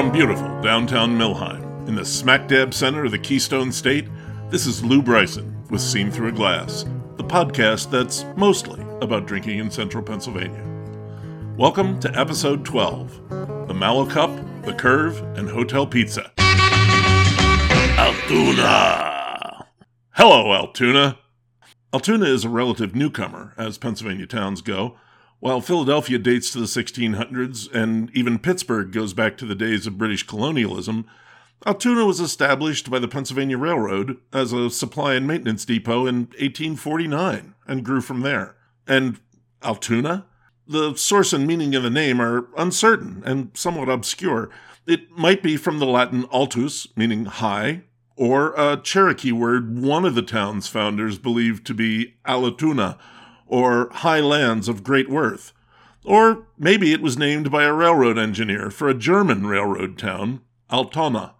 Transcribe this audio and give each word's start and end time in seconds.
From 0.00 0.10
beautiful 0.10 0.48
downtown 0.62 1.10
Millheim, 1.18 1.86
in 1.86 1.94
the 1.94 2.06
smack 2.06 2.48
dab 2.48 2.72
center 2.72 3.04
of 3.04 3.10
the 3.10 3.18
Keystone 3.18 3.70
State, 3.70 4.08
this 4.48 4.64
is 4.64 4.82
Lou 4.82 5.02
Bryson 5.02 5.54
with 5.68 5.82
Seen 5.82 6.10
Through 6.10 6.28
a 6.28 6.32
Glass, 6.32 6.86
the 7.18 7.22
podcast 7.22 7.90
that's 7.90 8.24
mostly 8.34 8.80
about 9.02 9.26
drinking 9.26 9.58
in 9.58 9.70
central 9.70 10.02
Pennsylvania. 10.02 10.64
Welcome 11.58 12.00
to 12.00 12.18
episode 12.18 12.64
12 12.64 13.68
The 13.68 13.74
Mallo 13.74 14.06
Cup, 14.06 14.30
The 14.64 14.72
Curve, 14.72 15.18
and 15.36 15.50
Hotel 15.50 15.86
Pizza. 15.86 16.32
Altoona! 17.98 19.66
Hello, 20.12 20.54
Altoona! 20.54 21.18
Altoona 21.92 22.24
is 22.24 22.46
a 22.46 22.48
relative 22.48 22.94
newcomer, 22.94 23.52
as 23.58 23.76
Pennsylvania 23.76 24.26
towns 24.26 24.62
go 24.62 24.96
while 25.40 25.60
Philadelphia 25.60 26.18
dates 26.18 26.50
to 26.50 26.58
the 26.58 26.66
1600s 26.66 27.72
and 27.72 28.10
even 28.14 28.38
Pittsburgh 28.38 28.92
goes 28.92 29.14
back 29.14 29.36
to 29.38 29.46
the 29.46 29.54
days 29.54 29.86
of 29.86 29.98
British 29.98 30.22
colonialism, 30.22 31.06
Altoona 31.66 32.06
was 32.06 32.20
established 32.20 32.90
by 32.90 32.98
the 32.98 33.08
Pennsylvania 33.08 33.58
Railroad 33.58 34.18
as 34.32 34.52
a 34.52 34.70
supply 34.70 35.14
and 35.14 35.26
maintenance 35.26 35.64
depot 35.64 36.06
in 36.06 36.20
1849 36.38 37.54
and 37.66 37.84
grew 37.84 38.00
from 38.00 38.20
there. 38.20 38.56
And 38.86 39.18
Altoona? 39.62 40.26
The 40.66 40.94
source 40.94 41.32
and 41.32 41.46
meaning 41.46 41.74
of 41.74 41.82
the 41.82 41.90
name 41.90 42.20
are 42.20 42.48
uncertain 42.56 43.22
and 43.26 43.50
somewhat 43.54 43.88
obscure. 43.88 44.50
It 44.86 45.10
might 45.10 45.42
be 45.42 45.56
from 45.56 45.78
the 45.78 45.86
Latin 45.86 46.24
altus, 46.24 46.86
meaning 46.96 47.24
high, 47.26 47.82
or 48.16 48.54
a 48.56 48.76
Cherokee 48.76 49.32
word 49.32 49.78
one 49.78 50.04
of 50.04 50.14
the 50.14 50.22
town's 50.22 50.68
founders 50.68 51.18
believed 51.18 51.66
to 51.66 51.74
be 51.74 52.14
Allatoona, 52.26 52.98
or 53.50 53.90
high 53.90 54.20
lands 54.20 54.68
of 54.68 54.84
great 54.84 55.10
worth. 55.10 55.52
Or 56.04 56.46
maybe 56.56 56.92
it 56.92 57.02
was 57.02 57.18
named 57.18 57.50
by 57.50 57.64
a 57.64 57.72
railroad 57.72 58.16
engineer 58.16 58.70
for 58.70 58.88
a 58.88 58.94
German 58.94 59.46
railroad 59.46 59.98
town, 59.98 60.40
Altona. 60.72 61.34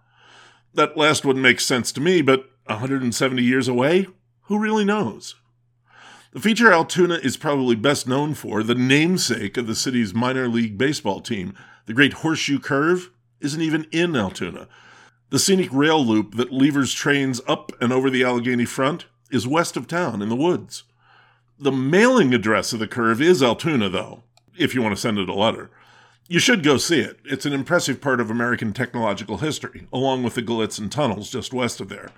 That 0.73 0.97
last 0.97 1.25
wouldn't 1.25 1.41
make 1.41 1.61
sense 1.61 1.91
to 1.93 2.01
me, 2.01 2.21
but 2.21 2.51
170 2.65 3.41
years 3.41 3.67
away? 3.67 4.07
Who 4.43 4.59
really 4.59 4.85
knows? 4.85 5.35
The 6.33 6.41
feature 6.41 6.71
Altoona 6.71 7.15
is 7.15 7.37
probably 7.37 7.75
best 7.75 8.07
known 8.07 8.33
for, 8.33 8.61
the 8.61 8.75
namesake 8.75 9.57
of 9.57 9.67
the 9.67 9.75
city's 9.75 10.13
minor 10.13 10.47
league 10.47 10.77
baseball 10.77 11.21
team, 11.21 11.53
the 11.85 11.93
Great 11.93 12.13
Horseshoe 12.13 12.59
Curve, 12.59 13.09
isn't 13.39 13.61
even 13.61 13.87
in 13.91 14.15
Altoona. 14.15 14.67
The 15.29 15.39
scenic 15.39 15.69
rail 15.71 16.05
loop 16.05 16.35
that 16.35 16.51
levers 16.51 16.93
trains 16.93 17.39
up 17.47 17.71
and 17.81 17.93
over 17.93 18.09
the 18.09 18.23
Allegheny 18.23 18.65
front 18.65 19.05
is 19.31 19.47
west 19.47 19.77
of 19.77 19.87
town 19.87 20.21
in 20.21 20.27
the 20.27 20.35
woods. 20.35 20.83
The 21.61 21.71
mailing 21.71 22.33
address 22.33 22.73
of 22.73 22.79
the 22.79 22.87
curve 22.87 23.21
is 23.21 23.43
Altoona, 23.43 23.87
though, 23.87 24.23
if 24.57 24.73
you 24.73 24.81
want 24.81 24.95
to 24.95 24.99
send 24.99 25.19
it 25.19 25.29
a 25.29 25.33
letter. 25.35 25.69
You 26.27 26.39
should 26.39 26.63
go 26.63 26.77
see 26.77 27.01
it. 27.01 27.19
It's 27.23 27.45
an 27.45 27.53
impressive 27.53 28.01
part 28.01 28.19
of 28.19 28.31
American 28.31 28.73
technological 28.73 29.37
history, 29.37 29.85
along 29.93 30.23
with 30.23 30.33
the 30.33 30.41
Gallitzin 30.41 30.89
tunnels 30.89 31.29
just 31.29 31.53
west 31.53 31.79
of 31.79 31.87
there. 31.87 32.09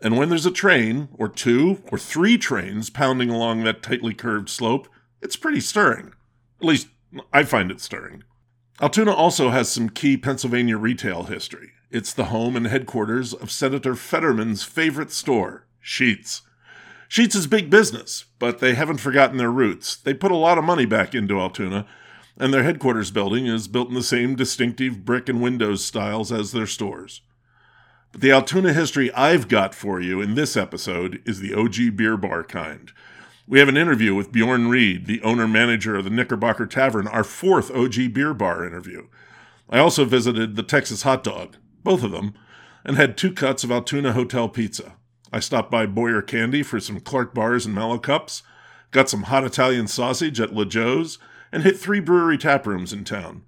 And 0.00 0.16
when 0.16 0.30
there's 0.30 0.46
a 0.46 0.50
train, 0.50 1.10
or 1.12 1.28
two, 1.28 1.82
or 1.92 1.98
three 1.98 2.38
trains 2.38 2.88
pounding 2.88 3.28
along 3.28 3.64
that 3.64 3.82
tightly 3.82 4.14
curved 4.14 4.48
slope, 4.48 4.88
it's 5.20 5.36
pretty 5.36 5.60
stirring. 5.60 6.14
At 6.58 6.66
least, 6.66 6.88
I 7.34 7.42
find 7.42 7.70
it 7.70 7.82
stirring. 7.82 8.24
Altoona 8.80 9.12
also 9.12 9.50
has 9.50 9.70
some 9.70 9.90
key 9.90 10.16
Pennsylvania 10.16 10.78
retail 10.78 11.24
history. 11.24 11.72
It's 11.90 12.14
the 12.14 12.26
home 12.26 12.56
and 12.56 12.66
headquarters 12.66 13.34
of 13.34 13.50
Senator 13.50 13.94
Fetterman's 13.94 14.62
favorite 14.62 15.12
store, 15.12 15.66
Sheetz. 15.84 16.40
Sheetz 17.10 17.34
is 17.34 17.48
big 17.48 17.70
business, 17.70 18.26
but 18.38 18.60
they 18.60 18.74
haven't 18.76 18.98
forgotten 18.98 19.36
their 19.36 19.50
roots. 19.50 19.96
They 19.96 20.14
put 20.14 20.30
a 20.30 20.36
lot 20.36 20.58
of 20.58 20.64
money 20.64 20.84
back 20.84 21.12
into 21.12 21.40
Altoona, 21.40 21.84
and 22.38 22.54
their 22.54 22.62
headquarters 22.62 23.10
building 23.10 23.46
is 23.46 23.66
built 23.66 23.88
in 23.88 23.94
the 23.94 24.02
same 24.04 24.36
distinctive 24.36 25.04
brick 25.04 25.28
and 25.28 25.42
windows 25.42 25.84
styles 25.84 26.30
as 26.30 26.52
their 26.52 26.68
stores. 26.68 27.22
But 28.12 28.20
the 28.20 28.30
Altoona 28.30 28.72
history 28.72 29.12
I've 29.12 29.48
got 29.48 29.74
for 29.74 30.00
you 30.00 30.20
in 30.20 30.36
this 30.36 30.56
episode 30.56 31.20
is 31.26 31.40
the 31.40 31.52
OG 31.52 31.96
beer 31.96 32.16
bar 32.16 32.44
kind. 32.44 32.92
We 33.44 33.58
have 33.58 33.68
an 33.68 33.76
interview 33.76 34.14
with 34.14 34.30
Bjorn 34.30 34.68
Reed, 34.68 35.06
the 35.06 35.20
owner 35.22 35.48
manager 35.48 35.96
of 35.96 36.04
the 36.04 36.10
Knickerbocker 36.10 36.66
Tavern, 36.66 37.08
our 37.08 37.24
fourth 37.24 37.72
OG 37.72 38.12
beer 38.12 38.34
bar 38.34 38.64
interview. 38.64 39.08
I 39.68 39.80
also 39.80 40.04
visited 40.04 40.54
the 40.54 40.62
Texas 40.62 41.02
Hot 41.02 41.24
Dog, 41.24 41.56
both 41.82 42.04
of 42.04 42.12
them, 42.12 42.34
and 42.84 42.96
had 42.96 43.16
two 43.16 43.32
cuts 43.32 43.64
of 43.64 43.72
Altoona 43.72 44.12
Hotel 44.12 44.48
Pizza. 44.48 44.94
I 45.32 45.40
stopped 45.40 45.70
by 45.70 45.86
Boyer 45.86 46.22
Candy 46.22 46.62
for 46.62 46.80
some 46.80 47.00
Clark 47.00 47.34
bars 47.34 47.66
and 47.66 47.74
Mallo 47.74 47.98
cups, 47.98 48.42
got 48.90 49.08
some 49.08 49.24
hot 49.24 49.44
Italian 49.44 49.86
sausage 49.86 50.40
at 50.40 50.54
La 50.54 50.64
Joe's, 50.64 51.18
and 51.52 51.62
hit 51.62 51.78
three 51.78 52.00
brewery 52.00 52.38
tap 52.38 52.66
rooms 52.66 52.92
in 52.92 53.04
town. 53.04 53.42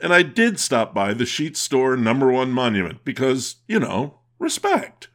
And 0.00 0.12
I 0.12 0.22
did 0.22 0.60
stop 0.60 0.92
by 0.92 1.14
the 1.14 1.24
Sheetz 1.24 1.56
Store 1.56 1.96
number 1.96 2.30
one 2.30 2.52
monument 2.52 3.04
because, 3.04 3.56
you 3.66 3.80
know, 3.80 4.20
respect. 4.38 5.08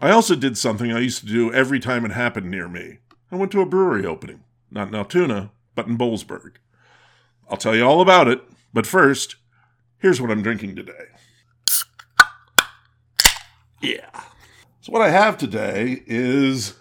I 0.00 0.10
also 0.10 0.36
did 0.36 0.56
something 0.56 0.92
I 0.92 1.00
used 1.00 1.20
to 1.20 1.26
do 1.26 1.52
every 1.52 1.80
time 1.80 2.04
it 2.04 2.12
happened 2.12 2.50
near 2.50 2.68
me. 2.68 2.98
I 3.32 3.36
went 3.36 3.50
to 3.52 3.60
a 3.60 3.66
brewery 3.66 4.06
opening, 4.06 4.44
not 4.70 4.88
in 4.88 4.94
Altoona, 4.94 5.50
but 5.74 5.86
in 5.86 5.98
Boalsburg. 5.98 6.52
I'll 7.48 7.56
tell 7.56 7.74
you 7.74 7.84
all 7.84 8.00
about 8.00 8.28
it, 8.28 8.40
but 8.72 8.86
first, 8.86 9.36
here's 9.98 10.20
what 10.20 10.30
I'm 10.30 10.42
drinking 10.42 10.76
today. 10.76 10.92
Yeah. 13.82 14.08
So 14.82 14.92
what 14.92 15.02
I 15.02 15.10
have 15.10 15.36
today 15.36 16.02
is 16.06 16.72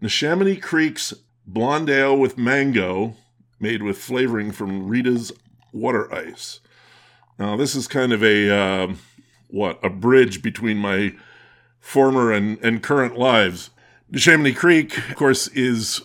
Neshaminy 0.00 0.60
Creek's 0.60 1.12
blonde 1.46 1.90
ale 1.90 2.16
with 2.16 2.38
mango, 2.38 3.14
made 3.60 3.82
with 3.82 3.98
flavoring 3.98 4.52
from 4.52 4.88
Rita's 4.88 5.32
water 5.70 6.10
ice. 6.14 6.60
Now 7.38 7.56
this 7.56 7.74
is 7.74 7.86
kind 7.86 8.14
of 8.14 8.24
a 8.24 8.48
uh, 8.50 8.94
what 9.48 9.78
a 9.84 9.90
bridge 9.90 10.40
between 10.40 10.78
my 10.78 11.14
former 11.78 12.32
and, 12.32 12.58
and 12.64 12.82
current 12.82 13.18
lives. 13.18 13.68
Neshaminy 14.10 14.56
Creek, 14.56 14.96
of 15.10 15.16
course, 15.16 15.48
is 15.48 16.00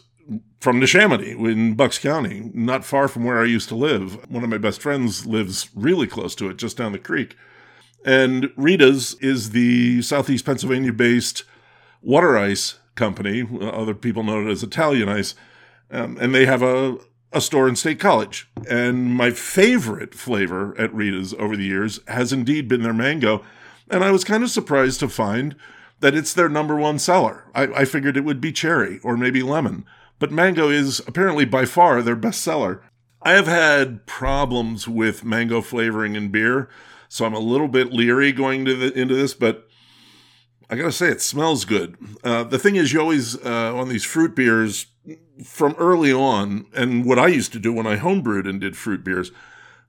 from 0.59 0.81
Neshaminy 0.81 1.31
in 1.49 1.75
Bucks 1.75 1.97
County, 1.97 2.51
not 2.53 2.83
far 2.83 3.07
from 3.07 3.23
where 3.23 3.39
I 3.39 3.45
used 3.45 3.69
to 3.69 3.75
live. 3.75 4.29
One 4.29 4.43
of 4.43 4.49
my 4.49 4.57
best 4.57 4.81
friends 4.81 5.25
lives 5.25 5.69
really 5.73 6.07
close 6.07 6.35
to 6.35 6.49
it, 6.49 6.57
just 6.57 6.75
down 6.75 6.91
the 6.91 6.99
creek. 6.99 7.37
And 8.05 8.51
Rita's 8.55 9.15
is 9.15 9.51
the 9.51 10.01
Southeast 10.01 10.45
Pennsylvania 10.45 10.93
based 10.93 11.43
water 12.01 12.37
ice 12.37 12.79
company. 12.95 13.47
Other 13.61 13.93
people 13.93 14.23
know 14.23 14.41
it 14.41 14.51
as 14.51 14.63
Italian 14.63 15.09
ice. 15.09 15.35
Um, 15.89 16.17
and 16.19 16.33
they 16.33 16.45
have 16.45 16.61
a, 16.61 16.97
a 17.31 17.41
store 17.41 17.67
in 17.67 17.75
State 17.75 17.99
College. 17.99 18.49
And 18.69 19.13
my 19.13 19.31
favorite 19.31 20.13
flavor 20.13 20.75
at 20.77 20.93
Rita's 20.93 21.33
over 21.35 21.55
the 21.55 21.65
years 21.65 21.99
has 22.07 22.33
indeed 22.33 22.67
been 22.67 22.83
their 22.83 22.93
mango. 22.93 23.43
And 23.89 24.03
I 24.03 24.11
was 24.11 24.23
kind 24.23 24.43
of 24.43 24.49
surprised 24.49 24.99
to 24.99 25.07
find 25.07 25.55
that 25.99 26.15
it's 26.15 26.33
their 26.33 26.49
number 26.49 26.75
one 26.75 26.99
seller. 26.99 27.45
I, 27.55 27.63
I 27.63 27.85
figured 27.85 28.17
it 28.17 28.25
would 28.25 28.41
be 28.41 28.51
cherry 28.51 28.99
or 29.03 29.17
maybe 29.17 29.41
lemon, 29.41 29.85
but 30.19 30.31
mango 30.31 30.69
is 30.69 30.99
apparently 31.07 31.45
by 31.45 31.65
far 31.65 32.01
their 32.01 32.15
best 32.15 32.41
seller. 32.41 32.83
I 33.21 33.31
have 33.31 33.47
had 33.47 34.05
problems 34.05 34.87
with 34.87 35.25
mango 35.25 35.61
flavoring 35.61 36.15
in 36.15 36.29
beer. 36.29 36.69
So 37.09 37.25
I'm 37.25 37.33
a 37.33 37.39
little 37.39 37.67
bit 37.67 37.93
leery 37.93 38.31
going 38.31 38.65
to 38.65 38.75
the, 38.75 38.99
into 38.99 39.15
this, 39.15 39.33
but 39.33 39.67
I 40.69 40.75
gotta 40.75 40.91
say 40.91 41.07
it 41.07 41.21
smells 41.21 41.63
good. 41.63 41.95
Uh, 42.23 42.43
the 42.43 42.59
thing 42.59 42.75
is, 42.75 42.91
you 42.91 42.99
always 42.99 43.37
uh, 43.45 43.73
on 43.75 43.87
these 43.87 44.03
fruit 44.03 44.35
beers 44.35 44.87
from 45.43 45.75
early 45.77 46.11
on, 46.11 46.65
and 46.73 47.05
what 47.05 47.19
I 47.19 47.27
used 47.27 47.53
to 47.53 47.59
do 47.59 47.71
when 47.71 47.87
I 47.87 47.97
homebrewed 47.97 48.49
and 48.49 48.59
did 48.59 48.75
fruit 48.75 49.03
beers, 49.03 49.31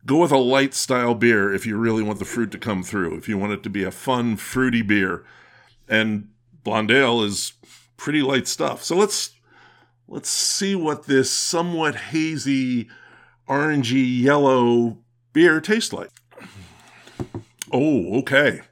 go 0.07 0.19
with 0.19 0.31
a 0.31 0.39
light 0.39 0.75
style 0.75 1.15
beer 1.15 1.53
if 1.53 1.67
you 1.67 1.77
really 1.77 2.03
want 2.03 2.21
the 2.21 2.25
fruit 2.25 2.53
to 2.53 2.59
come 2.59 2.85
through. 2.85 3.17
If 3.17 3.29
you 3.29 3.37
want 3.37 3.53
it 3.53 3.63
to 3.65 3.71
be 3.71 3.83
a 3.83 3.91
fun 3.91 4.37
fruity 4.37 4.83
beer, 4.83 5.25
and 5.89 6.29
blonde 6.63 6.93
ale 6.93 7.23
is 7.23 7.55
pretty 7.97 8.23
light 8.23 8.47
stuff. 8.47 8.85
So 8.85 8.97
let's 8.97 9.33
let's 10.07 10.31
see 10.31 10.77
what 10.77 11.07
this 11.07 11.31
somewhat 11.31 11.97
hazy, 11.97 12.89
orangey 13.49 14.21
yellow 14.21 14.99
beer 15.33 15.61
tastes 15.61 15.93
like. 15.93 16.11
Oh, 17.73 18.19
okay. 18.21 18.63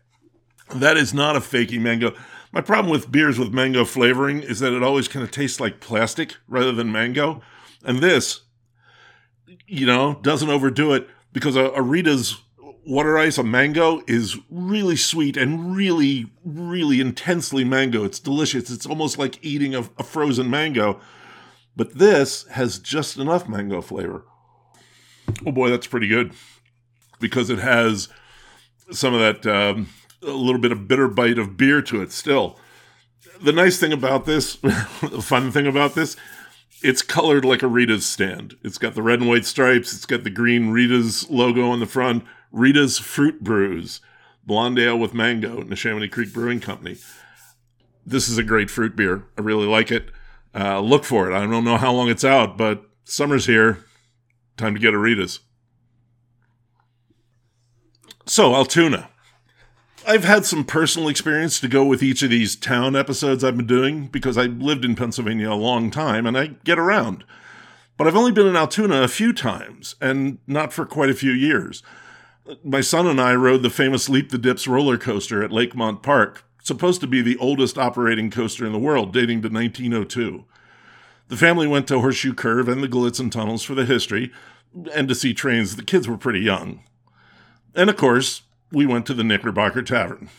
That 0.74 0.96
is 0.96 1.14
not 1.14 1.36
a 1.36 1.40
fakey 1.40 1.80
mango. 1.80 2.14
My 2.52 2.60
problem 2.60 2.90
with 2.90 3.12
beers 3.12 3.38
with 3.38 3.52
mango 3.52 3.84
flavoring 3.84 4.42
is 4.42 4.60
that 4.60 4.72
it 4.72 4.82
always 4.82 5.08
kind 5.08 5.22
of 5.22 5.30
tastes 5.30 5.60
like 5.60 5.80
plastic 5.80 6.36
rather 6.48 6.72
than 6.72 6.90
mango. 6.90 7.42
And 7.84 7.98
this, 7.98 8.42
you 9.66 9.86
know, 9.86 10.18
doesn't 10.22 10.48
overdo 10.48 10.92
it 10.94 11.08
because 11.32 11.56
a, 11.56 11.82
Rita's 11.82 12.40
water 12.86 13.18
ice, 13.18 13.36
a 13.36 13.42
mango, 13.42 14.02
is 14.06 14.38
really 14.50 14.96
sweet 14.96 15.36
and 15.36 15.76
really, 15.76 16.32
really 16.44 17.00
intensely 17.00 17.64
mango. 17.64 18.04
It's 18.04 18.20
delicious. 18.20 18.70
It's 18.70 18.86
almost 18.86 19.18
like 19.18 19.44
eating 19.44 19.74
a, 19.74 19.80
a 19.98 20.02
frozen 20.02 20.48
mango. 20.48 21.00
But 21.76 21.98
this 21.98 22.44
has 22.48 22.78
just 22.78 23.18
enough 23.18 23.48
mango 23.48 23.82
flavor. 23.82 24.24
Oh 25.44 25.52
boy, 25.52 25.68
that's 25.70 25.86
pretty 25.86 26.08
good 26.08 26.32
because 27.20 27.50
it 27.50 27.58
has 27.58 28.08
some 28.90 29.14
of 29.14 29.20
that 29.20 29.46
um, 29.46 29.88
a 30.22 30.30
little 30.30 30.60
bit 30.60 30.72
of 30.72 30.88
bitter 30.88 31.08
bite 31.08 31.38
of 31.38 31.56
beer 31.56 31.82
to 31.82 32.02
it 32.02 32.12
still. 32.12 32.58
The 33.40 33.52
nice 33.52 33.78
thing 33.78 33.92
about 33.92 34.24
this, 34.24 34.56
the 34.56 35.22
fun 35.22 35.52
thing 35.52 35.66
about 35.66 35.94
this, 35.94 36.16
it's 36.82 37.02
colored 37.02 37.44
like 37.44 37.62
a 37.62 37.68
Rita's 37.68 38.06
stand. 38.06 38.56
It's 38.62 38.78
got 38.78 38.94
the 38.94 39.02
red 39.02 39.20
and 39.20 39.28
white 39.28 39.44
stripes. 39.44 39.94
It's 39.94 40.06
got 40.06 40.24
the 40.24 40.30
green 40.30 40.70
Rita's 40.70 41.28
logo 41.30 41.68
on 41.70 41.80
the 41.80 41.86
front. 41.86 42.24
Rita's 42.52 42.98
Fruit 42.98 43.42
Brews, 43.42 44.00
blonde 44.44 44.78
ale 44.78 44.98
with 44.98 45.14
mango, 45.14 45.62
Neshaminy 45.62 46.10
Creek 46.10 46.32
Brewing 46.32 46.60
Company. 46.60 46.96
This 48.04 48.28
is 48.28 48.38
a 48.38 48.44
great 48.44 48.70
fruit 48.70 48.94
beer. 48.94 49.24
I 49.36 49.40
really 49.42 49.66
like 49.66 49.90
it. 49.90 50.10
Uh, 50.54 50.80
look 50.80 51.04
for 51.04 51.30
it. 51.30 51.34
I 51.34 51.40
don't 51.46 51.64
know 51.64 51.76
how 51.76 51.92
long 51.92 52.08
it's 52.08 52.24
out, 52.24 52.56
but 52.56 52.84
summer's 53.04 53.46
here. 53.46 53.84
Time 54.56 54.74
to 54.74 54.80
get 54.80 54.94
a 54.94 54.98
Rita's. 54.98 55.40
So, 58.28 58.56
Altoona. 58.56 59.08
I've 60.04 60.24
had 60.24 60.44
some 60.44 60.64
personal 60.64 61.08
experience 61.08 61.60
to 61.60 61.68
go 61.68 61.84
with 61.84 62.02
each 62.02 62.24
of 62.24 62.30
these 62.30 62.56
town 62.56 62.96
episodes 62.96 63.44
I've 63.44 63.56
been 63.56 63.68
doing 63.68 64.08
because 64.08 64.36
I 64.36 64.46
lived 64.46 64.84
in 64.84 64.96
Pennsylvania 64.96 65.52
a 65.52 65.54
long 65.54 65.92
time 65.92 66.26
and 66.26 66.36
I 66.36 66.48
get 66.64 66.76
around. 66.76 67.22
But 67.96 68.08
I've 68.08 68.16
only 68.16 68.32
been 68.32 68.48
in 68.48 68.56
Altoona 68.56 69.02
a 69.02 69.08
few 69.08 69.32
times 69.32 69.94
and 70.00 70.38
not 70.44 70.72
for 70.72 70.84
quite 70.84 71.08
a 71.08 71.14
few 71.14 71.30
years. 71.30 71.84
My 72.64 72.80
son 72.80 73.06
and 73.06 73.20
I 73.20 73.36
rode 73.36 73.62
the 73.62 73.70
famous 73.70 74.08
Leap 74.08 74.30
the 74.30 74.38
Dips 74.38 74.66
roller 74.66 74.98
coaster 74.98 75.44
at 75.44 75.52
Lakemont 75.52 76.02
Park, 76.02 76.44
supposed 76.64 77.00
to 77.02 77.06
be 77.06 77.22
the 77.22 77.36
oldest 77.38 77.78
operating 77.78 78.32
coaster 78.32 78.66
in 78.66 78.72
the 78.72 78.78
world, 78.78 79.12
dating 79.12 79.42
to 79.42 79.48
1902. 79.48 80.44
The 81.28 81.36
family 81.36 81.68
went 81.68 81.86
to 81.88 82.00
Horseshoe 82.00 82.34
Curve 82.34 82.68
and 82.68 82.82
the 82.82 82.88
Gallitzin 82.88 83.30
tunnels 83.30 83.62
for 83.62 83.76
the 83.76 83.86
history 83.86 84.32
and 84.92 85.06
to 85.08 85.14
see 85.14 85.32
trains. 85.32 85.76
The 85.76 85.84
kids 85.84 86.08
were 86.08 86.18
pretty 86.18 86.40
young. 86.40 86.82
And 87.76 87.90
of 87.90 87.96
course, 87.98 88.40
we 88.72 88.86
went 88.86 89.04
to 89.06 89.14
the 89.14 89.22
Knickerbocker 89.22 89.82
Tavern. 89.82 90.30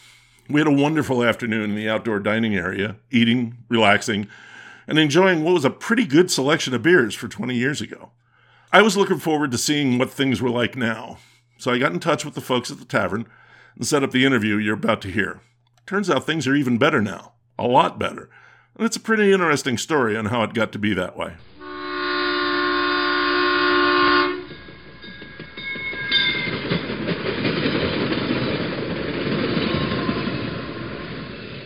We 0.50 0.60
had 0.60 0.68
a 0.68 0.72
wonderful 0.72 1.24
afternoon 1.24 1.70
in 1.70 1.76
the 1.76 1.88
outdoor 1.88 2.20
dining 2.20 2.56
area, 2.56 2.96
eating, 3.12 3.60
relaxing, 3.70 4.28
and 4.88 4.98
enjoying 4.98 5.44
what 5.44 5.54
was 5.54 5.64
a 5.64 5.70
pretty 5.70 6.06
good 6.06 6.32
selection 6.32 6.74
of 6.74 6.82
beers 6.82 7.14
for 7.14 7.28
20 7.28 7.56
years 7.56 7.80
ago. 7.80 8.12
I 8.74 8.82
was 8.82 8.98
looking 8.98 9.20
forward 9.20 9.52
to 9.52 9.58
seeing 9.58 10.00
what 10.00 10.10
things 10.10 10.42
were 10.42 10.50
like 10.50 10.76
now, 10.76 11.20
so 11.60 11.72
I 11.72 11.78
got 11.78 11.92
in 11.92 12.00
touch 12.00 12.26
with 12.26 12.34
the 12.34 12.42
folks 12.42 12.72
at 12.72 12.80
the 12.80 12.86
tavern 12.86 13.28
and 13.76 13.86
set 13.86 14.04
up 14.04 14.12
the 14.12 14.26
interview 14.26 14.58
you're 14.58 14.74
about 14.74 15.02
to 15.04 15.12
hear. 15.12 15.40
Turns 15.86 16.10
out 16.10 16.26
things 16.26 16.48
are 16.48 16.56
even 16.56 16.80
better 16.80 17.02
now, 17.02 17.34
a 17.60 17.68
lot 17.68 18.00
better, 18.00 18.32
and 18.76 18.86
it's 18.86 18.98
a 18.98 19.02
pretty 19.02 19.32
interesting 19.32 19.78
story 19.78 20.18
on 20.18 20.26
how 20.26 20.42
it 20.42 20.56
got 20.56 20.72
to 20.72 20.80
be 20.80 20.94
that 20.96 21.16
way. 21.16 21.34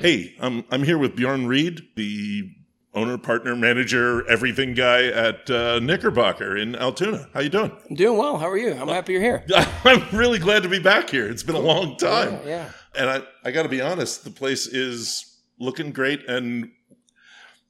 Hey, 0.01 0.33
I'm 0.39 0.65
I'm 0.71 0.81
here 0.81 0.97
with 0.97 1.15
Bjorn 1.15 1.45
Reed, 1.45 1.83
the 1.95 2.49
owner, 2.95 3.19
partner, 3.19 3.55
manager, 3.55 4.27
everything 4.27 4.73
guy 4.73 5.05
at 5.05 5.47
uh, 5.47 5.79
Knickerbocker 5.79 6.57
in 6.57 6.75
Altoona. 6.75 7.27
How 7.35 7.41
you 7.41 7.49
doing? 7.49 7.71
I'm 7.87 7.95
doing 7.95 8.17
well. 8.17 8.39
How 8.39 8.49
are 8.49 8.57
you? 8.57 8.73
I'm 8.73 8.87
happy 8.87 9.13
you're 9.13 9.21
here. 9.21 9.45
I'm 9.85 10.03
really 10.11 10.39
glad 10.39 10.63
to 10.63 10.69
be 10.69 10.79
back 10.79 11.11
here. 11.11 11.29
It's 11.29 11.43
been 11.43 11.53
a 11.53 11.59
long 11.59 11.97
time. 11.97 12.39
Yeah, 12.43 12.47
yeah. 12.47 12.71
And 12.95 13.09
I, 13.11 13.21
I 13.43 13.51
got 13.51 13.61
to 13.61 13.69
be 13.69 13.79
honest, 13.79 14.23
the 14.23 14.31
place 14.31 14.65
is 14.65 15.37
looking 15.59 15.91
great. 15.91 16.27
And 16.27 16.71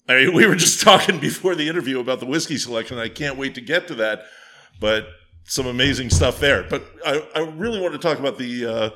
I 0.07 0.15
mean, 0.15 0.33
we 0.33 0.45
were 0.45 0.55
just 0.55 0.79
talking 0.85 1.19
before 1.19 1.55
the 1.55 1.67
interview 1.67 1.99
about 1.99 2.21
the 2.21 2.27
whiskey 2.27 2.57
selection. 2.57 2.97
I 2.97 3.09
can't 3.09 3.37
wait 3.37 3.55
to 3.55 3.61
get 3.61 3.89
to 3.89 3.95
that. 3.95 4.23
But 4.79 5.05
some 5.43 5.67
amazing 5.67 6.09
stuff 6.09 6.39
there. 6.39 6.63
But 6.63 6.85
I, 7.05 7.27
I 7.35 7.39
really 7.41 7.81
want 7.81 7.91
to 7.91 7.99
talk 7.99 8.19
about 8.19 8.37
the 8.37 8.65
uh, 8.65 8.89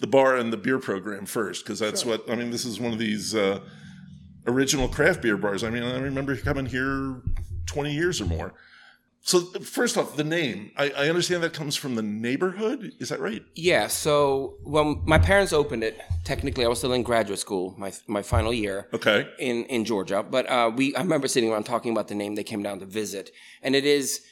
the 0.00 0.06
bar 0.06 0.36
and 0.36 0.52
the 0.52 0.56
beer 0.56 0.78
program 0.78 1.26
first 1.26 1.64
because 1.64 1.78
that's 1.78 2.04
what 2.04 2.28
I 2.28 2.34
mean. 2.34 2.50
This 2.50 2.64
is 2.64 2.80
one 2.80 2.92
of 2.92 2.98
these 2.98 3.34
uh, 3.34 3.60
original 4.46 4.88
craft 4.88 5.22
beer 5.22 5.36
bars. 5.36 5.62
I 5.62 5.70
mean, 5.70 5.82
I 5.82 5.98
remember 5.98 6.36
coming 6.36 6.66
here 6.66 7.22
twenty 7.66 7.94
years 7.94 8.20
or 8.20 8.26
more. 8.26 8.54
So 9.22 9.40
first 9.60 9.98
off, 9.98 10.16
the 10.16 10.24
name. 10.24 10.72
I, 10.78 10.90
I 10.90 11.08
understand 11.10 11.42
that 11.42 11.52
comes 11.52 11.76
from 11.76 11.94
the 11.94 12.02
neighborhood. 12.02 12.92
Is 12.98 13.10
that 13.10 13.20
right? 13.20 13.42
Yeah. 13.54 13.86
So 13.86 14.54
when 14.62 15.02
my 15.04 15.18
parents 15.18 15.52
opened 15.52 15.84
it, 15.84 16.00
technically 16.24 16.64
I 16.64 16.68
was 16.68 16.78
still 16.78 16.94
in 16.94 17.02
graduate 17.02 17.38
school, 17.38 17.74
my 17.76 17.92
my 18.06 18.22
final 18.22 18.52
year. 18.52 18.88
Okay. 18.94 19.28
In 19.38 19.64
in 19.66 19.84
Georgia, 19.84 20.22
but 20.22 20.48
uh, 20.48 20.70
we 20.74 20.96
I 20.96 21.02
remember 21.02 21.28
sitting 21.28 21.52
around 21.52 21.64
talking 21.64 21.92
about 21.92 22.08
the 22.08 22.14
name. 22.14 22.34
They 22.34 22.44
came 22.44 22.62
down 22.62 22.80
to 22.80 22.86
visit, 22.86 23.30
and 23.62 23.76
it 23.76 23.84
is 23.84 24.22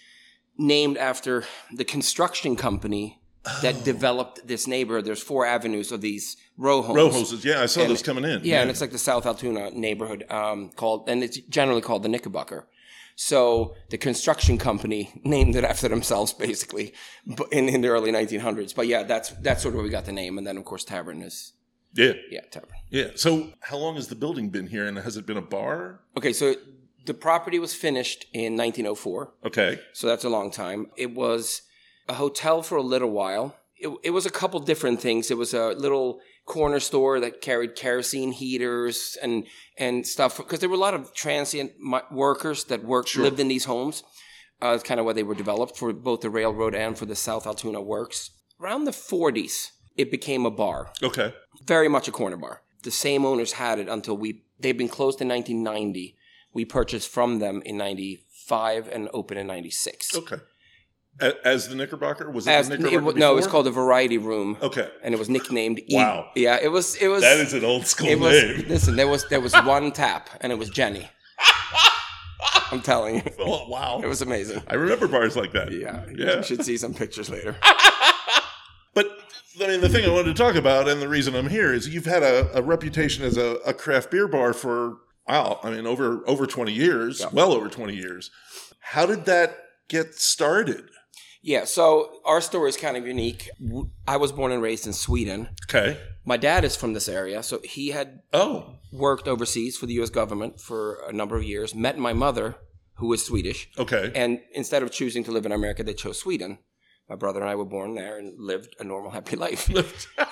named 0.57 0.97
after 0.97 1.45
the 1.73 1.85
construction 1.85 2.57
company 2.57 3.18
that 3.63 3.77
Oh. 3.77 3.85
developed 3.85 4.47
this 4.47 4.67
neighborhood. 4.67 5.05
There's 5.05 5.23
four 5.23 5.47
avenues 5.47 5.93
of 5.93 6.01
these 6.01 6.37
row 6.57 6.83
homes. 6.83 6.97
Row 6.97 7.11
houses. 7.11 7.45
Yeah, 7.45 7.63
I 7.63 7.67
saw 7.67 7.81
And- 7.83 7.91
those 7.91 8.03
coming 8.03 8.25
in. 8.25 8.41
Yeah, 8.45 8.61
and 8.63 8.71
it's 8.71 8.81
like 8.81 8.91
the 8.91 8.99
South 8.99 9.25
Altoona 9.27 9.71
neighborhood 9.71 10.25
um, 10.31 10.71
called, 10.71 11.09
and 11.09 11.23
it's 11.25 11.39
generally 11.39 11.81
called 11.81 12.03
the 12.03 12.09
Knickerbocker. 12.09 12.67
So 13.17 13.75
the 13.91 13.99
construction 13.99 14.59
company 14.59 15.11
named 15.25 15.57
it 15.57 15.65
after 15.65 15.89
themselves, 15.89 16.33
basically, 16.33 16.93
in, 17.51 17.69
in 17.69 17.81
the 17.81 17.89
early 17.89 18.13
1900s. 18.13 18.75
But 18.75 18.87
yeah, 18.87 19.03
that's 19.03 19.31
that's 19.31 19.63
sort 19.63 19.73
of 19.75 19.77
where 19.77 19.85
we 19.85 19.91
got 19.91 20.05
the 20.05 20.13
name, 20.13 20.39
and 20.39 20.47
then 20.47 20.57
of 20.57 20.65
course 20.65 20.85
Tavern 20.85 21.23
is 21.23 21.53
yeah, 21.95 22.13
yeah 22.31 22.43
Tavern. 22.51 22.71
yeah. 22.91 23.09
So 23.17 23.53
how 23.61 23.77
long 23.79 23.97
has 23.97 24.09
the 24.09 24.15
building 24.15 24.51
been 24.51 24.67
here, 24.69 24.85
and 24.87 24.99
has 24.99 25.17
it 25.17 25.27
been 25.27 25.37
a 25.39 25.43
bar? 25.43 26.01
Okay, 26.17 26.33
so 26.33 26.55
the 27.07 27.15
property 27.15 27.59
was 27.59 27.75
finished 27.75 28.27
in 28.35 28.55
1904, 28.57 29.33
Okay. 29.47 29.81
so 29.95 30.07
that's 30.07 30.25
a 30.25 30.29
long 30.29 30.51
time. 30.51 30.91
It 30.97 31.15
was 31.15 31.63
a 32.09 32.15
hotel 32.15 32.63
for 32.63 32.77
a 32.77 32.83
little 32.83 33.11
while. 33.11 33.57
It, 33.77 33.91
it 34.03 34.11
was 34.11 34.27
a 34.27 34.31
couple 34.31 34.59
different 34.61 35.01
things. 35.01 35.31
It 35.31 35.37
was 35.39 35.55
a 35.55 35.69
little 35.69 36.21
corner 36.47 36.81
store 36.81 37.21
that 37.21 37.41
carried 37.43 37.77
kerosene 37.77 38.33
heaters 38.33 39.17
and 39.23 39.47
and 39.77 40.07
stuff 40.07 40.39
because 40.39 40.61
there 40.61 40.69
were 40.69 40.75
a 40.75 40.79
lot 40.79 40.95
of 40.95 41.13
transient 41.15 41.73
workers 42.11 42.65
that 42.65 42.83
worked 42.85 43.17
lived 43.17 43.39
in 43.41 43.49
these 43.49 43.67
homes. 43.67 44.03
Uh, 44.61 44.73
it's 44.75 44.83
kind 44.83 44.99
of 44.99 45.07
why 45.07 45.13
they 45.13 45.23
were 45.23 45.37
developed 45.37 45.77
for 45.77 45.93
both 45.93 46.21
the 46.23 46.31
railroad 46.31 46.75
and 46.75 46.99
for 46.99 47.07
the 47.07 47.15
South 47.15 47.47
Altoona 47.47 47.81
Works. 47.81 48.31
Around 48.61 48.85
the 48.87 48.91
40s, 48.91 49.71
it 49.97 50.11
became 50.11 50.45
a 50.45 50.51
bar, 50.51 50.91
Okay. 51.01 51.33
very 51.65 51.87
much 51.89 52.09
a 52.09 52.11
corner 52.11 52.37
bar. 52.37 52.63
The 52.83 52.91
same 52.91 53.25
owners 53.25 53.53
had 53.53 53.79
it 53.79 53.89
until 53.89 54.17
we 54.17 54.43
they've 54.59 54.77
been 54.77 54.89
closed 54.89 55.21
in 55.21 55.29
1990. 55.29 56.17
We 56.53 56.65
purchased 56.65 57.09
from 57.09 57.39
them 57.39 57.63
in 57.65 57.77
95 57.77 58.89
and 58.89 59.09
opened 59.13 59.39
in 59.41 59.47
96. 59.47 60.17
Okay. 60.17 60.37
As 61.45 61.69
the 61.69 61.75
Knickerbocker 61.75 62.31
was 62.31 62.47
it 62.47 62.51
As, 62.51 62.69
the 62.69 62.75
it, 62.75 62.81
Knickerbocker? 62.81 63.05
wa- 63.15 63.19
no, 63.19 63.33
it 63.33 63.37
was 63.37 63.47
called 63.47 63.67
the 63.67 63.71
Variety 63.71 64.19
Room. 64.19 64.57
Okay. 64.63 64.89
And 65.03 65.13
it 65.15 65.19
was 65.19 65.29
nicknamed 65.29 65.81
E. 65.81 65.97
Wow. 65.97 66.31
Yeah, 66.37 66.59
it 66.63 66.69
was 66.69 66.95
it 66.97 67.09
was 67.09 67.23
That 67.23 67.39
is 67.39 67.53
an 67.55 67.65
old 67.65 67.87
school 67.87 68.09
it 68.09 68.19
was 68.21 68.33
name. 68.41 68.65
listen, 68.69 68.97
there 68.97 69.09
was 69.09 69.27
there 69.29 69.41
was 69.41 69.53
one 69.55 69.91
tap 69.93 70.31
and 70.41 70.53
it 70.53 70.59
was 70.59 70.71
Genny. 70.71 71.09
I'm 72.71 72.81
telling 72.83 73.17
you. 73.17 73.23
Oh 73.41 73.69
wow. 73.69 74.01
It 74.03 74.07
was 74.07 74.23
amazing. 74.23 74.63
I 74.69 74.75
remember 74.75 75.09
bars 75.09 75.37
like 75.37 75.53
that. 75.53 75.73
Yeah. 75.73 76.05
Yeah. 76.15 76.37
You 76.37 76.43
should 76.43 76.65
see 76.65 76.77
some 76.77 76.95
pictures 76.95 77.29
later. 77.31 77.57
But 78.95 79.07
I 79.63 79.67
mean, 79.69 79.81
the 79.81 79.89
thing 79.89 80.05
I 80.05 80.13
wanted 80.13 80.35
to 80.37 80.43
talk 80.43 80.55
about, 80.57 80.89
and 80.89 81.01
the 81.01 81.09
reason 81.09 81.35
I'm 81.37 81.49
here, 81.49 81.73
is 81.73 81.89
you've 81.89 82.05
had 82.07 82.23
a, 82.23 82.49
a 82.59 82.63
reputation 82.63 83.25
as 83.25 83.37
a, 83.37 83.57
a 83.67 83.73
craft 83.75 84.11
beer 84.11 84.27
bar 84.29 84.53
for 84.53 84.97
wow. 85.29 85.61
I 85.63 85.71
mean, 85.71 85.87
over 85.87 86.23
over 86.27 86.47
20 86.47 86.73
years, 86.73 87.25
well 87.33 87.53
over 87.53 87.69
20 87.69 87.95
years. 87.95 88.31
How 88.81 89.07
did 89.07 89.25
that 89.27 89.57
get 89.89 90.15
started? 90.15 90.89
Yeah, 91.43 91.65
so 91.65 92.11
our 92.25 92.41
story 92.41 92.69
is 92.69 92.77
kind 92.77 92.97
of 92.97 93.07
unique. 93.07 93.49
I 94.07 94.17
was 94.17 94.33
born 94.33 94.53
and 94.53 94.63
raised 94.63 94.87
in 94.87 94.93
Sweden. 94.93 95.49
Okay. 95.69 95.99
My 96.25 96.37
dad 96.37 96.65
is 96.65 96.77
from 96.77 96.93
this 96.93 97.09
area, 97.09 97.43
so 97.43 97.61
he 97.65 97.89
had 97.89 98.21
Oh. 98.33 98.75
worked 98.93 99.29
overseas 99.29 99.77
for 99.79 99.87
the 99.87 99.95
US 99.95 100.11
government 100.11 100.61
for 100.61 101.01
a 101.09 101.13
number 101.13 101.37
of 101.37 101.45
years, 101.45 101.75
met 101.75 101.97
my 101.99 102.13
mother, 102.13 102.57
who 102.97 103.13
is 103.13 103.25
Swedish, 103.25 103.69
Okay. 103.79 104.11
and 104.15 104.41
instead 104.53 104.83
of 104.83 104.91
choosing 104.91 105.23
to 105.25 105.31
live 105.31 105.47
in 105.47 105.53
America, 105.53 105.85
they 105.85 105.95
chose 105.95 106.19
Sweden. 106.19 106.59
My 107.09 107.15
brother 107.17 107.41
and 107.41 107.49
I 107.49 107.55
were 107.55 107.65
born 107.65 107.95
there 107.95 108.19
and 108.19 108.39
lived 108.39 108.75
a 108.81 108.85
normal, 108.85 109.13
happy 109.13 109.37
life. 109.47 109.71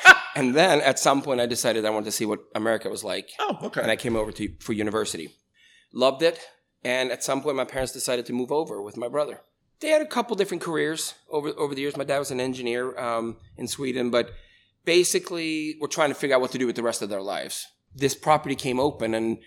and 0.34 0.54
then 0.54 0.80
at 0.80 0.98
some 0.98 1.22
point, 1.22 1.40
I 1.40 1.46
decided 1.46 1.84
I 1.86 1.90
wanted 1.90 2.06
to 2.06 2.12
see 2.12 2.26
what 2.26 2.40
America 2.54 2.90
was 2.90 3.04
like. 3.04 3.30
oh. 3.38 3.58
Okay. 3.62 3.80
And 3.80 3.90
I 3.90 3.96
came 3.96 4.16
over 4.16 4.32
to 4.32 4.48
for 4.60 4.72
university. 4.74 5.30
Loved 5.92 6.22
it. 6.22 6.38
And 6.84 7.10
at 7.10 7.24
some 7.24 7.40
point, 7.42 7.56
my 7.56 7.64
parents 7.64 7.92
decided 7.92 8.26
to 8.26 8.32
move 8.32 8.52
over 8.52 8.82
with 8.82 8.96
my 8.96 9.08
brother. 9.08 9.40
They 9.80 9.88
had 9.88 10.02
a 10.02 10.06
couple 10.06 10.36
different 10.36 10.62
careers 10.62 11.14
over 11.30 11.48
over 11.50 11.74
the 11.74 11.82
years. 11.82 11.96
My 11.96 12.04
dad 12.04 12.18
was 12.18 12.30
an 12.30 12.40
engineer 12.40 12.98
um, 12.98 13.36
in 13.56 13.68
Sweden, 13.68 14.10
but 14.10 14.30
basically, 14.84 15.76
we're 15.80 15.88
trying 15.88 16.08
to 16.08 16.14
figure 16.14 16.34
out 16.34 16.40
what 16.40 16.52
to 16.52 16.58
do 16.58 16.66
with 16.66 16.76
the 16.76 16.82
rest 16.82 17.02
of 17.02 17.08
their 17.08 17.22
lives. 17.22 17.66
This 17.94 18.14
property 18.14 18.54
came 18.54 18.80
open, 18.80 19.14
and 19.14 19.38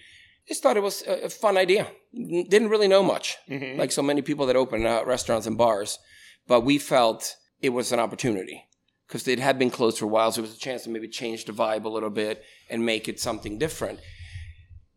just 0.47 0.63
thought 0.63 0.77
it 0.77 0.83
was 0.83 1.03
a, 1.03 1.29
fun 1.29 1.57
idea. 1.57 1.87
Didn't 2.13 2.69
really 2.69 2.87
know 2.87 3.03
much, 3.03 3.37
like 3.77 3.91
so 3.91 4.01
many 4.01 4.21
people 4.21 4.45
that 4.47 4.55
open 4.55 4.85
uh, 4.85 5.03
restaurants 5.05 5.47
and 5.47 5.57
bars, 5.57 5.99
but 6.47 6.61
we 6.61 6.77
felt 6.79 7.35
it 7.61 7.69
was 7.69 7.91
an 7.91 7.99
opportunity 7.99 8.65
because 9.07 9.27
it 9.27 9.39
had 9.39 9.57
been 9.59 9.69
closed 9.71 9.99
for 9.99 10.05
a 10.05 10.07
while, 10.07 10.31
so 10.31 10.39
it 10.39 10.43
was 10.43 10.55
a 10.55 10.59
chance 10.59 10.83
to 10.83 10.89
maybe 10.89 11.07
change 11.07 11.45
the 11.45 11.51
vibe 11.51 11.85
a 11.85 11.89
little 11.89 12.09
bit 12.09 12.43
and 12.69 12.85
make 12.85 13.07
it 13.07 13.19
something 13.19 13.57
different. 13.57 13.99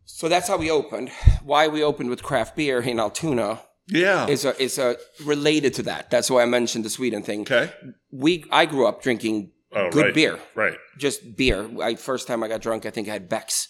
So 0.05 0.27
that's 0.27 0.47
how 0.47 0.57
we 0.57 0.69
opened. 0.69 1.09
Why 1.43 1.67
we 1.67 1.83
opened 1.83 2.09
with 2.09 2.23
craft 2.23 2.55
beer 2.55 2.81
in 2.81 2.99
Altoona 2.99 3.61
yeah. 3.87 4.27
is 4.27 4.45
a, 4.45 4.61
is 4.61 4.77
a 4.77 4.95
related 5.25 5.73
to 5.75 5.83
that. 5.83 6.09
That's 6.09 6.29
why 6.29 6.41
I 6.43 6.45
mentioned 6.45 6.85
the 6.85 6.89
Sweden 6.89 7.23
thing. 7.23 7.41
okay. 7.41 7.71
We 8.11 8.45
I 8.51 8.65
grew 8.65 8.87
up 8.87 9.01
drinking 9.01 9.51
Oh, 9.75 9.89
good 9.89 10.05
right. 10.05 10.13
beer, 10.13 10.39
Right. 10.53 10.77
just 10.99 11.35
beer. 11.35 11.67
I 11.81 11.95
first 11.95 12.27
time 12.27 12.43
I 12.43 12.47
got 12.47 12.61
drunk, 12.61 12.85
I 12.85 12.91
think 12.91 13.07
I 13.09 13.13
had 13.13 13.27
Beck's. 13.27 13.69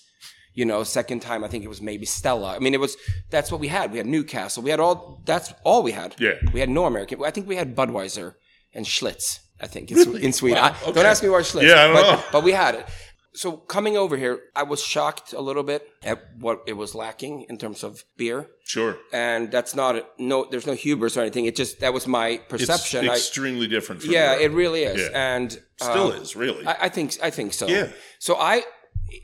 You 0.53 0.65
know, 0.65 0.83
second 0.83 1.21
time 1.21 1.43
I 1.43 1.47
think 1.47 1.63
it 1.63 1.67
was 1.69 1.81
maybe 1.81 2.05
Stella. 2.05 2.55
I 2.55 2.59
mean, 2.59 2.73
it 2.73 2.79
was 2.79 2.95
that's 3.31 3.51
what 3.51 3.59
we 3.61 3.69
had. 3.69 3.91
We 3.91 3.97
had 3.97 4.05
Newcastle. 4.05 4.61
We 4.61 4.69
had 4.69 4.79
all 4.81 5.21
that's 5.25 5.51
all 5.63 5.81
we 5.81 5.93
had. 5.93 6.13
Yeah. 6.19 6.33
We 6.53 6.59
had 6.59 6.69
no 6.69 6.85
American. 6.85 7.23
I 7.23 7.31
think 7.31 7.47
we 7.47 7.55
had 7.55 7.73
Budweiser 7.75 8.35
and 8.73 8.85
Schlitz. 8.85 9.39
I 9.61 9.67
think, 9.67 9.91
in, 9.91 9.97
Really? 9.97 10.23
in 10.25 10.33
Sweden. 10.33 10.61
Wow, 10.61 10.75
I- 10.79 10.83
okay. 10.83 10.91
Don't 10.91 11.05
ask 11.05 11.23
me 11.23 11.29
where 11.29 11.41
Schlitz. 11.41 11.63
Yeah, 11.69 11.83
I 11.83 11.87
don't 11.87 11.93
but, 11.95 12.11
know. 12.17 12.23
But 12.33 12.43
we 12.43 12.51
had 12.51 12.75
it. 12.75 12.85
So 13.35 13.57
coming 13.57 13.97
over 13.97 14.15
here, 14.15 14.41
I 14.55 14.63
was 14.63 14.81
shocked 14.83 15.33
a 15.33 15.41
little 15.41 15.63
bit 15.63 15.87
at 16.03 16.21
what 16.37 16.61
it 16.67 16.73
was 16.73 16.93
lacking 16.93 17.47
in 17.49 17.57
terms 17.57 17.83
of 17.83 18.03
beer. 18.15 18.47
Sure. 18.63 18.97
And 19.11 19.51
that's 19.51 19.73
not 19.75 19.95
no. 20.19 20.45
There's 20.49 20.67
no 20.67 20.73
hubris 20.73 21.17
or 21.17 21.21
anything. 21.21 21.45
It 21.45 21.55
just 21.55 21.79
that 21.79 21.93
was 21.93 22.07
my 22.07 22.27
It's 22.27 22.47
perception. 22.47 23.09
I, 23.09 23.13
extremely 23.13 23.67
different. 23.67 24.01
From 24.01 24.11
yeah, 24.11 24.35
it 24.35 24.51
really 24.51 24.83
is. 24.83 25.01
Yeah. 25.01 25.35
And 25.35 25.51
still 25.77 26.11
uh, 26.11 26.21
is 26.21 26.35
really. 26.35 26.65
I, 26.65 26.75
I 26.81 26.89
think 26.89 27.17
I 27.23 27.31
think 27.31 27.53
so. 27.53 27.67
Yeah. 27.67 27.89
So 28.19 28.35
I, 28.35 28.63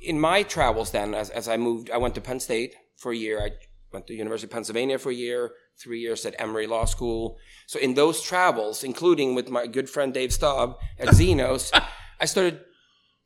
in 0.02 0.20
my 0.20 0.44
travels, 0.44 0.92
then 0.92 1.14
as 1.14 1.30
as 1.30 1.48
I 1.48 1.58
moved, 1.58 1.92
I 1.92 1.98
went 1.98 2.16
to 2.16 2.22
Penn 2.22 2.40
State 2.40 2.76
for 2.98 3.12
a 3.12 3.16
year. 3.16 3.40
I 3.40 3.52
went 3.94 4.08
to 4.08 4.14
University 4.14 4.48
of 4.48 4.52
Pennsylvania 4.52 4.98
for 4.98 5.12
a 5.12 5.16
year. 5.16 5.52
Three 5.78 6.00
years 6.02 6.26
at 6.26 6.36
Emory 6.40 6.68
Law 6.68 6.84
School. 6.86 7.38
So 7.66 7.80
in 7.80 7.94
those 7.94 8.22
travels, 8.22 8.84
including 8.84 9.34
with 9.34 9.50
my 9.50 9.66
good 9.66 9.90
friend 9.90 10.14
Dave 10.14 10.34
Staub 10.34 10.78
at 11.00 11.14
Zeno's, 11.20 11.72
I 12.20 12.26
started 12.26 12.60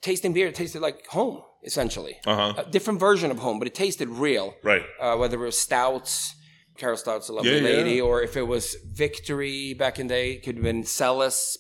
tasting 0.04 0.34
beer. 0.34 0.48
It 0.50 0.56
tasted 0.56 0.82
like 0.84 1.08
home, 1.08 1.42
essentially. 1.64 2.18
uh 2.28 2.54
huh. 2.54 2.64
A 2.68 2.70
different 2.70 3.00
version 3.00 3.32
of 3.32 3.40
home, 3.40 3.58
but 3.58 3.68
it 3.68 3.74
tasted 3.74 4.08
real. 4.10 4.54
Right. 4.64 4.84
Uh, 5.02 5.16
whether 5.18 5.42
it 5.42 5.46
was 5.46 5.60
stouts, 5.60 6.36
Carol 6.78 6.98
Stoudt's 6.98 7.30
a 7.30 7.34
lovely 7.34 7.52
Yeah, 7.52 7.58
yeah. 7.70 7.78
lady, 7.78 8.00
or 8.02 8.22
if 8.22 8.38
it 8.38 8.48
was 8.48 8.76
Victory 8.92 9.74
back 9.74 9.98
in 10.00 10.08
the 10.08 10.14
day, 10.14 10.32
it 10.34 10.44
could 10.44 10.56
have 10.56 10.64
been 10.64 10.84
Celis, 10.84 11.58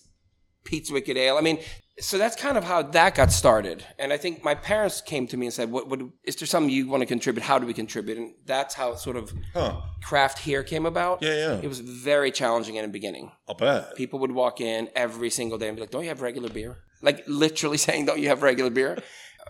Pete's 0.64 0.92
Wicked 0.92 1.18
Ale. 1.18 1.38
I 1.38 1.42
mean, 1.42 1.60
so 2.00 2.18
that's 2.18 2.36
kind 2.36 2.58
of 2.58 2.64
how 2.64 2.82
that 2.82 3.14
got 3.16 3.32
started. 3.32 3.86
And 4.00 4.12
I 4.12 4.18
think 4.18 4.44
my 4.44 4.56
parents 4.56 5.00
came 5.02 5.28
to 5.28 5.38
me 5.38 5.46
and 5.46 5.54
said, 5.54 5.70
"What? 5.72 5.88
what 5.90 6.00
is 6.24 6.36
there 6.38 6.48
something 6.48 6.70
you 6.72 6.88
want 6.88 7.02
to 7.02 7.06
contribute? 7.06 7.44
How 7.44 7.60
do 7.60 7.68
we 7.68 7.74
contribute?" 7.74 8.18
And 8.18 8.34
that's 8.46 8.74
how 8.74 8.96
sort 8.96 9.16
of 9.16 9.32
Huh. 9.54 9.82
craft 10.04 10.40
here 10.40 10.64
came 10.64 10.86
about. 10.86 11.22
Yeah, 11.22 11.34
yeah. 11.36 11.60
It 11.62 11.68
was 11.68 11.80
very 11.80 12.32
challenging 12.32 12.76
in 12.76 12.84
the 12.84 12.92
beginning. 12.92 13.32
I'll 13.48 13.56
bet. 13.56 13.96
People 13.96 14.20
would 14.20 14.32
walk 14.32 14.60
in 14.62 14.90
every 14.96 15.30
single 15.30 15.58
day 15.58 15.68
and 15.68 15.76
be 15.78 15.82
like, 15.82 15.92
"Don't 15.92 16.04
you 16.04 16.10
have 16.10 16.22
regular 16.22 16.50
beer?" 16.50 16.78
Like 17.02 17.24
literally 17.28 17.78
saying, 17.88 18.06
"Don't 18.06 18.20
you 18.20 18.30
have 18.30 18.42
regular 18.42 18.70
beer?" 18.72 18.98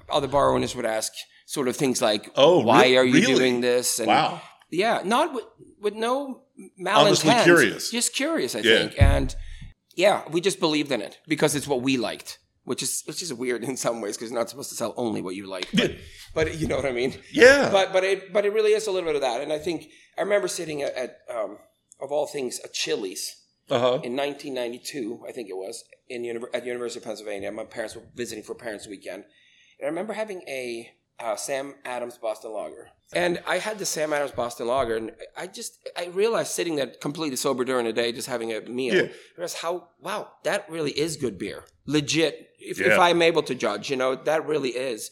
Other 0.09 0.27
bar 0.27 0.53
owners 0.53 0.75
would 0.75 0.85
ask 0.85 1.13
sort 1.45 1.67
of 1.67 1.75
things 1.77 2.01
like, 2.01 2.29
Oh, 2.35 2.59
why 2.59 2.83
re- 2.85 2.97
are 2.97 3.03
you 3.05 3.13
really? 3.21 3.33
doing 3.35 3.62
this?" 3.62 4.00
And 4.00 4.07
Wow. 4.07 4.41
yeah, 4.69 5.01
not 5.05 5.33
with 5.33 5.45
with 5.79 5.93
no 5.95 6.41
Honestly 6.85 7.29
malintent. 7.31 7.43
curious. 7.43 7.89
Just 7.91 8.13
curious, 8.13 8.53
I 8.55 8.59
Yeah. 8.59 8.77
think. 8.79 8.95
And 9.01 9.35
yeah, 9.95 10.23
we 10.29 10.41
just 10.41 10.59
believed 10.59 10.91
in 10.91 11.01
it 11.01 11.19
because 11.27 11.55
it's 11.55 11.67
what 11.67 11.81
we 11.81 11.97
liked, 11.97 12.39
which 12.63 12.81
is 12.81 13.03
which 13.05 13.21
is 13.21 13.33
weird 13.33 13.63
in 13.63 13.77
some 13.77 14.01
ways 14.01 14.17
because 14.17 14.31
you're 14.31 14.39
not 14.39 14.50
supposed 14.50 14.69
to 14.69 14.75
sell 14.75 14.93
only 14.97 15.21
what 15.21 15.35
you 15.35 15.47
like. 15.47 15.67
But, 15.73 15.95
but 16.33 16.59
you 16.59 16.67
know 16.67 16.77
what 16.77 16.85
I 16.85 16.91
mean. 16.91 17.15
Yeah. 17.31 17.69
But 17.71 17.93
but 17.93 18.03
it 18.03 18.33
but 18.33 18.45
it 18.45 18.53
really 18.53 18.71
is 18.71 18.88
a 18.88 18.91
little 18.91 19.07
bit 19.07 19.15
of 19.15 19.21
that. 19.21 19.41
And 19.41 19.53
I 19.53 19.59
think 19.59 19.89
I 20.17 20.21
remember 20.21 20.47
sitting 20.47 20.81
at, 20.81 20.95
at 20.95 21.17
um, 21.33 21.57
of 22.01 22.12
all 22.12 22.25
things 22.25 22.59
a 22.63 22.67
Chili's 22.67 23.43
uh 23.69 23.79
huh. 23.79 24.00
in 24.03 24.15
1992, 24.15 25.25
I 25.27 25.31
think 25.31 25.50
it 25.50 25.55
was, 25.55 25.83
in 26.09 26.25
at 26.53 26.62
the 26.62 26.67
University 26.67 27.00
of 27.00 27.05
Pennsylvania. 27.05 27.51
My 27.51 27.63
parents 27.63 27.95
were 27.95 28.03
visiting 28.15 28.43
for 28.43 28.55
Parents 28.55 28.88
Weekend, 28.88 29.23
and 29.79 29.85
I 29.85 29.88
remember 29.88 30.13
having 30.13 30.41
a 30.47 30.91
uh, 31.20 31.36
Sam 31.36 31.75
Adams 31.86 32.17
Boston 32.17 32.51
Lager, 32.53 32.89
and 33.13 33.41
I 33.48 33.58
had 33.60 33.79
the 33.79 33.86
Sam 33.86 34.12
Adams 34.13 34.32
Boston 34.32 34.67
Lager, 34.67 34.98
and 34.98 35.12
I 35.38 35.48
just 35.48 35.77
I 35.98 36.08
realized 36.08 36.51
sitting 36.51 36.75
there 36.75 36.88
completely 36.88 37.36
sober 37.38 37.63
during 37.63 37.86
the 37.86 37.93
day, 37.93 38.12
just 38.12 38.27
having 38.27 38.51
a 38.53 38.62
meal, 38.62 38.96
Yeah. 38.96 39.08
realized 39.38 39.58
how 39.58 39.89
wow 40.01 40.32
that 40.43 40.70
really 40.70 40.91
is 40.91 41.17
good 41.17 41.38
beer, 41.38 41.63
legit. 41.86 42.50
If, 42.60 42.79
if 42.79 42.98
I'm 42.98 43.22
able 43.22 43.43
to 43.43 43.55
judge, 43.55 43.89
you 43.89 43.98
know, 43.98 44.15
that 44.15 44.48
really 44.48 44.70
is, 44.70 45.12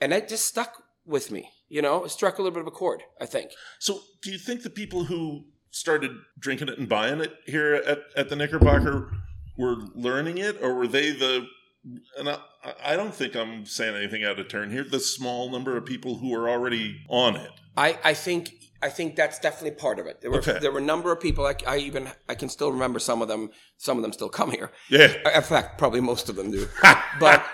and 0.00 0.12
that 0.12 0.28
just 0.28 0.46
stuck 0.46 0.82
with 1.06 1.30
me. 1.30 1.50
You 1.68 1.82
know, 1.82 2.04
it 2.04 2.10
struck 2.10 2.38
a 2.38 2.42
little 2.42 2.54
bit 2.54 2.60
of 2.62 2.66
a 2.66 2.72
chord. 2.72 3.02
I 3.20 3.26
think. 3.26 3.52
So, 3.78 4.00
do 4.22 4.30
you 4.30 4.38
think 4.38 4.62
the 4.62 4.70
people 4.70 5.04
who 5.04 5.44
started 5.70 6.10
drinking 6.38 6.68
it 6.68 6.78
and 6.78 6.88
buying 6.88 7.20
it 7.20 7.32
here 7.46 7.74
at, 7.74 8.00
at 8.16 8.28
the 8.28 8.36
Knickerbocker 8.36 9.12
were 9.56 9.76
learning 9.94 10.38
it, 10.38 10.60
or 10.62 10.74
were 10.74 10.88
they 10.88 11.10
the? 11.12 11.46
And 12.18 12.28
I, 12.28 12.38
I 12.84 12.96
don't 12.96 13.14
think 13.14 13.34
I'm 13.34 13.64
saying 13.64 13.96
anything 13.96 14.24
out 14.24 14.38
of 14.38 14.48
turn 14.48 14.70
here. 14.70 14.84
The 14.84 15.00
small 15.00 15.50
number 15.50 15.76
of 15.76 15.86
people 15.86 16.18
who 16.18 16.34
are 16.34 16.48
already 16.48 16.98
on 17.08 17.36
it. 17.36 17.50
I, 17.76 17.98
I 18.04 18.14
think 18.14 18.52
I 18.82 18.88
think 18.88 19.16
that's 19.16 19.38
definitely 19.38 19.78
part 19.78 19.98
of 19.98 20.06
it. 20.06 20.20
There 20.20 20.30
were 20.30 20.38
Okay. 20.38 20.58
there 20.58 20.72
were 20.72 20.78
a 20.78 20.82
number 20.82 21.12
of 21.12 21.20
people. 21.20 21.46
I, 21.46 21.54
I 21.66 21.78
even 21.78 22.08
I 22.28 22.34
can 22.34 22.48
still 22.48 22.70
remember 22.72 22.98
some 22.98 23.22
of 23.22 23.28
them. 23.28 23.50
Some 23.78 23.96
of 23.96 24.02
them 24.02 24.12
still 24.12 24.28
come 24.28 24.50
here. 24.50 24.70
Yeah. 24.90 25.12
In 25.34 25.42
fact, 25.42 25.78
probably 25.78 26.00
most 26.00 26.28
of 26.28 26.36
them 26.36 26.50
do. 26.50 26.66
but 27.20 27.44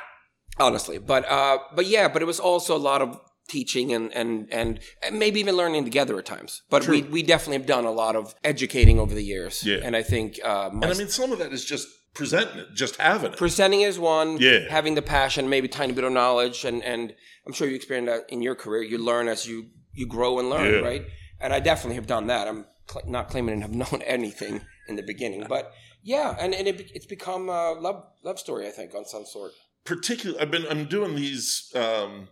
honestly, 0.58 0.98
but 0.98 1.24
uh, 1.30 1.58
but 1.74 1.86
yeah, 1.86 2.08
but 2.08 2.22
it 2.22 2.26
was 2.26 2.40
also 2.40 2.76
a 2.76 2.78
lot 2.78 3.02
of 3.02 3.20
teaching 3.48 3.92
and 3.92 4.12
and 4.12 4.48
and 4.52 4.80
maybe 5.12 5.38
even 5.40 5.56
learning 5.56 5.84
together 5.84 6.18
at 6.18 6.26
times. 6.26 6.62
But 6.70 6.88
we 6.88 7.02
we 7.02 7.22
definitely 7.22 7.58
have 7.58 7.66
done 7.66 7.84
a 7.84 7.92
lot 7.92 8.16
of 8.16 8.34
educating 8.42 8.98
over 8.98 9.14
the 9.14 9.22
years. 9.24 9.62
Yeah. 9.64 9.78
and 9.84 9.94
I 9.94 10.02
think 10.02 10.40
uh, 10.44 10.70
And 10.72 10.84
I 10.84 10.94
mean, 10.94 11.08
some 11.08 11.30
of 11.32 11.38
that 11.38 11.52
is 11.52 11.64
just 11.64 11.86
presenting 12.16 12.58
it, 12.58 12.68
just 12.74 12.96
having 12.96 13.32
it. 13.32 13.38
presenting 13.38 13.82
is 13.82 13.98
one 13.98 14.38
Yeah. 14.38 14.60
having 14.70 14.94
the 14.94 15.02
passion 15.02 15.48
maybe 15.48 15.66
a 15.68 15.70
tiny 15.70 15.92
bit 15.92 16.04
of 16.04 16.12
knowledge 16.12 16.64
and 16.64 16.82
and 16.82 17.14
i'm 17.46 17.52
sure 17.52 17.68
you 17.68 17.76
experience 17.76 18.08
that 18.10 18.22
in 18.34 18.40
your 18.42 18.54
career 18.54 18.82
you 18.82 18.98
learn 18.98 19.28
as 19.28 19.46
you 19.46 19.56
you 19.92 20.06
grow 20.06 20.38
and 20.40 20.48
learn 20.50 20.72
Yeah. 20.72 20.80
right 20.90 21.04
and 21.42 21.52
i 21.52 21.60
definitely 21.60 21.96
have 22.00 22.06
done 22.16 22.26
that 22.28 22.48
i'm 22.48 22.66
cl- 22.90 23.08
not 23.16 23.28
claiming 23.28 23.60
to 23.60 23.66
have 23.66 23.74
known 23.84 24.02
anything 24.16 24.54
in 24.88 24.96
the 24.96 25.02
beginning 25.12 25.44
but 25.48 25.64
yeah 26.02 26.34
and, 26.42 26.54
and 26.54 26.66
it, 26.68 26.90
it's 26.96 27.06
become 27.06 27.48
a 27.48 27.72
love 27.86 27.98
love 28.24 28.38
story 28.38 28.66
i 28.66 28.70
think 28.70 28.94
on 28.94 29.04
some 29.04 29.24
sort 29.26 29.52
particularly 29.84 30.40
i've 30.40 30.50
been 30.50 30.66
i'm 30.70 30.84
doing 30.86 31.14
these 31.14 31.70
um 31.74 32.28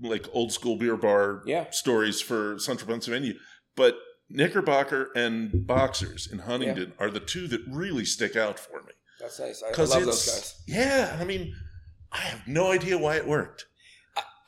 like 0.00 0.26
old 0.32 0.52
school 0.52 0.76
beer 0.76 0.96
bar 0.96 1.42
Yeah. 1.46 1.70
stories 1.70 2.20
for 2.20 2.58
central 2.58 2.88
pennsylvania 2.90 3.34
but 3.76 3.94
knickerbocker 4.32 5.10
and 5.14 5.66
boxers 5.66 6.28
in 6.30 6.40
huntingdon 6.40 6.92
are 6.98 7.10
the 7.10 7.20
two 7.20 7.46
that 7.48 7.60
really 7.68 8.04
stick 8.04 8.34
out 8.36 8.58
for 8.58 8.82
me. 8.82 8.92
That's 9.20 9.38
nice. 9.38 9.62
I, 9.62 9.68
I 9.68 9.84
love 9.84 10.02
it's 10.02 10.06
those 10.06 10.26
guys. 10.26 10.62
Yeah 10.66 11.16
i 11.20 11.24
mean 11.24 11.54
i 12.10 12.18
have 12.18 12.46
no 12.46 12.72
idea 12.72 12.98
why 12.98 13.16
it 13.16 13.26
worked. 13.26 13.66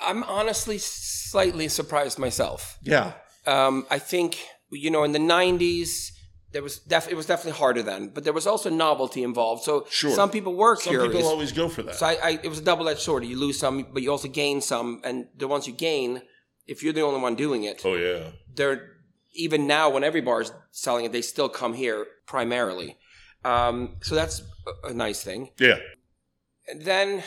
I'm 0.00 0.22
honestly 0.24 0.78
slightly 0.78 1.68
surprised 1.68 2.18
myself. 2.18 2.78
Yeah. 2.82 3.12
Um, 3.46 3.86
I 3.90 3.98
think 3.98 4.36
you 4.70 4.90
know 4.90 5.02
in 5.04 5.12
the 5.12 5.18
'90s 5.18 6.10
there 6.52 6.62
was 6.62 6.78
def- 6.78 7.08
it 7.08 7.16
was 7.16 7.26
definitely 7.26 7.58
harder 7.58 7.82
then, 7.82 8.08
but 8.14 8.22
there 8.24 8.32
was 8.32 8.46
also 8.46 8.70
novelty 8.70 9.22
involved. 9.22 9.62
So 9.64 9.86
Sure. 9.90 10.10
some 10.10 10.30
people 10.30 10.54
were 10.54 10.76
some 10.76 10.92
curious. 10.92 11.14
people 11.14 11.28
always 11.28 11.52
go 11.52 11.68
for 11.68 11.82
that. 11.84 11.96
So 11.96 12.06
I, 12.06 12.16
I, 12.22 12.30
it 12.42 12.48
was 12.48 12.58
a 12.58 12.62
double 12.62 12.88
edged 12.88 13.00
sword. 13.00 13.24
You 13.24 13.38
lose 13.38 13.58
some, 13.58 13.86
but 13.92 14.02
you 14.02 14.10
also 14.10 14.28
gain 14.28 14.60
some, 14.60 15.00
and 15.04 15.26
the 15.36 15.48
ones 15.48 15.66
you 15.66 15.72
gain, 15.72 16.22
if 16.66 16.82
you're 16.82 16.92
the 16.92 17.02
only 17.02 17.20
one 17.20 17.34
doing 17.34 17.64
it, 17.64 17.82
oh 17.84 17.94
yeah. 17.94 18.30
they're 18.54 18.90
even 19.34 19.66
now 19.66 19.90
when 19.90 20.04
every 20.04 20.20
bar 20.20 20.42
is 20.42 20.52
selling 20.70 21.04
it, 21.04 21.12
they 21.12 21.22
still 21.22 21.48
come 21.48 21.74
here 21.74 22.06
primarily. 22.26 22.96
Um, 23.44 23.96
so 24.00 24.14
that's 24.14 24.42
a, 24.66 24.88
a 24.88 24.94
nice 24.94 25.22
thing. 25.22 25.50
yeah 25.58 25.78
And 26.68 26.82
then 26.82 27.22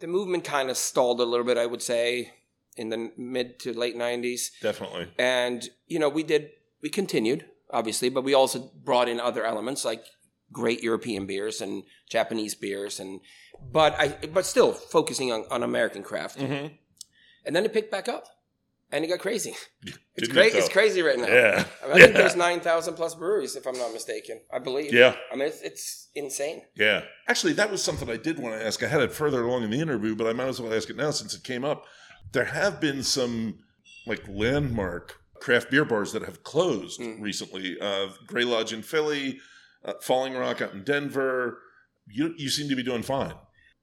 the 0.00 0.06
movement 0.06 0.44
kind 0.44 0.70
of 0.70 0.76
stalled 0.76 1.20
a 1.20 1.24
little 1.24 1.44
bit, 1.44 1.58
I 1.58 1.66
would 1.66 1.82
say, 1.82 2.32
in 2.76 2.88
the 2.88 3.10
mid 3.16 3.58
to 3.60 3.72
late 3.72 3.96
'90s. 3.96 4.50
definitely 4.60 5.08
And 5.18 5.68
you 5.86 5.98
know, 5.98 6.08
we 6.08 6.22
did 6.22 6.50
we 6.82 6.88
continued 6.88 7.46
obviously, 7.70 8.08
but 8.08 8.24
we 8.24 8.34
also 8.34 8.70
brought 8.84 9.08
in 9.08 9.20
other 9.20 9.44
elements 9.44 9.84
like 9.84 10.04
great 10.52 10.82
European 10.82 11.26
beers 11.26 11.60
and 11.60 11.82
Japanese 12.08 12.54
beers, 12.54 13.00
and 13.00 13.20
but 13.72 13.94
I 13.98 14.08
but 14.32 14.46
still 14.46 14.72
focusing 14.72 15.32
on, 15.32 15.44
on 15.50 15.62
American 15.62 16.02
craft. 16.02 16.38
mm-hmm. 16.38 16.74
And 17.44 17.54
then 17.54 17.64
it 17.64 17.72
picked 17.72 17.92
back 17.92 18.08
up, 18.08 18.26
and 18.92 19.04
it 19.04 19.08
got 19.08 19.18
crazy. 19.20 19.54
It's 20.18 20.28
it, 20.30 20.36
It's 20.54 20.68
crazy 20.70 21.02
right 21.02 21.18
now. 21.18 21.26
yeah 21.28 21.64
I, 21.84 21.88
mean, 21.88 21.96
I 21.96 22.00
think 22.00 22.14
there's 22.20 22.36
nine 22.36 22.60
thousand 22.60 22.94
plus 22.94 23.14
breweries, 23.14 23.54
if 23.54 23.66
I'm 23.66 23.76
not 23.76 23.92
mistaken. 23.92 24.40
I 24.50 24.58
believe. 24.58 24.92
yeah 24.92 25.14
I 25.30 25.36
mean, 25.36 25.48
it's, 25.48 25.60
it's 25.60 26.08
insane. 26.14 26.62
Yeah. 26.74 27.02
Actually, 27.28 27.52
that 27.54 27.70
was 27.70 27.82
something 27.82 28.08
I 28.08 28.16
did 28.16 28.38
want 28.38 28.58
to 28.58 28.64
ask. 28.66 28.82
I 28.82 28.88
had 28.88 29.02
it 29.02 29.12
further 29.12 29.42
along 29.42 29.64
in 29.64 29.70
the 29.70 29.80
interview, 29.80 30.14
but 30.16 30.26
I 30.26 30.32
might 30.32 30.48
as 30.48 30.58
well 30.60 30.72
ask 30.72 30.88
it 30.88 30.96
now 30.96 31.10
since 31.10 31.34
it 31.34 31.44
came 31.44 31.64
up. 31.66 31.84
There 32.32 32.46
have 32.46 32.80
been 32.80 33.02
some 33.02 33.58
like 34.06 34.22
landmark 34.26 35.20
craft 35.40 35.70
beer 35.70 35.84
bars 35.84 36.12
that 36.12 36.22
have 36.24 36.42
closed 36.42 36.98
Mm. 37.00 37.20
recently. 37.20 37.76
Uh, 37.78 38.08
Grey 38.26 38.44
Lodge 38.44 38.72
in 38.72 38.80
Philly, 38.82 39.38
uh, 39.84 39.92
Falling 40.00 40.32
Rock 40.34 40.62
out 40.62 40.72
in 40.72 40.82
Denver. 40.82 41.58
You 42.08 42.34
you 42.38 42.48
seem 42.48 42.68
to 42.70 42.76
be 42.76 42.82
doing 42.82 43.02
fine. 43.02 43.34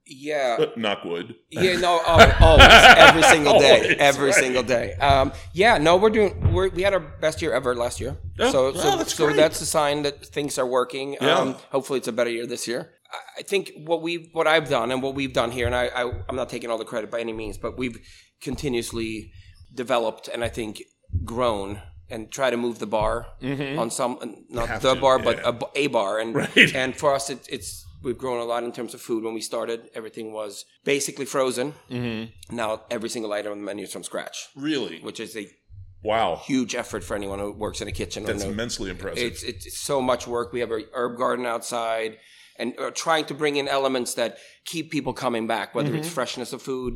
Yeah. 0.06 0.66
Knock 0.76 1.04
wood. 1.04 1.34
Yeah, 1.50 1.78
no, 1.78 2.00
oh, 2.06 2.36
always, 2.40 2.66
every 2.70 3.22
single 3.22 3.58
day, 3.58 3.76
Always, 3.80 3.96
every 3.98 4.26
right. 4.30 4.34
single 4.34 4.62
day. 4.62 4.92
Um, 4.94 5.32
yeah, 5.52 5.78
no, 5.78 5.96
we're 5.96 6.10
doing. 6.10 6.52
We're, 6.52 6.68
we 6.68 6.82
had 6.82 6.92
our 6.92 7.00
best 7.00 7.40
year 7.40 7.52
ever 7.54 7.74
last 7.74 8.00
year, 8.00 8.16
Oh, 8.38 8.50
so 8.52 8.64
wow, 8.72 8.80
so, 8.80 8.96
that's 8.98 9.14
so 9.14 9.32
that's 9.32 9.60
a 9.60 9.66
sign 9.66 10.02
that 10.02 10.24
things 10.26 10.58
are 10.58 10.66
working. 10.66 11.16
Yeah. 11.20 11.38
Um, 11.38 11.54
hopefully, 11.70 11.98
it's 12.00 12.08
a 12.08 12.12
better 12.12 12.30
year 12.30 12.46
this 12.46 12.68
year. 12.68 12.90
I- 13.38 13.42
think 13.42 13.72
what 13.86 14.02
we 14.02 14.28
what 14.32 14.46
I've 14.46 14.68
done 14.68 14.90
and 14.92 15.02
what 15.02 15.14
we've 15.14 15.32
done 15.32 15.50
here, 15.52 15.66
and 15.66 15.74
I, 15.74 15.86
I 15.86 16.12
I'm 16.28 16.36
not 16.36 16.48
taking 16.50 16.70
all 16.70 16.78
the 16.78 16.84
credit 16.84 17.10
by 17.10 17.20
any 17.20 17.32
means, 17.32 17.56
but 17.58 17.78
we've 17.78 17.98
continuously 18.42 19.32
developed 19.72 20.28
and 20.28 20.44
I 20.44 20.48
think 20.48 20.82
grown 21.24 21.80
and 22.10 22.30
try 22.30 22.50
to 22.50 22.56
move 22.56 22.78
the 22.78 22.86
bar 22.86 23.26
on 23.42 23.90
some 23.90 24.18
not 24.50 24.68
Have 24.68 24.82
the 24.82 24.94
to, 24.94 25.00
bar 25.00 25.18
but 25.18 25.38
a, 25.40 25.56
a 25.74 25.86
bar 25.88 26.18
and 26.18 26.34
Right. 26.56 26.74
and 26.74 26.94
for 26.96 27.14
us 27.14 27.30
it, 27.30 27.46
it's 27.48 27.84
we've 28.04 28.18
grown 28.24 28.40
a 28.40 28.44
lot 28.44 28.62
in 28.64 28.72
terms 28.72 28.92
of 28.94 29.00
food 29.00 29.24
when 29.24 29.34
we 29.34 29.40
started 29.40 29.78
everything 29.94 30.32
was 30.32 30.64
basically 30.84 31.24
frozen 31.24 31.72
Mm-hmm. 31.90 32.56
now 32.56 32.82
every 32.90 33.08
single 33.08 33.32
item 33.32 33.52
on 33.52 33.58
the 33.60 33.64
menu 33.64 33.84
is 33.84 33.92
from 33.92 34.04
scratch 34.04 34.36
Really? 34.54 35.00
which 35.00 35.20
is 35.20 35.36
a 35.36 35.46
Wow. 36.04 36.36
huge 36.44 36.74
effort 36.74 37.02
for 37.02 37.14
anyone 37.16 37.38
who 37.38 37.50
works 37.52 37.80
in 37.80 37.88
a 37.88 37.92
kitchen 37.92 38.24
That's 38.24 38.44
no- 38.44 38.50
immensely 38.50 38.90
impressive. 38.90 39.24
it's 39.28 39.42
it's 39.42 39.66
so 39.90 39.96
much 40.10 40.26
work. 40.26 40.52
We 40.52 40.60
have 40.60 40.70
a 40.70 40.80
herb 40.92 41.16
garden 41.16 41.46
outside. 41.46 42.12
and 42.60 42.68
uh, 42.78 42.90
trying 43.04 43.24
to 43.30 43.34
bring 43.34 43.56
in 43.56 43.66
elements 43.78 44.10
that 44.14 44.30
keep 44.72 44.84
people 44.96 45.12
coming 45.24 45.44
back, 45.54 45.74
whether 45.74 45.92
it's 45.98 46.08
freshness 46.18 46.52
of 46.52 46.60
food, 46.70 46.94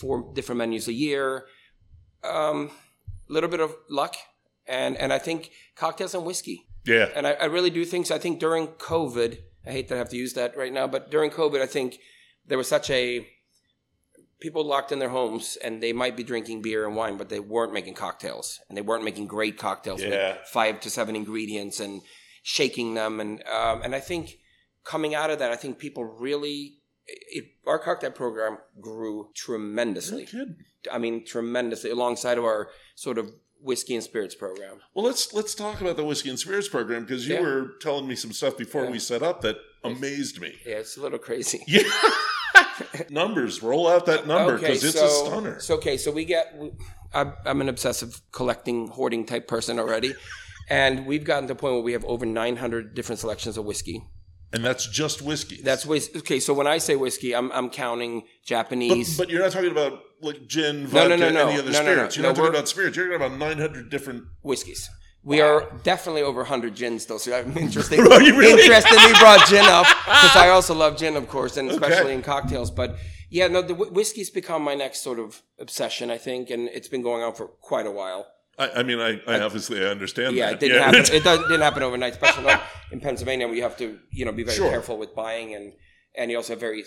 four 0.00 0.16
different 0.36 0.58
menus 0.58 0.88
a 0.88 0.92
year, 1.06 1.46
um, 2.22 2.70
a 3.30 3.32
little 3.32 3.48
bit 3.54 3.60
of 3.60 3.70
luck, 3.88 4.14
and 4.66 4.92
and 5.02 5.12
I 5.12 5.18
think 5.26 5.50
cocktails 5.76 6.14
and 6.14 6.24
whiskey. 6.26 6.58
Yeah. 6.86 7.06
And 7.16 7.26
I, 7.26 7.32
I 7.44 7.44
really 7.56 7.70
do 7.70 7.84
think 7.84 8.06
so. 8.06 8.14
I 8.14 8.18
think 8.18 8.40
during 8.40 8.66
COVID, 8.92 9.38
I 9.66 9.70
hate 9.72 9.88
that 9.88 9.94
I 9.96 9.98
have 9.98 10.08
to 10.10 10.16
use 10.16 10.34
that 10.34 10.56
right 10.56 10.72
now, 10.72 10.86
but 10.86 11.10
during 11.10 11.30
COVID, 11.30 11.60
I 11.60 11.66
think 11.66 11.98
there 12.46 12.58
was 12.58 12.68
such 12.68 12.90
a 12.90 13.26
people 14.40 14.64
locked 14.64 14.92
in 14.92 14.98
their 14.98 15.08
homes 15.08 15.56
and 15.64 15.82
they 15.82 15.92
might 15.92 16.16
be 16.16 16.22
drinking 16.22 16.60
beer 16.60 16.86
and 16.86 16.94
wine, 16.96 17.16
but 17.16 17.28
they 17.30 17.40
weren't 17.40 17.72
making 17.72 17.94
cocktails 17.94 18.60
and 18.68 18.76
they 18.76 18.82
weren't 18.82 19.04
making 19.04 19.26
great 19.26 19.56
cocktails 19.58 20.02
Yeah. 20.02 20.32
with 20.34 20.46
five 20.48 20.80
to 20.80 20.90
seven 20.90 21.16
ingredients 21.16 21.80
and 21.80 22.02
shaking 22.42 22.94
them. 22.94 23.20
And 23.20 23.42
um, 23.48 23.80
and 23.82 23.94
I 23.94 24.00
think 24.00 24.38
coming 24.84 25.14
out 25.14 25.30
of 25.30 25.38
that, 25.38 25.50
I 25.50 25.56
think 25.56 25.78
people 25.78 26.04
really. 26.04 26.78
It, 27.06 27.44
our 27.66 27.78
cocktail 27.78 28.12
program 28.12 28.56
grew 28.80 29.28
tremendously. 29.34 30.26
I 30.90 30.96
mean, 30.96 31.24
tremendously 31.26 31.90
alongside 31.90 32.38
of 32.38 32.44
our 32.44 32.70
sort 32.94 33.18
of 33.18 33.30
whiskey 33.64 33.94
and 33.94 34.04
spirits 34.04 34.34
program. 34.34 34.76
Well, 34.94 35.04
let's 35.04 35.32
let's 35.32 35.54
talk 35.54 35.80
about 35.80 35.96
the 35.96 36.04
whiskey 36.04 36.28
and 36.30 36.38
spirits 36.38 36.68
program 36.68 37.04
because 37.04 37.26
you 37.26 37.34
Yeah. 37.34 37.40
were 37.40 37.72
telling 37.80 38.06
me 38.06 38.14
some 38.14 38.32
stuff 38.32 38.56
before 38.56 38.84
Yeah. 38.84 38.90
we 38.90 38.98
set 38.98 39.22
up 39.22 39.40
that 39.42 39.56
amazed 39.82 40.40
me. 40.40 40.54
Yeah, 40.66 40.76
it's 40.76 40.96
a 40.96 41.00
little 41.02 41.18
crazy. 41.18 41.62
Yeah. 41.68 41.82
Numbers. 43.10 43.62
Roll 43.62 43.88
out 43.88 44.06
that 44.06 44.26
number 44.26 44.58
because 44.58 44.84
it's 44.84 45.00
a 45.00 45.08
stunner. 45.08 45.58
So 45.60 45.74
okay, 45.76 45.96
so 45.96 46.10
we 46.12 46.24
get. 46.24 46.54
I'm, 47.12 47.32
I'm 47.44 47.60
an 47.60 47.68
obsessive 47.68 48.20
collecting, 48.32 48.88
hoarding 48.88 49.24
type 49.24 49.46
person 49.48 49.78
already, 49.78 50.14
and 50.68 51.06
we've 51.06 51.24
gotten 51.24 51.46
to 51.48 51.54
the 51.54 51.58
point 51.58 51.74
where 51.74 51.82
we 51.82 51.92
have 51.92 52.04
over 52.04 52.26
900 52.26 52.94
different 52.94 53.20
selections 53.20 53.56
of 53.56 53.64
whiskey. 53.64 54.02
and 54.52 54.64
that's 54.64 54.86
just 54.88 55.20
whiskey. 55.22 55.60
That's 55.62 55.84
whiskey. 55.86 56.18
okay. 56.20 56.40
So 56.40 56.54
when 56.54 56.66
I 56.66 56.78
say 56.78 56.94
whiskey, 56.96 57.34
I'm 57.34 57.50
I'm 57.52 57.70
counting 57.70 58.20
but, 58.20 58.28
Japanese. 58.44 59.16
but 59.18 59.28
you're 59.30 59.42
not 59.42 59.52
talking 59.52 59.70
about 59.70 60.00
like 60.24 60.46
gin, 60.46 60.86
vodka, 60.86 61.08
no, 61.10 61.16
no, 61.16 61.30
no. 61.30 61.48
any 61.48 61.58
other 61.58 61.72
spirits. 61.72 62.16
You're 62.16 62.22
No, 62.22 62.28
not 62.30 62.36
talking 62.36 62.50
about 62.54 62.68
spirits. 62.68 62.96
You're 62.96 63.06
talking 63.16 63.26
about 63.26 63.38
900 63.38 63.90
different. 63.90 64.24
whiskeys. 64.42 64.88
We 65.22 65.40
are 65.40 65.70
definitely 65.82 66.20
over 66.22 66.40
100 66.40 66.74
gins, 66.74 67.06
though. 67.06 67.18
So 67.18 67.34
I'm 67.38 67.56
interesting. 67.66 67.98
You 68.00 68.04
really? 68.36 68.62
Interestingly, 68.62 69.12
brought 69.20 69.46
gin 69.48 69.64
up 69.64 69.86
because 69.86 70.36
I 70.36 70.48
also 70.50 70.74
love 70.74 70.96
gin, 70.98 71.16
of 71.16 71.28
course, 71.28 71.56
and 71.56 71.70
especially 71.70 72.06
Okay. 72.12 72.14
in 72.14 72.22
cocktails. 72.22 72.70
But 72.70 72.96
yeah, 73.30 73.48
no, 73.48 73.62
the 73.62 73.74
whiskey's 73.74 74.30
become 74.30 74.62
my 74.62 74.74
next 74.74 75.00
sort 75.02 75.18
of 75.18 75.42
obsession, 75.58 76.10
I 76.10 76.18
think, 76.18 76.50
and 76.50 76.68
it's 76.68 76.88
been 76.88 77.02
going 77.02 77.22
on 77.22 77.34
for 77.34 77.46
quite 77.46 77.86
a 77.86 77.90
while. 77.90 78.26
I, 78.58 78.70
I 78.70 78.82
mean, 78.84 79.00
I, 79.00 79.18
I 79.26 79.40
obviously 79.40 79.80
I 79.84 79.88
understand 79.88 80.36
Yeah, 80.36 80.46
that. 80.50 80.54
it 80.54 80.60
didn't 80.60 80.82
happen. 80.82 81.00
It 81.14 81.24
doesn't, 81.28 81.48
didn't 81.48 81.62
happen 81.62 81.82
overnight, 81.82 82.12
especially 82.12 82.52
in 82.92 83.00
Pennsylvania, 83.00 83.46
where 83.48 83.56
you 83.56 83.62
have 83.62 83.76
to, 83.78 83.98
you 84.12 84.24
know, 84.26 84.30
be 84.32 84.44
very 84.44 84.56
Sure. 84.58 84.70
careful 84.70 84.96
with 84.98 85.14
buying, 85.14 85.54
and 85.54 85.72
and 86.16 86.30
you 86.30 86.36
also 86.36 86.52
have 86.52 86.60
very 86.60 86.84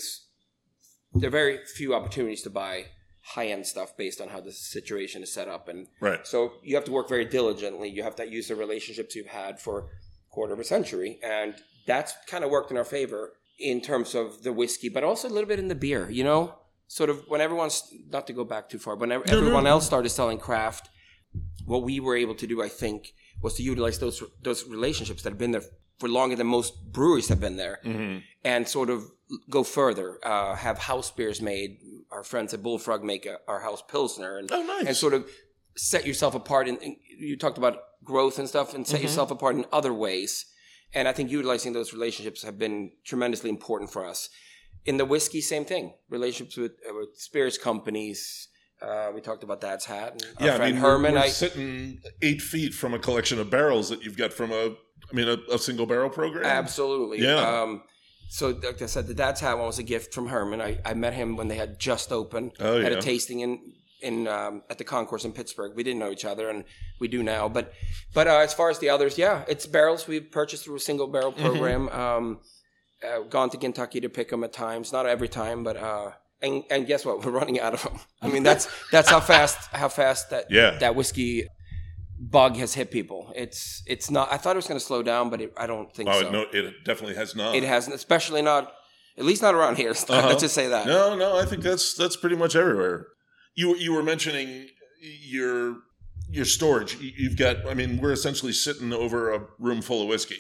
there 1.13 1.27
are 1.27 1.31
very 1.31 1.57
few 1.75 1.95
opportunities 1.95 2.43
to 2.43 2.49
buy 2.49 2.85
high 3.27 3.47
end 3.47 3.65
stuff 3.65 3.95
based 3.97 4.21
on 4.21 4.29
how 4.29 4.39
the 4.39 4.51
situation 4.51 5.21
is 5.21 5.33
set 5.33 5.47
up, 5.47 5.67
and 5.67 5.87
right. 5.99 6.25
so 6.25 6.53
you 6.63 6.75
have 6.75 6.85
to 6.85 6.91
work 6.91 7.09
very 7.09 7.25
diligently. 7.25 7.89
You 7.89 8.03
have 8.03 8.15
to 8.15 8.29
use 8.29 8.47
the 8.47 8.55
relationships 8.55 9.15
you've 9.15 9.27
had 9.27 9.59
for 9.59 9.79
a 9.79 9.83
quarter 10.31 10.53
of 10.53 10.59
a 10.59 10.63
century, 10.63 11.19
and 11.21 11.55
that's 11.85 12.13
kind 12.27 12.43
of 12.43 12.49
worked 12.49 12.71
in 12.71 12.77
our 12.77 12.85
favor 12.85 13.33
in 13.59 13.81
terms 13.81 14.15
of 14.15 14.43
the 14.43 14.53
whiskey, 14.53 14.87
but 14.87 15.03
also 15.03 15.27
a 15.27 15.33
little 15.33 15.47
bit 15.47 15.59
in 15.59 15.67
the 15.67 15.75
beer. 15.75 16.09
You 16.09 16.23
know, 16.23 16.55
sort 16.87 17.09
of 17.09 17.25
when 17.27 17.41
everyone's 17.41 17.83
not 18.09 18.27
to 18.27 18.33
go 18.33 18.45
back 18.45 18.69
too 18.69 18.79
far, 18.79 18.95
when 18.95 19.11
everyone 19.11 19.67
else 19.67 19.85
started 19.85 20.09
selling 20.09 20.37
craft, 20.37 20.89
what 21.65 21.83
we 21.83 21.99
were 21.99 22.15
able 22.15 22.35
to 22.35 22.47
do, 22.47 22.63
I 22.63 22.69
think, 22.69 23.13
was 23.41 23.55
to 23.55 23.63
utilize 23.63 23.99
those 23.99 24.23
those 24.41 24.65
relationships 24.67 25.23
that 25.23 25.31
have 25.31 25.39
been 25.39 25.51
there 25.51 25.63
for 25.99 26.07
longer 26.09 26.35
than 26.35 26.47
most 26.47 26.91
breweries 26.91 27.27
have 27.29 27.39
been 27.39 27.57
there, 27.57 27.79
hmm 27.83 28.17
and 28.43 28.65
sort 28.67 28.89
of 28.89 29.03
go 29.49 29.61
further. 29.63 30.19
Uh, 30.23 30.55
have 30.55 30.77
house 30.77 31.11
beers 31.11 31.41
made. 31.41 31.79
Our 32.11 32.23
friends 32.23 32.53
at 32.53 32.63
Bullfrog 32.63 33.03
make 33.03 33.25
a, 33.25 33.39
our 33.47 33.59
house 33.59 33.83
pilsner, 33.87 34.37
and 34.37 34.49
Oh, 34.51 34.63
nice. 34.63 34.85
and 34.87 34.95
sort 34.95 35.13
of 35.13 35.29
set 35.75 36.05
yourself 36.07 36.33
apart. 36.35 36.67
And 36.69 36.77
you 37.19 37.35
talked 37.37 37.57
about 37.57 37.77
growth 38.05 38.39
and 38.39 38.47
stuff, 38.47 38.73
and 38.73 38.85
Mm-hmm. 38.85 38.91
set 38.95 39.01
yourself 39.01 39.31
apart 39.31 39.55
in 39.55 39.65
other 39.73 39.93
ways. 39.93 40.45
And 40.93 41.07
I 41.09 41.11
think 41.13 41.29
utilizing 41.29 41.73
those 41.73 41.91
relationships 41.93 42.43
have 42.43 42.57
been 42.57 42.91
tremendously 43.03 43.49
important 43.49 43.91
for 43.91 44.05
us. 44.05 44.29
In 44.85 44.95
the 44.95 45.03
whiskey, 45.05 45.41
same 45.41 45.65
thing. 45.65 45.93
Relationships 46.09 46.55
with, 46.55 46.71
uh, 46.89 46.93
with 46.97 47.17
spirits 47.17 47.57
companies. 47.57 48.47
Uh, 48.81 49.11
we 49.13 49.21
talked 49.21 49.43
about 49.43 49.59
Dad's 49.61 49.85
Hat. 49.85 50.11
And 50.13 50.23
our 50.39 50.45
yeah, 50.47 50.63
I 50.63 50.67
mean, 50.71 50.75
Herman. 50.79 51.13
we're, 51.13 51.19
we're 51.19 51.25
I, 51.25 51.29
sitting 51.29 51.99
eight 52.21 52.41
feet 52.41 52.73
from 52.73 52.93
a 52.93 52.99
collection 52.99 53.39
of 53.39 53.49
barrels 53.49 53.89
that 53.89 54.03
you've 54.03 54.17
got 54.17 54.31
from 54.33 54.51
a, 54.51 54.75
I 55.09 55.13
mean, 55.13 55.27
a, 55.27 55.37
a 55.53 55.57
single 55.57 55.85
barrel 55.85 56.09
program. 56.09 56.45
Absolutely. 56.45 57.21
Yeah. 57.23 57.37
Um, 57.61 57.83
so, 58.29 58.49
like 58.63 58.81
I 58.81 58.85
said, 58.87 59.07
the 59.07 59.13
Dad's 59.13 59.39
Hat 59.41 59.57
one 59.57 59.67
was 59.67 59.79
a 59.79 59.83
gift 59.83 60.13
from 60.13 60.27
Herman. 60.27 60.61
I, 60.61 60.79
I 60.85 60.93
met 60.93 61.13
him 61.13 61.37
when 61.37 61.47
they 61.47 61.55
had 61.55 61.79
just 61.79 62.11
opened. 62.11 62.51
Oh, 62.59 62.81
Had 62.81 62.91
yeah. 62.91 62.97
a 62.97 63.01
tasting 63.01 63.39
in 63.39 63.59
in 64.03 64.27
um, 64.27 64.61
at 64.69 64.77
the 64.77 64.83
concourse 64.83 65.23
in 65.25 65.31
Pittsburgh. 65.31 65.71
We 65.75 65.81
didn't 65.81 65.99
know 65.99 66.11
each 66.11 66.25
other, 66.25 66.49
and 66.49 66.65
we 66.99 67.07
do 67.07 67.23
now. 67.23 67.47
But 67.49 67.73
but 68.13 68.27
uh, 68.27 68.39
as 68.39 68.53
far 68.53 68.69
as 68.69 68.79
the 68.79 68.89
others, 68.89 69.17
yeah, 69.17 69.43
it's 69.47 69.65
barrels 69.65 70.07
we've 70.07 70.29
purchased 70.29 70.65
through 70.65 70.75
a 70.75 70.79
single 70.79 71.07
barrel 71.07 71.31
Mm-hmm. 71.31 71.45
program. 71.45 71.89
Um, 71.89 72.39
uh, 73.01 73.21
gone 73.29 73.49
to 73.51 73.57
Kentucky 73.57 74.01
to 74.01 74.09
pick 74.09 74.29
them 74.29 74.43
at 74.43 74.51
times, 74.53 74.91
not 74.91 75.05
every 75.05 75.29
time, 75.29 75.63
but 75.63 75.77
uh, 75.77 76.11
and 76.41 76.63
and 76.69 76.85
guess 76.87 77.05
what? 77.05 77.21
We're 77.25 77.31
running 77.31 77.59
out 77.59 77.73
of 77.73 77.83
them. 77.83 77.99
I 78.21 78.27
mean, 78.29 78.43
that's 78.43 78.67
that's 78.91 79.09
how 79.09 79.19
fast 79.19 79.69
how 79.73 79.89
fast 79.89 80.29
that 80.31 80.45
Yeah. 80.49 80.77
that 80.79 80.95
whiskey 80.95 81.47
bug 82.19 82.55
has 82.57 82.73
hit 82.73 82.89
people. 82.91 83.31
It's 83.35 83.83
it's 83.87 84.09
not. 84.09 84.31
I 84.31 84.37
thought 84.37 84.55
it 84.55 84.57
was 84.57 84.67
going 84.67 84.79
to 84.79 84.85
slow 84.85 85.03
down, 85.03 85.29
but 85.29 85.41
it, 85.41 85.53
I 85.57 85.67
don't 85.67 85.93
think 85.93 86.09
Oh, 86.09 86.21
so. 86.21 86.29
no, 86.31 86.45
it 86.51 86.83
definitely 86.85 87.15
has 87.15 87.35
not. 87.35 87.55
It 87.55 87.63
hasn't, 87.63 87.95
especially 87.95 88.41
not, 88.41 88.71
at 89.17 89.25
least 89.25 89.41
not 89.41 89.53
around 89.55 89.77
here. 89.77 89.91
Uh-huh. 90.09 90.27
Let's 90.27 90.41
just 90.41 90.55
say 90.55 90.67
that. 90.67 90.87
No, 90.87 91.15
no, 91.15 91.37
I 91.37 91.45
think 91.45 91.61
that's 91.63 91.93
that's 91.93 92.15
pretty 92.15 92.35
much 92.35 92.55
everywhere. 92.55 93.05
You 93.55 93.75
you 93.75 93.93
were 93.93 94.03
mentioning 94.03 94.67
your 95.01 95.75
your 96.29 96.45
storage. 96.45 96.97
You've 96.99 97.37
got. 97.37 97.67
I 97.67 97.73
mean, 97.73 97.99
we're 98.01 98.11
essentially 98.13 98.51
sitting 98.53 98.93
over 98.93 99.31
a 99.31 99.45
room 99.59 99.81
full 99.81 100.01
of 100.01 100.07
whiskey. 100.07 100.39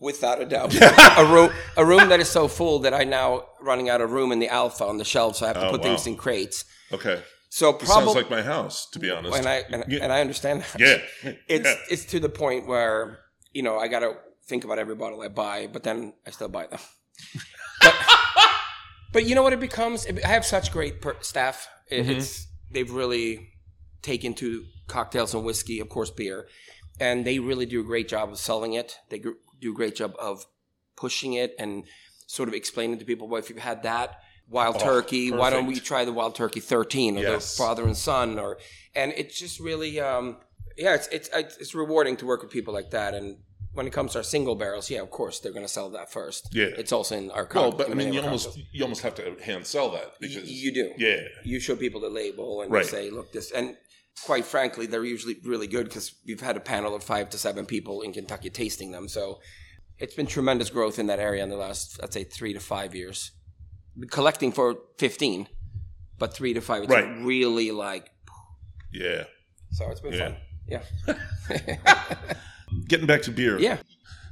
Without 0.00 0.40
a 0.40 0.46
doubt, 0.46 0.74
a 1.18 1.24
room 1.26 1.50
a 1.76 1.84
room 1.84 2.08
that 2.08 2.20
is 2.20 2.28
so 2.28 2.48
full 2.48 2.80
that 2.80 2.94
I 2.94 3.04
now 3.04 3.44
running 3.60 3.88
out 3.90 4.00
of 4.00 4.10
room 4.10 4.32
in 4.32 4.38
the 4.40 4.48
alpha 4.48 4.84
on 4.84 4.96
the 4.98 5.04
shelves, 5.04 5.38
so 5.38 5.44
I 5.44 5.48
have 5.48 5.56
to 5.60 5.66
Oh, 5.68 5.70
put 5.70 5.80
wow. 5.80 5.86
things 5.88 6.06
in 6.06 6.16
crates. 6.16 6.64
Okay, 6.90 7.22
So 7.48 7.72
This 7.72 7.88
probably, 7.88 8.04
sounds 8.06 8.16
like 8.16 8.30
my 8.30 8.42
house, 8.42 8.88
to 8.90 8.98
be 8.98 9.10
honest. 9.10 9.36
and 9.36 9.46
I 9.46 9.56
and, 9.70 9.84
Yeah. 9.88 10.00
and 10.02 10.12
I 10.12 10.20
understand 10.20 10.62
that. 10.62 10.80
yeah, 10.80 11.32
it's 11.48 11.64
yeah. 11.68 11.74
it's 11.90 12.04
to 12.06 12.18
the 12.18 12.28
point 12.30 12.66
where 12.66 13.18
you 13.52 13.62
know 13.62 13.78
I 13.78 13.88
got 13.88 14.00
to 14.00 14.14
think 14.48 14.64
about 14.64 14.78
every 14.78 14.94
bottle 14.96 15.20
I 15.20 15.28
buy, 15.28 15.68
but 15.72 15.82
then 15.82 16.14
I 16.26 16.30
still 16.30 16.48
buy 16.48 16.66
them. 16.66 16.80
but, 17.82 17.94
but 19.12 19.24
you 19.26 19.34
know 19.34 19.42
what 19.42 19.52
it 19.52 19.60
becomes? 19.60 20.06
I 20.06 20.28
have 20.28 20.44
such 20.44 20.72
great 20.72 21.00
per- 21.00 21.16
staff. 21.20 21.68
It, 21.90 22.02
Mm-hmm. 22.06 22.10
It's 22.12 22.46
they've 22.70 22.90
really 22.90 23.50
taken 24.00 24.32
to 24.34 24.64
cocktails 24.88 25.34
and 25.34 25.44
whiskey, 25.44 25.78
of 25.80 25.88
course, 25.90 26.10
beer, 26.10 26.48
and 27.00 27.24
they 27.24 27.38
really 27.38 27.66
do 27.66 27.80
a 27.80 27.84
great 27.84 28.08
job 28.08 28.30
of 28.30 28.38
selling 28.38 28.72
it. 28.74 28.98
They 29.10 29.18
do 29.18 29.70
a 29.70 29.74
great 29.74 29.94
job 29.96 30.14
of 30.18 30.46
pushing 30.96 31.32
it 31.34 31.54
and 31.58 31.84
sort 32.26 32.48
of 32.48 32.54
explaining 32.54 32.98
to 32.98 33.04
people, 33.04 33.28
well, 33.28 33.38
if 33.40 33.48
you've 33.50 33.58
had 33.58 33.82
that 33.82 34.20
wild 34.48 34.76
Oh, 34.76 34.84
turkey, 34.84 35.30
why 35.30 35.50
don't 35.50 35.66
we 35.66 35.80
try 35.80 36.04
the 36.04 36.12
wild 36.12 36.34
turkey 36.34 36.60
13 36.60 37.18
or 37.18 37.22
Yes. 37.22 37.56
the 37.56 37.62
father 37.62 37.84
and 37.86 37.96
son 37.96 38.38
or 38.38 38.58
and 38.94 39.12
it's 39.16 39.38
just 39.38 39.58
really 39.60 39.98
um 40.00 40.36
yeah 40.76 40.94
it's 40.94 41.06
it's 41.08 41.28
it's 41.32 41.74
rewarding 41.74 42.16
to 42.18 42.26
work 42.26 42.42
with 42.42 42.50
people 42.50 42.74
like 42.74 42.90
that 42.90 43.14
and 43.14 43.38
when 43.72 43.86
it 43.86 43.92
comes 43.92 44.12
to 44.12 44.18
our 44.18 44.22
single 44.24 44.54
barrels 44.54 44.90
yeah 44.90 45.00
of 45.00 45.10
course 45.10 45.38
they're 45.40 45.52
going 45.52 45.64
to 45.64 45.72
sell 45.72 45.88
that 45.90 46.12
first 46.12 46.48
Yeah. 46.52 46.66
it's 46.76 46.92
also 46.92 47.16
in 47.16 47.30
our 47.30 47.48
Well, 47.54 47.72
but 47.72 47.90
I 47.90 47.94
mean, 47.94 48.12
you 48.12 48.20
almost 48.20 48.58
you 48.72 48.82
almost 48.82 49.02
have 49.02 49.14
to 49.14 49.36
hand 49.42 49.66
sell 49.66 49.90
that 49.92 50.08
Y- 50.20 50.28
because 50.28 50.50
you 50.50 50.72
do 50.74 50.92
Yeah, 50.98 51.20
you 51.44 51.58
show 51.60 51.76
people 51.76 52.00
the 52.00 52.10
label 52.10 52.60
and 52.62 52.70
Right. 52.70 52.84
say 52.84 53.08
look 53.10 53.32
this 53.32 53.50
and 53.52 53.76
quite 54.24 54.44
frankly 54.44 54.86
they're 54.86 55.04
usually 55.04 55.36
really 55.44 55.66
good 55.66 55.84
because 55.84 56.14
we've 56.26 56.40
had 56.40 56.56
a 56.56 56.60
panel 56.60 56.94
of 56.94 57.02
five 57.02 57.28
to 57.30 57.38
seven 57.38 57.66
people 57.66 58.02
in 58.02 58.12
kentucky 58.12 58.50
tasting 58.50 58.92
them 58.92 59.08
so 59.08 59.40
it's 59.98 60.14
been 60.14 60.26
tremendous 60.26 60.70
growth 60.70 60.98
in 60.98 61.06
that 61.06 61.18
area 61.18 61.42
in 61.42 61.48
the 61.48 61.56
last 61.56 61.98
i'd 62.02 62.12
say 62.12 62.22
three 62.24 62.52
to 62.52 62.60
five 62.60 62.94
years 62.94 63.32
collecting 64.10 64.52
for 64.52 64.76
15 64.98 65.48
but 66.18 66.34
three 66.34 66.52
to 66.54 66.60
five 66.60 66.84
it's 66.84 66.92
Right. 66.92 67.24
really 67.24 67.70
like 67.72 68.10
yeah. 68.92 69.24
so 69.72 69.90
it's 69.90 70.00
been 70.00 70.12
Yeah. 70.12 70.82
fun 71.06 71.16
yeah 71.56 71.76
Getting 72.88 73.06
back 73.06 73.22
to 73.22 73.30
beer. 73.30 73.58
yeah 73.58 73.78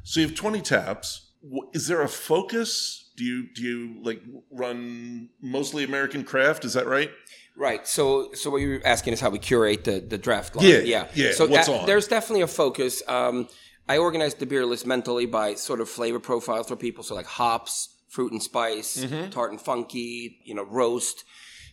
So 0.05 0.21
you 0.21 0.27
have 0.29 0.37
twenty 0.37 0.61
taps. 0.63 1.31
Is 1.75 1.87
there 1.89 2.01
a 2.03 2.09
focus? 2.09 3.10
Do 3.21 3.27
you 3.27 3.39
do 3.57 3.63
you 3.63 3.79
like 4.09 4.21
run 4.51 5.29
mostly 5.43 5.85
American 5.85 6.25
craft? 6.25 6.65
Is 6.65 6.73
that 6.73 6.87
right? 6.87 7.11
Right. 7.55 7.87
So, 7.87 8.33
so 8.33 8.49
what 8.51 8.59
you're 8.63 8.81
asking 8.87 9.13
is 9.13 9.21
how 9.21 9.29
we 9.31 9.39
curate 9.39 9.85
the 9.85 10.01
the 10.01 10.17
draft 10.27 10.57
line. 10.57 10.67
Yeah, 10.67 10.79
Yeah. 10.95 11.07
yeah, 11.15 11.33
So 11.33 11.47
what's 11.47 11.67
that- 11.67 11.81
on? 11.81 11.87
there's 11.87 12.09
definitely 12.09 12.41
a 12.43 12.47
focus. 12.47 13.03
Um, 13.07 13.47
I 13.89 13.99
organized 13.99 14.39
the 14.39 14.47
beer 14.47 14.65
list 14.65 14.87
mentally 14.87 15.27
by 15.27 15.55
sort 15.57 15.81
of 15.83 15.89
flavor 15.91 16.19
profiles 16.21 16.69
for 16.69 16.77
people. 16.77 17.05
So 17.05 17.15
like 17.15 17.27
hops, 17.27 17.75
fruit 18.09 18.33
and 18.33 18.43
spice, 18.43 19.05
Mm-hmm. 19.05 19.31
tart 19.31 19.51
and 19.51 19.61
funky, 19.61 20.39
you 20.49 20.55
know, 20.55 20.65
roast. 20.65 21.25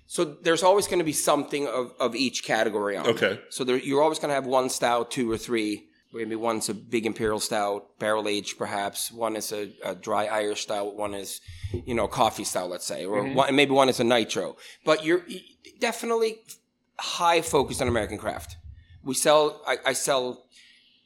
So 0.07 0.23
there's 0.25 0.63
always 0.63 0.87
going 0.87 0.99
to 0.99 1.05
be 1.05 1.13
something 1.13 1.67
of, 1.67 1.93
of 1.99 2.15
each 2.15 2.43
category 2.43 2.97
on. 2.97 3.07
Okay. 3.07 3.39
So 3.49 3.63
there, 3.63 3.77
you're 3.77 4.01
always 4.01 4.19
going 4.19 4.29
to 4.29 4.35
have 4.35 4.47
one 4.47 4.69
style, 4.69 5.05
two 5.05 5.29
or 5.31 5.37
three 5.37 5.86
Maybe 6.13 6.35
one's 6.35 6.69
a 6.69 6.73
big 6.73 7.05
imperial 7.05 7.39
stout, 7.39 7.99
barrel 7.99 8.27
aged, 8.27 8.57
perhaps. 8.57 9.11
One 9.11 9.35
is 9.35 9.51
a, 9.51 9.73
a, 9.83 9.93
dry 9.93 10.25
Irish 10.25 10.61
stout. 10.61 10.95
One 10.95 11.13
is, 11.13 11.41
you 11.85 11.93
know, 11.93 12.07
coffee 12.07 12.45
stout, 12.45 12.69
let's 12.69 12.85
say, 12.85 13.05
or 13.05 13.23
mm-hmm. 13.23 13.35
one, 13.35 13.55
maybe 13.55 13.71
one 13.71 13.89
is 13.89 13.99
a 13.99 14.03
nitro. 14.03 14.55
But 14.85 15.03
you're 15.03 15.23
definitely 15.79 16.39
high 16.97 17.41
focused 17.41 17.81
on 17.81 17.87
American 17.87 18.17
craft. 18.17 18.57
We 19.03 19.15
sell. 19.15 19.61
I, 19.67 19.77
I 19.85 19.93
sell, 19.93 20.45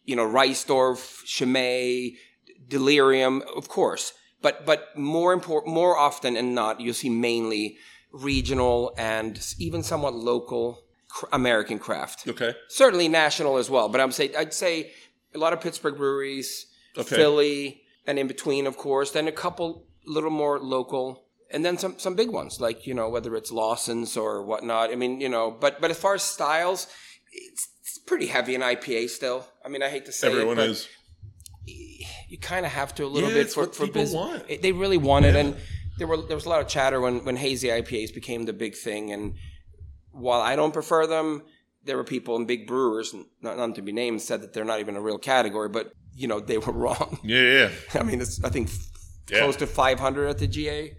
you 0.05 0.15
know, 0.15 0.25
Reissdorf, 0.25 1.25
Chimay, 1.25 2.15
Delirium, 2.67 3.43
of 3.55 3.67
course. 3.67 4.13
But 4.41 4.65
but 4.65 4.97
more 4.97 5.33
important, 5.33 5.73
more 5.73 5.97
often 5.97 6.35
than 6.35 6.53
not, 6.53 6.79
you'll 6.79 6.93
see 6.93 7.09
mainly 7.09 7.77
regional 8.11 8.93
and 8.97 9.43
even 9.57 9.83
somewhat 9.83 10.13
local 10.13 10.83
cr- 11.13 11.25
American 11.33 11.79
craft. 11.79 12.27
Okay. 12.27 12.53
Certainly 12.69 13.07
national 13.09 13.57
as 13.57 13.69
well, 13.69 13.87
but 13.89 13.99
I'm 14.01 14.11
say 14.11 14.33
I'd 14.35 14.53
say 14.53 14.91
a 15.35 15.37
lot 15.37 15.53
of 15.53 15.61
Pittsburgh 15.61 15.97
breweries, 15.97 16.67
Okay. 16.97 17.15
Philly, 17.15 17.81
and 18.05 18.19
in 18.19 18.27
between, 18.27 18.67
of 18.67 18.75
course. 18.77 19.11
Then 19.11 19.27
a 19.27 19.31
couple 19.31 19.85
little 20.05 20.29
more 20.31 20.59
local, 20.59 21.23
and 21.51 21.63
then 21.65 21.77
some 21.77 21.97
some 21.99 22.15
big 22.15 22.29
ones 22.31 22.59
like 22.59 22.87
you 22.87 22.93
know 22.93 23.07
whether 23.09 23.35
it's 23.35 23.51
Lawson's 23.51 24.17
or 24.17 24.41
whatnot. 24.43 24.89
I 24.91 24.95
mean 24.95 25.21
you 25.21 25.29
know, 25.29 25.51
but 25.51 25.79
but 25.81 25.89
as 25.91 25.97
far 25.97 26.13
as 26.15 26.23
styles, 26.23 26.87
it's, 27.31 27.67
it's 27.81 27.97
pretty 27.99 28.27
heavy 28.27 28.55
in 28.55 28.61
IPA 28.61 29.09
still. 29.09 29.45
I 29.65 29.69
mean 29.69 29.83
I 29.83 29.89
hate 29.89 30.05
to 30.05 30.11
say 30.11 30.27
Everyone 30.29 30.59
it, 30.59 30.69
is. 30.69 30.87
you 32.27 32.37
kind 32.39 32.65
of 32.65 32.71
have 32.71 32.93
to 32.95 33.05
a 33.05 33.07
little 33.15 33.29
Yeah, 33.29 33.35
bit 33.43 33.51
for, 33.51 33.61
what 33.65 33.75
for 33.75 33.87
business. 33.87 34.41
They 34.61 34.71
really 34.71 34.97
want 34.97 35.25
it, 35.25 35.35
and 35.35 35.55
there 35.97 36.07
were 36.07 36.17
there 36.17 36.35
was 36.35 36.45
a 36.45 36.49
lot 36.49 36.61
of 36.61 36.67
chatter 36.67 36.99
when 36.99 37.23
when 37.25 37.35
hazy 37.37 37.67
IPAs 37.69 38.13
became 38.13 38.45
the 38.45 38.53
big 38.53 38.75
thing. 38.75 39.11
And 39.11 39.35
while 40.11 40.41
I 40.41 40.55
don't 40.55 40.73
prefer 40.73 41.07
them, 41.07 41.43
there 41.83 41.97
were 41.97 42.03
people 42.03 42.35
in 42.35 42.45
big 42.45 42.67
brewers, 42.67 43.13
not, 43.41 43.57
not 43.57 43.75
to 43.75 43.81
be 43.81 43.91
named, 43.91 44.21
said 44.21 44.41
that 44.41 44.53
they're 44.53 44.65
not 44.65 44.79
even 44.79 44.95
a 44.95 45.01
real 45.01 45.17
category. 45.17 45.69
But 45.69 45.93
you 46.15 46.27
know 46.27 46.39
they 46.39 46.57
were 46.57 46.73
wrong. 46.83 47.19
Yeah, 47.23 47.41
yeah. 47.41 47.69
I 47.99 48.03
mean, 48.03 48.21
it's 48.21 48.43
I 48.43 48.49
think 48.49 48.69
Yeah. 49.29 49.39
close 49.39 49.55
to 49.57 49.67
500 49.67 50.27
at 50.27 50.37
the 50.39 50.47
GA 50.47 50.97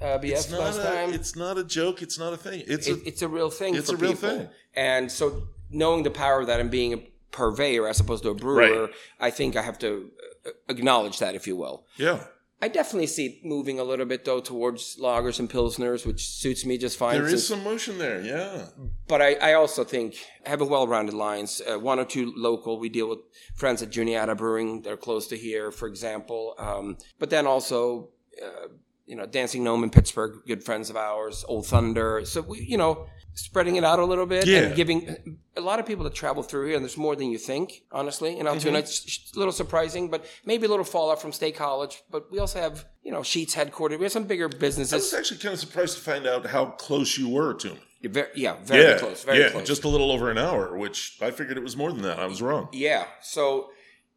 uh, 0.00 0.18
BF 0.18 0.24
It's 0.32 0.50
not, 0.50 0.60
last 0.60 0.82
time. 0.82 1.10
a, 1.10 1.12
it's 1.14 1.34
not 1.36 1.56
a 1.58 1.64
joke. 1.64 2.02
It's 2.02 2.18
not 2.18 2.32
a 2.32 2.36
thing. 2.36 2.62
It's 2.66 2.86
It- 2.88 2.98
a, 3.04 3.08
it's 3.08 3.22
a 3.22 3.28
real 3.28 3.50
thing 3.50 3.74
it's 3.74 3.90
for 3.90 3.96
a 3.96 3.98
real 3.98 4.12
people. 4.12 4.28
thing. 4.30 4.48
And 4.74 5.10
so 5.10 5.44
knowing 5.70 6.02
the 6.02 6.10
power 6.10 6.40
of 6.40 6.46
that 6.48 6.60
and 6.60 6.70
being 6.70 6.92
a 6.92 6.98
purveyor 7.30 7.88
as 7.88 7.98
opposed 8.00 8.22
to 8.24 8.30
a 8.30 8.34
brewer, 8.34 8.56
Right. 8.82 8.90
I 9.18 9.30
think 9.30 9.56
I 9.56 9.62
have 9.62 9.78
to 9.80 10.10
uh, 10.46 10.50
acknowledge 10.68 11.18
that, 11.20 11.34
if 11.34 11.46
you 11.46 11.56
will. 11.56 11.86
yeah. 11.96 12.24
I 12.64 12.68
definitely 12.68 13.08
see 13.08 13.26
it 13.26 13.44
moving 13.44 13.78
a 13.78 13.84
little 13.84 14.06
bit 14.06 14.24
though 14.24 14.40
towards 14.40 14.96
lagers 14.96 15.38
and 15.38 15.50
pilsners, 15.50 16.06
which 16.06 16.22
suits 16.42 16.64
me 16.64 16.78
just 16.78 16.96
fine. 16.96 17.14
There 17.14 17.24
is 17.26 17.30
since- 17.30 17.48
some 17.48 17.62
motion 17.62 17.98
there. 17.98 18.20
Yeah. 18.22 18.68
but 19.06 19.20
I, 19.20 19.34
I 19.34 19.52
also 19.52 19.84
think 19.84 20.16
having 20.46 20.70
well-rounded 20.70 21.14
lines, 21.14 21.60
uh, 21.70 21.78
one 21.78 21.98
or 21.98 22.06
two 22.06 22.32
local. 22.36 22.80
We 22.80 22.88
deal 22.88 23.08
with 23.10 23.18
friends 23.54 23.82
at 23.82 23.90
Juniata 23.90 24.34
Brewing; 24.34 24.80
they're 24.82 24.96
close 24.96 25.26
to 25.28 25.36
here, 25.36 25.70
for 25.70 25.86
example. 25.88 26.54
Um, 26.58 26.96
but 27.18 27.28
then 27.28 27.46
also, 27.46 28.08
uh, 28.42 28.68
you 29.06 29.16
know, 29.16 29.26
Dancing 29.26 29.62
Gnome 29.62 29.84
in 29.84 29.90
Pittsburgh, 29.90 30.40
good 30.46 30.64
friends 30.64 30.88
of 30.88 30.96
ours. 30.96 31.44
Old 31.46 31.66
Thunder. 31.66 32.24
So 32.24 32.40
we, 32.40 32.60
you 32.60 32.78
know, 32.78 33.06
spreading 33.34 33.76
it 33.76 33.84
out 33.84 33.98
a 33.98 34.04
little 34.04 34.26
bit 34.26 34.46
Yeah. 34.46 34.60
and 34.60 34.76
giving 34.76 35.38
a 35.56 35.60
lot 35.60 35.78
of 35.80 35.86
people 35.86 36.04
that 36.04 36.14
travel 36.14 36.42
through 36.42 36.66
here, 36.68 36.76
and 36.76 36.84
there's 36.84 36.96
more 36.96 37.16
than 37.16 37.30
you 37.30 37.38
think, 37.38 37.82
honestly. 37.92 38.38
In 38.38 38.46
Altoona, 38.46 38.78
Mm-hmm. 38.78 38.84
it's 38.84 39.32
a 39.34 39.38
little 39.38 39.52
surprising, 39.52 40.08
but 40.08 40.24
maybe 40.44 40.66
a 40.66 40.68
little 40.68 40.84
fallout 40.84 41.20
from 41.20 41.32
State 41.32 41.56
College. 41.56 42.02
But 42.10 42.30
we 42.30 42.38
also 42.38 42.60
have, 42.60 42.84
you 43.02 43.10
know, 43.12 43.20
Sheetz 43.20 43.52
headquartered. 43.54 43.98
We 43.98 44.04
have 44.04 44.12
some 44.12 44.24
bigger 44.24 44.48
businesses. 44.48 44.92
I 44.92 44.96
was 44.96 45.14
actually 45.14 45.38
kind 45.40 45.52
of 45.54 45.60
surprised 45.60 45.96
to 45.96 46.02
find 46.02 46.26
out 46.26 46.46
how 46.46 46.66
close 46.66 47.18
you 47.18 47.28
were 47.28 47.54
to 47.54 47.70
me. 47.74 47.80
Very, 48.04 48.28
yeah, 48.34 48.56
very 48.62 48.84
yeah, 48.84 48.98
close. 48.98 49.24
Very 49.24 49.38
yeah, 49.40 49.48
close. 49.50 49.66
just 49.66 49.84
a 49.84 49.88
little 49.88 50.10
over 50.12 50.30
an 50.30 50.38
hour, 50.38 50.76
which 50.76 51.16
I 51.22 51.30
figured 51.30 51.56
it 51.56 51.62
was 51.64 51.76
more 51.76 51.90
than 51.92 52.02
that. 52.02 52.18
I 52.18 52.26
was 52.26 52.40
wrong. 52.42 52.68
yeah. 52.72 53.06
So 53.22 53.70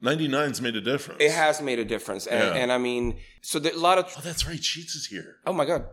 99's 0.04 0.62
made 0.62 0.76
a 0.76 0.82
difference. 0.82 1.22
It 1.24 1.32
has 1.32 1.62
made 1.62 1.80
a 1.80 1.86
difference, 1.86 2.28
and, 2.28 2.44
Yeah. 2.56 2.62
and 2.62 2.72
I 2.72 2.78
mean, 2.78 3.18
so 3.42 3.60
a 3.60 3.72
lot 3.78 3.98
of 3.98 4.14
Oh, 4.18 4.22
that's 4.22 4.46
right. 4.46 4.60
Sheetz 4.60 4.96
is 4.96 5.08
here. 5.10 5.38
oh 5.46 5.54
my 5.54 5.66
god, 5.66 5.86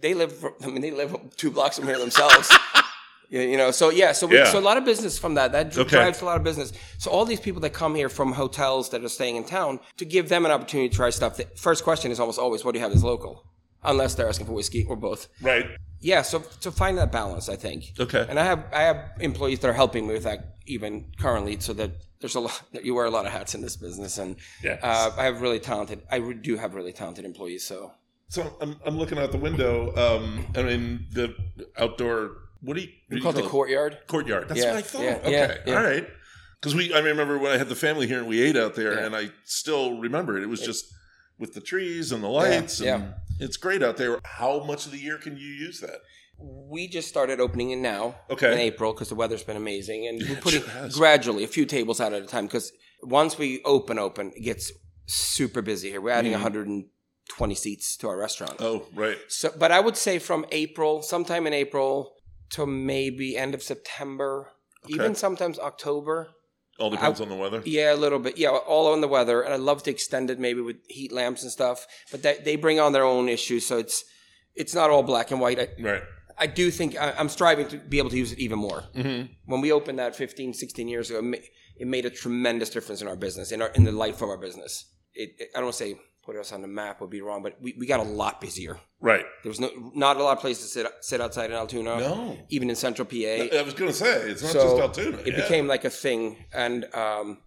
they 0.00 0.14
live. 0.14 0.44
I 0.64 0.66
mean, 0.66 0.80
they 0.80 0.90
live 0.90 1.14
two 1.36 1.50
blocks 1.50 1.76
from 1.78 1.86
here 1.86 1.98
themselves. 1.98 2.50
you 3.32 3.40
you 3.52 3.56
know, 3.60 3.70
so 3.80 3.84
yeah, 4.02 4.12
so 4.12 4.24
we, 4.26 4.36
Yeah. 4.36 4.52
so 4.52 4.58
a 4.58 4.66
lot 4.70 4.76
of 4.80 4.84
business 4.84 5.14
from 5.22 5.32
that. 5.38 5.48
That 5.56 5.66
Okay. 5.84 5.96
drives 5.98 6.20
a 6.22 6.26
lot 6.30 6.36
of 6.40 6.44
business. 6.50 6.68
So 7.02 7.06
all 7.14 7.24
these 7.32 7.40
people 7.46 7.60
that 7.62 7.72
come 7.82 7.92
here 8.00 8.10
from 8.18 8.28
hotels 8.42 8.84
that 8.90 9.00
are 9.06 9.08
staying 9.18 9.36
in 9.40 9.44
town 9.58 9.72
to 10.00 10.04
give 10.04 10.24
them 10.28 10.42
an 10.46 10.52
opportunity 10.56 10.88
to 10.90 10.96
try 11.02 11.10
stuff. 11.10 11.32
The 11.40 11.46
first 11.68 11.80
question 11.88 12.08
is 12.12 12.20
almost 12.20 12.38
always, 12.38 12.60
"What 12.64 12.72
do 12.72 12.78
you 12.78 12.84
have 12.84 12.92
that's 12.92 13.04
local?" 13.14 13.34
Unless 13.92 14.14
they're 14.14 14.28
asking 14.32 14.46
for 14.46 14.52
whiskey 14.60 14.82
or 14.88 14.96
both. 15.08 15.22
Right. 15.40 15.66
Yeah, 16.12 16.22
so 16.22 16.36
to 16.60 16.70
find 16.70 16.94
that 16.98 17.10
balance, 17.10 17.48
I 17.48 17.56
think. 17.56 17.80
Okay. 17.98 18.24
And 18.28 18.38
I 18.38 18.44
have 18.44 18.60
I 18.80 18.82
have 18.90 18.98
employees 19.20 19.58
that 19.60 19.68
are 19.72 19.78
helping 19.84 20.06
me 20.06 20.12
with 20.14 20.24
that 20.30 20.40
even 20.66 20.92
currently, 21.24 21.54
so 21.58 21.72
that 21.80 21.90
there's 22.20 22.36
a 22.36 22.40
lot 22.46 22.60
that 22.74 22.84
you 22.86 22.94
wear 22.94 23.06
a 23.06 23.10
lot 23.18 23.24
of 23.26 23.32
hats 23.32 23.54
in 23.56 23.60
this 23.66 23.76
business, 23.76 24.18
and 24.18 24.36
Yes. 24.62 24.78
uh, 24.82 25.10
I 25.22 25.24
have 25.24 25.40
really 25.40 25.58
talented. 25.58 25.98
I 26.10 26.18
do 26.20 26.56
have 26.62 26.74
really 26.78 26.92
talented 26.92 27.24
employees. 27.24 27.64
So 27.64 27.78
So 28.28 28.40
I'm, 28.62 28.76
I'm 28.86 28.96
looking 29.02 29.18
out 29.18 29.30
the 29.32 29.42
window. 29.48 29.74
Um, 30.04 30.46
I 30.58 30.62
mean, 30.62 31.06
the 31.18 31.34
outdoor. 31.76 32.18
What 32.62 32.76
do 32.76 32.82
you, 32.82 32.88
what 32.88 33.10
do 33.10 33.14
we 33.14 33.16
you 33.16 33.22
call 33.22 33.32
it 33.38 33.42
the 33.42 33.48
courtyard. 33.48 33.98
courtyard? 34.06 34.48
That's 34.48 34.60
Yeah, 34.60 34.70
what 34.70 34.76
I 34.78 34.82
thought. 34.82 35.02
yeah, 35.02 35.18
okay. 35.24 35.58
yeah. 35.66 35.76
All 35.76 35.82
right. 35.82 36.08
Because 36.60 36.74
we, 36.76 36.94
I 36.94 37.00
remember 37.00 37.38
when 37.38 37.50
I 37.52 37.58
had 37.58 37.68
the 37.68 37.74
family 37.74 38.06
here 38.06 38.18
and 38.20 38.28
we 38.28 38.40
ate 38.40 38.56
out 38.56 38.74
there, 38.76 38.92
and 38.92 39.16
I 39.16 39.30
still 39.44 39.98
remember 39.98 40.36
it. 40.38 40.44
It 40.44 40.48
was 40.48 40.60
just 40.60 40.84
with 41.38 41.54
the 41.54 41.60
trees 41.60 42.12
and 42.12 42.22
the 42.22 42.28
lights, 42.28 42.80
yeah. 42.80 42.94
and 42.96 43.14
it's 43.40 43.56
great 43.56 43.82
out 43.82 43.96
there. 43.96 44.20
How 44.24 44.62
much 44.62 44.86
of 44.86 44.92
the 44.92 44.98
year 44.98 45.18
can 45.18 45.36
you 45.36 45.48
use 45.48 45.80
that? 45.80 45.96
We 46.38 46.86
just 46.86 47.08
started 47.08 47.40
opening 47.40 47.70
it 47.70 47.76
now 47.78 48.14
Okay. 48.30 48.52
in 48.52 48.58
April 48.58 48.92
because 48.92 49.08
the 49.08 49.16
weather's 49.16 49.42
been 49.42 49.56
amazing, 49.56 50.06
and 50.06 50.22
we're 50.28 50.36
putting 50.40 50.62
sure 50.62 50.88
gradually 50.90 51.42
a 51.42 51.48
few 51.48 51.66
tables 51.66 52.00
out 52.00 52.12
at 52.12 52.22
a 52.22 52.26
time. 52.26 52.46
Because 52.46 52.70
once 53.02 53.36
we 53.38 53.60
open, 53.64 53.98
open, 53.98 54.30
it 54.36 54.42
gets 54.42 54.70
super 55.06 55.62
busy 55.62 55.90
here. 55.90 56.00
We're 56.00 56.10
adding 56.10 56.30
Mhm. 56.32 56.36
120 56.36 57.54
seats 57.56 57.96
to 57.98 58.08
our 58.08 58.16
restaurant. 58.16 58.56
Oh, 58.60 58.86
right. 58.94 59.18
So, 59.28 59.52
but 59.58 59.72
I 59.72 59.80
would 59.80 59.96
say 59.96 60.20
from 60.20 60.46
April, 60.52 61.02
sometime 61.02 61.46
in 61.48 61.52
April 61.52 62.14
to 62.52 62.66
maybe 62.66 63.36
end 63.36 63.54
of 63.54 63.62
September, 63.62 64.48
even 64.88 65.14
sometimes 65.14 65.58
October. 65.58 66.28
All 66.78 66.90
depends 66.90 67.20
on 67.20 67.28
the 67.28 67.34
weather. 67.36 67.62
Yeah, 67.64 67.94
a 67.94 67.96
little 67.96 68.18
bit. 68.18 68.38
Yeah, 68.38 68.48
all 68.50 68.92
on 68.92 69.00
the 69.02 69.08
weather, 69.08 69.42
and 69.42 69.52
I'd 69.54 69.60
love 69.60 69.82
to 69.84 69.90
extend 69.90 70.30
it 70.30 70.38
maybe 70.40 70.60
with 70.60 70.76
heat 70.88 71.12
lamps 71.12 71.42
and 71.42 71.52
stuff. 71.52 71.86
But 72.10 72.22
they, 72.22 72.38
they 72.44 72.56
bring 72.56 72.80
on 72.80 72.92
their 72.92 73.04
own 73.04 73.28
issues, 73.28 73.66
so 73.66 73.78
it's 73.78 74.04
it's 74.54 74.74
not 74.74 74.90
all 74.90 75.02
black 75.02 75.30
and 75.30 75.40
white. 75.40 75.58
I, 75.60 75.68
Right. 75.80 76.02
I 76.38 76.46
do 76.46 76.70
think 76.70 76.96
I, 76.98 77.12
I'm 77.18 77.28
striving 77.28 77.68
to 77.68 77.76
be 77.76 77.98
able 77.98 78.10
to 78.10 78.16
use 78.16 78.32
it 78.32 78.38
even 78.38 78.58
more. 78.58 78.84
hmm 78.94 79.22
When 79.44 79.60
we 79.60 79.70
opened 79.70 79.98
that 79.98 80.16
15, 80.16 80.54
16 80.54 80.88
years 80.88 81.10
ago, 81.10 81.20
it 81.76 81.86
made 81.86 82.06
a 82.06 82.10
tremendous 82.10 82.70
difference 82.70 83.02
in 83.02 83.06
our 83.08 83.16
business, 83.16 83.52
in 83.52 83.60
our 83.62 83.68
in 83.68 83.84
the 83.84 83.92
life 83.92 84.22
of 84.22 84.28
our 84.30 84.38
business. 84.38 84.72
It, 85.14 85.30
it- 85.38 85.48
I 85.54 85.60
don't 85.60 85.74
say 85.74 85.94
put 86.22 86.36
us 86.36 86.52
on 86.52 86.62
the 86.62 86.68
map 86.68 87.00
would 87.00 87.10
be 87.10 87.20
wrong, 87.20 87.42
but 87.42 87.56
we, 87.60 87.74
we 87.78 87.86
got 87.86 88.00
a 88.00 88.04
lot 88.04 88.40
busier. 88.40 88.78
Right. 89.00 89.24
There 89.42 89.50
was 89.50 89.60
no 89.60 89.70
not 89.94 90.16
a 90.16 90.22
lot 90.22 90.36
of 90.36 90.40
places 90.40 90.64
to 90.64 90.70
sit 90.70 90.86
sit 91.00 91.20
outside 91.20 91.50
in 91.50 91.56
Altoona, 91.56 91.98
No. 91.98 92.38
even 92.48 92.70
in 92.70 92.76
Central 92.76 93.04
PA. 93.06 93.16
I 93.58 93.62
was 93.62 93.74
going 93.74 93.90
to 93.90 93.96
say, 93.96 94.30
it's 94.30 94.42
not 94.42 94.52
So, 94.52 94.62
just 94.62 94.80
Altoona. 94.80 95.18
It 95.18 95.28
yeah. 95.34 95.42
became 95.42 95.66
like 95.66 95.84
a 95.84 95.90
thing, 95.90 96.44
and 96.54 96.86
um, 96.94 97.38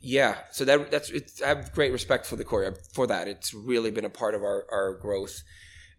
yeah, 0.00 0.36
so 0.52 0.64
that 0.64 0.90
that's 0.90 1.10
it's, 1.10 1.42
I 1.42 1.48
have 1.48 1.72
great 1.72 1.92
respect 1.92 2.26
for 2.26 2.36
the 2.36 2.44
core 2.44 2.74
for 2.92 3.06
that. 3.06 3.28
It's 3.28 3.54
really 3.54 3.90
been 3.90 4.04
a 4.04 4.10
part 4.10 4.34
of 4.34 4.42
our 4.42 4.66
our 4.70 4.94
growth, 4.94 5.42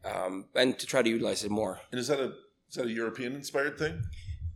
um, 0.05 0.45
and 0.55 0.77
to 0.79 0.85
try 0.85 1.01
to 1.01 1.09
utilize 1.09 1.43
it 1.43 1.51
more. 1.51 1.79
And 1.91 1.99
is 1.99 2.07
that 2.07 2.19
a 2.19 2.33
is 2.69 2.75
that 2.75 2.85
a 2.85 2.91
European 2.91 3.33
inspired 3.35 3.77
thing? 3.77 4.03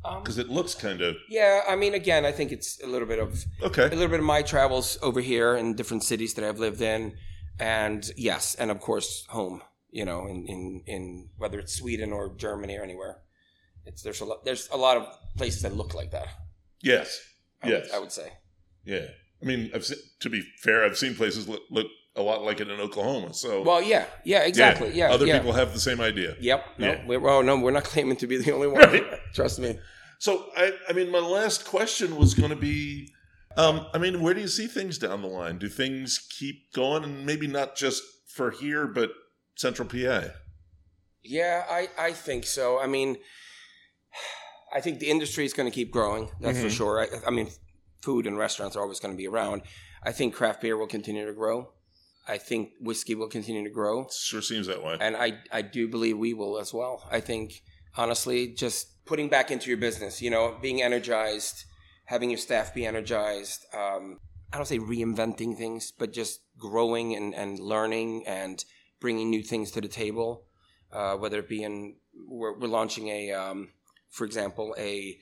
Um, 0.07 0.21
Because 0.21 0.37
it 0.37 0.49
looks 0.49 0.75
kind 0.75 1.01
of 1.01 1.15
yeah, 1.29 1.61
I 1.67 1.75
mean, 1.75 1.93
again, 1.93 2.25
I 2.25 2.31
think 2.31 2.51
it's 2.51 2.81
a 2.83 2.87
little 2.87 3.07
bit 3.07 3.19
of 3.19 3.43
okay 3.63 3.85
a 3.85 3.89
little 3.89 4.07
bit 4.15 4.19
of 4.19 4.25
my 4.25 4.41
travels 4.43 4.97
over 5.01 5.21
here 5.21 5.55
in 5.55 5.75
different 5.75 6.03
cities 6.03 6.33
that 6.35 6.43
I've 6.45 6.59
lived 6.59 6.81
in, 6.81 7.13
and 7.59 8.03
yes, 8.17 8.55
and 8.55 8.71
of 8.71 8.79
course 8.79 9.25
home. 9.29 9.61
You 9.91 10.05
know, 10.05 10.27
in 10.27 10.45
in, 10.47 10.83
in 10.85 11.29
whether 11.37 11.57
it's 11.59 11.73
Sweden 11.73 12.11
or 12.11 12.35
Germany 12.35 12.77
or 12.77 12.83
anywhere, 12.83 13.15
it's 13.85 14.01
there's 14.03 14.21
a 14.21 14.25
lot 14.25 14.43
there's 14.45 14.67
a 14.71 14.77
lot 14.77 14.97
of 14.97 15.07
places 15.37 15.61
that 15.61 15.73
look 15.75 15.93
like 15.93 16.11
that. 16.11 16.27
Yes. 16.81 17.19
I 17.63 17.69
Yes. 17.69 17.85
would, 17.87 17.95
I 17.95 17.99
would 17.99 18.11
say. 18.11 18.29
Yeah. 18.83 19.07
I 19.41 19.45
mean, 19.45 19.71
I've 19.73 19.85
seen, 19.85 19.97
to 20.19 20.29
be 20.29 20.41
fair, 20.61 20.83
I've 20.85 20.97
seen 20.97 21.15
places 21.15 21.47
look, 21.47 21.61
look 21.71 21.87
a 22.15 22.21
lot 22.21 22.43
like 22.43 22.59
it 22.61 22.69
in 22.69 22.79
Oklahoma. 22.79 23.33
So 23.33 23.61
Well, 23.63 23.81
yeah, 23.81 24.05
yeah, 24.23 24.43
exactly. 24.43 24.91
Yeah, 24.93 25.11
other 25.11 25.25
yeah. 25.25 25.37
people 25.39 25.53
have 25.53 25.73
the 25.73 25.79
same 25.79 25.99
idea. 26.01 26.35
Yep. 26.39 26.65
No, 26.77 26.87
Yeah. 26.87 27.05
we're, 27.07 27.27
oh, 27.29 27.41
no, 27.41 27.57
we're 27.59 27.71
not 27.71 27.83
claiming 27.85 28.17
to 28.17 28.27
be 28.27 28.37
the 28.37 28.51
only 28.53 28.67
one. 28.75 28.81
Right. 28.81 29.03
Trust 29.33 29.59
me. 29.59 29.77
So 30.19 30.49
I, 30.55 30.73
I 30.89 30.93
mean, 30.93 31.11
my 31.11 31.19
last 31.19 31.65
question 31.65 32.15
was 32.15 32.33
going 32.33 32.49
to 32.49 32.55
be, 32.55 33.13
um, 33.57 33.85
I 33.93 33.97
mean, 33.97 34.21
where 34.21 34.33
do 34.33 34.41
you 34.41 34.47
see 34.47 34.67
things 34.67 34.97
down 34.97 35.21
the 35.21 35.27
line? 35.27 35.57
Do 35.57 35.69
things 35.69 36.17
keep 36.39 36.73
going, 36.73 37.03
and 37.03 37.25
maybe 37.25 37.47
not 37.47 37.75
just 37.75 38.03
for 38.33 38.51
here, 38.51 38.87
but 38.87 39.11
Central 39.55 39.87
PA? 39.87 40.29
Yeah, 41.23 41.63
I, 41.69 41.89
I 41.97 42.11
think 42.11 42.45
so. 42.45 42.79
I 42.79 42.87
mean, 42.87 43.17
I 44.73 44.81
think 44.81 44.99
the 44.99 45.09
industry 45.09 45.45
is 45.45 45.53
going 45.53 45.69
to 45.69 45.73
keep 45.73 45.91
growing. 45.91 46.29
That's 46.41 46.59
for 46.59 46.67
Mhm. 46.67 46.77
sure. 46.77 46.99
I, 47.01 47.07
I 47.27 47.29
mean, 47.31 47.49
food 48.03 48.27
and 48.27 48.37
restaurants 48.37 48.75
are 48.75 48.81
always 48.81 48.99
going 48.99 49.13
to 49.13 49.17
be 49.17 49.27
around. 49.27 49.61
I 50.03 50.11
think 50.11 50.35
craft 50.35 50.61
beer 50.61 50.77
will 50.77 50.87
continue 50.87 51.25
to 51.25 51.33
grow. 51.33 51.71
I 52.27 52.37
think 52.37 52.71
whiskey 52.81 53.15
will 53.15 53.29
continue 53.29 53.63
to 53.63 53.69
grow. 53.69 54.07
Sure 54.11 54.41
seems 54.41 54.67
that 54.67 54.83
way. 54.83 54.97
And 54.99 55.15
I, 55.15 55.39
I 55.51 55.61
do 55.61 55.87
believe 55.87 56.17
we 56.17 56.33
will 56.33 56.57
as 56.59 56.73
well. 56.73 57.07
I 57.11 57.19
think, 57.21 57.61
honestly, 57.95 58.53
just 58.53 58.87
putting 59.05 59.29
back 59.29 59.51
into 59.51 59.69
your 59.69 59.77
business, 59.77 60.21
you 60.21 60.29
know, 60.29 60.57
being 60.61 60.81
energized, 60.81 61.65
having 62.05 62.29
your 62.29 62.37
staff 62.37 62.73
be 62.73 62.85
energized. 62.85 63.65
Um, 63.73 64.19
I 64.53 64.57
don't 64.57 64.65
say 64.67 64.79
reinventing 64.79 65.57
things, 65.57 65.91
but 65.97 66.13
just 66.13 66.41
growing 66.57 67.15
and, 67.15 67.33
and 67.35 67.59
learning 67.59 68.25
and 68.27 68.63
bringing 68.99 69.29
new 69.29 69.43
things 69.43 69.71
to 69.71 69.81
the 69.81 69.87
table. 69.87 70.45
Uh, 70.91 71.15
whether 71.15 71.39
it 71.39 71.49
be 71.49 71.63
in, 71.63 71.95
we're, 72.27 72.57
we're 72.57 72.67
launching 72.67 73.09
a, 73.09 73.31
um, 73.31 73.69
for 74.09 74.23
example, 74.25 74.73
a 74.77 75.17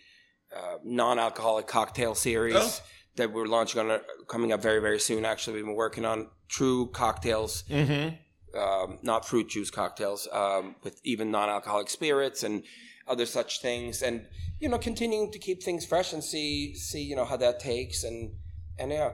uh, 0.56 0.76
non-alcoholic 0.84 1.66
cocktail 1.68 2.14
series 2.14 2.56
Oh. 2.56 2.80
that 3.16 3.34
we're 3.34 3.48
launching 3.48 3.82
on, 3.82 3.90
a, 3.90 4.02
coming 4.28 4.52
up 4.52 4.62
very, 4.62 4.80
very 4.80 5.00
soon. 5.00 5.26
Actually, 5.26 5.56
we've 5.56 5.66
been 5.66 5.76
working 5.76 6.06
on 6.06 6.30
true 6.48 6.88
cocktails 6.92 7.64
Mm-hmm. 7.70 8.60
um, 8.60 9.00
not 9.02 9.26
fruit 9.28 9.50
juice 9.50 9.72
cocktails, 9.72 10.28
um, 10.32 10.76
with 10.84 11.02
even 11.04 11.32
non-alcoholic 11.32 11.90
spirits 11.90 12.44
and 12.44 12.64
other 13.08 13.26
such 13.26 13.62
things, 13.62 14.02
and 14.02 14.26
you 14.60 14.70
know, 14.70 14.78
continuing 14.78 15.32
to 15.32 15.40
keep 15.40 15.62
things 15.64 15.86
fresh 15.86 16.14
and 16.14 16.24
see 16.24 16.76
see 16.76 17.02
you 17.02 17.16
know 17.16 17.26
how 17.26 17.38
that 17.38 17.60
takes, 17.60 18.04
and 18.04 18.36
and 18.80 18.92
yeah, 18.92 19.12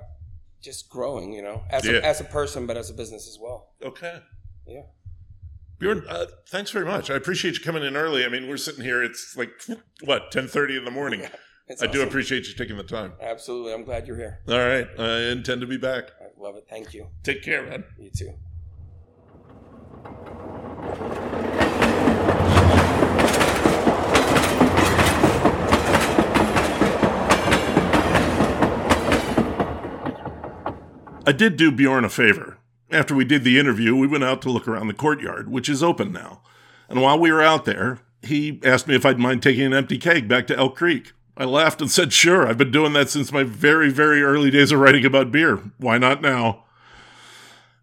just 0.62 0.90
growing, 0.90 1.34
you 1.34 1.42
know, 1.42 1.64
as 1.70 1.86
Yeah. 1.86 1.94
a, 1.98 2.02
as 2.02 2.22
a 2.22 2.26
person, 2.26 2.66
but 2.68 2.78
as 2.78 2.90
a 2.90 2.94
business 2.94 3.28
as 3.28 3.38
well. 3.42 3.74
Okay. 3.84 4.20
Yeah, 4.68 4.84
Bjorn, 5.80 6.04
uh, 6.08 6.28
thanks 6.50 6.70
very 6.72 6.86
much. 6.86 7.10
I 7.10 7.16
appreciate 7.16 7.56
you 7.58 7.62
coming 7.64 7.84
in 7.84 7.96
early. 7.96 8.24
I 8.24 8.30
mean, 8.30 8.48
we're 8.48 8.58
sitting 8.58 8.84
here. 8.84 9.02
It's 9.04 9.36
like 9.36 9.50
what 10.04 10.32
ten 10.32 10.48
thirty 10.48 10.78
in 10.78 10.86
the 10.86 10.92
morning. 10.92 11.24
It's 11.72 11.84
I 11.84 11.86
do 11.86 12.02
appreciate 12.02 12.48
you 12.48 12.56
taking 12.56 12.78
the 12.78 12.84
time. 12.84 13.14
Absolutely, 13.22 13.74
I'm 13.76 13.84
glad 13.84 14.08
you're 14.08 14.18
here. 14.18 14.40
All 14.48 14.58
right, 14.58 14.88
I 14.98 15.32
intend 15.32 15.62
to 15.62 15.68
be 15.68 15.78
back. 15.78 16.06
I 16.20 16.26
love 16.36 16.56
it. 16.56 16.66
Thank 16.68 16.96
you. 16.96 17.10
Take 17.22 17.44
care, 17.44 17.62
man. 17.62 17.84
You 18.00 18.10
too. 18.10 18.34
I 31.30 31.32
did 31.32 31.58
do 31.58 31.72
Bjorn 31.72 32.06
a 32.06 32.10
favor. 32.10 32.58
After 32.90 33.14
we 33.14 33.24
did 33.24 33.44
the 33.44 33.60
interview, 33.60 33.96
we 33.96 34.08
went 34.08 34.24
out 34.24 34.42
to 34.42 34.50
look 34.50 34.68
around 34.68 34.88
the 34.88 34.96
courtyard, 34.96 35.48
which 35.48 35.70
is 35.70 35.84
open 35.84 36.12
now. 36.12 36.42
And 36.90 37.04
while 37.04 37.20
we 37.20 37.32
were 37.32 37.44
out 37.44 37.66
there, 37.66 38.00
he 38.24 38.60
asked 38.64 38.88
me 38.88 38.96
if 38.96 39.06
I'd 39.06 39.20
mind 39.20 39.44
taking 39.44 39.68
an 39.68 39.76
empty 39.76 40.00
keg 40.00 40.28
back 40.28 40.48
to 40.48 40.58
Elk 40.58 40.76
Creek. 40.76 41.12
I 41.38 41.46
laughed 41.46 41.82
and 41.82 41.92
said, 41.92 42.14
sure, 42.14 42.48
I've 42.48 42.58
been 42.58 42.72
doing 42.72 42.94
that 42.94 43.12
since 43.12 43.32
my 43.32 43.44
very, 43.44 43.92
very 43.92 44.24
early 44.24 44.50
days 44.50 44.72
of 44.72 44.80
writing 44.80 45.06
about 45.06 45.32
beer. 45.32 45.58
Why 45.78 46.00
not 46.00 46.24
now? 46.24 46.64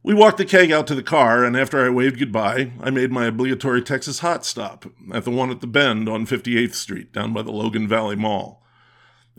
We 0.02 0.12
walked 0.12 0.38
the 0.38 0.44
keg 0.44 0.72
out 0.72 0.88
to 0.88 0.96
the 0.96 1.02
car, 1.04 1.44
and 1.44 1.56
after 1.56 1.86
I 1.86 1.88
waved 1.88 2.18
goodbye, 2.18 2.72
I 2.80 2.90
made 2.90 3.12
my 3.12 3.26
obligatory 3.26 3.80
Texas 3.80 4.18
hot 4.18 4.44
stop 4.44 4.86
at 5.12 5.22
the 5.22 5.30
one 5.30 5.52
at 5.52 5.60
the 5.60 5.68
bend 5.68 6.08
on 6.08 6.26
58th 6.26 6.74
Street 6.74 7.12
down 7.12 7.32
by 7.32 7.42
the 7.42 7.52
Logan 7.52 7.86
Valley 7.86 8.16
Mall. 8.16 8.60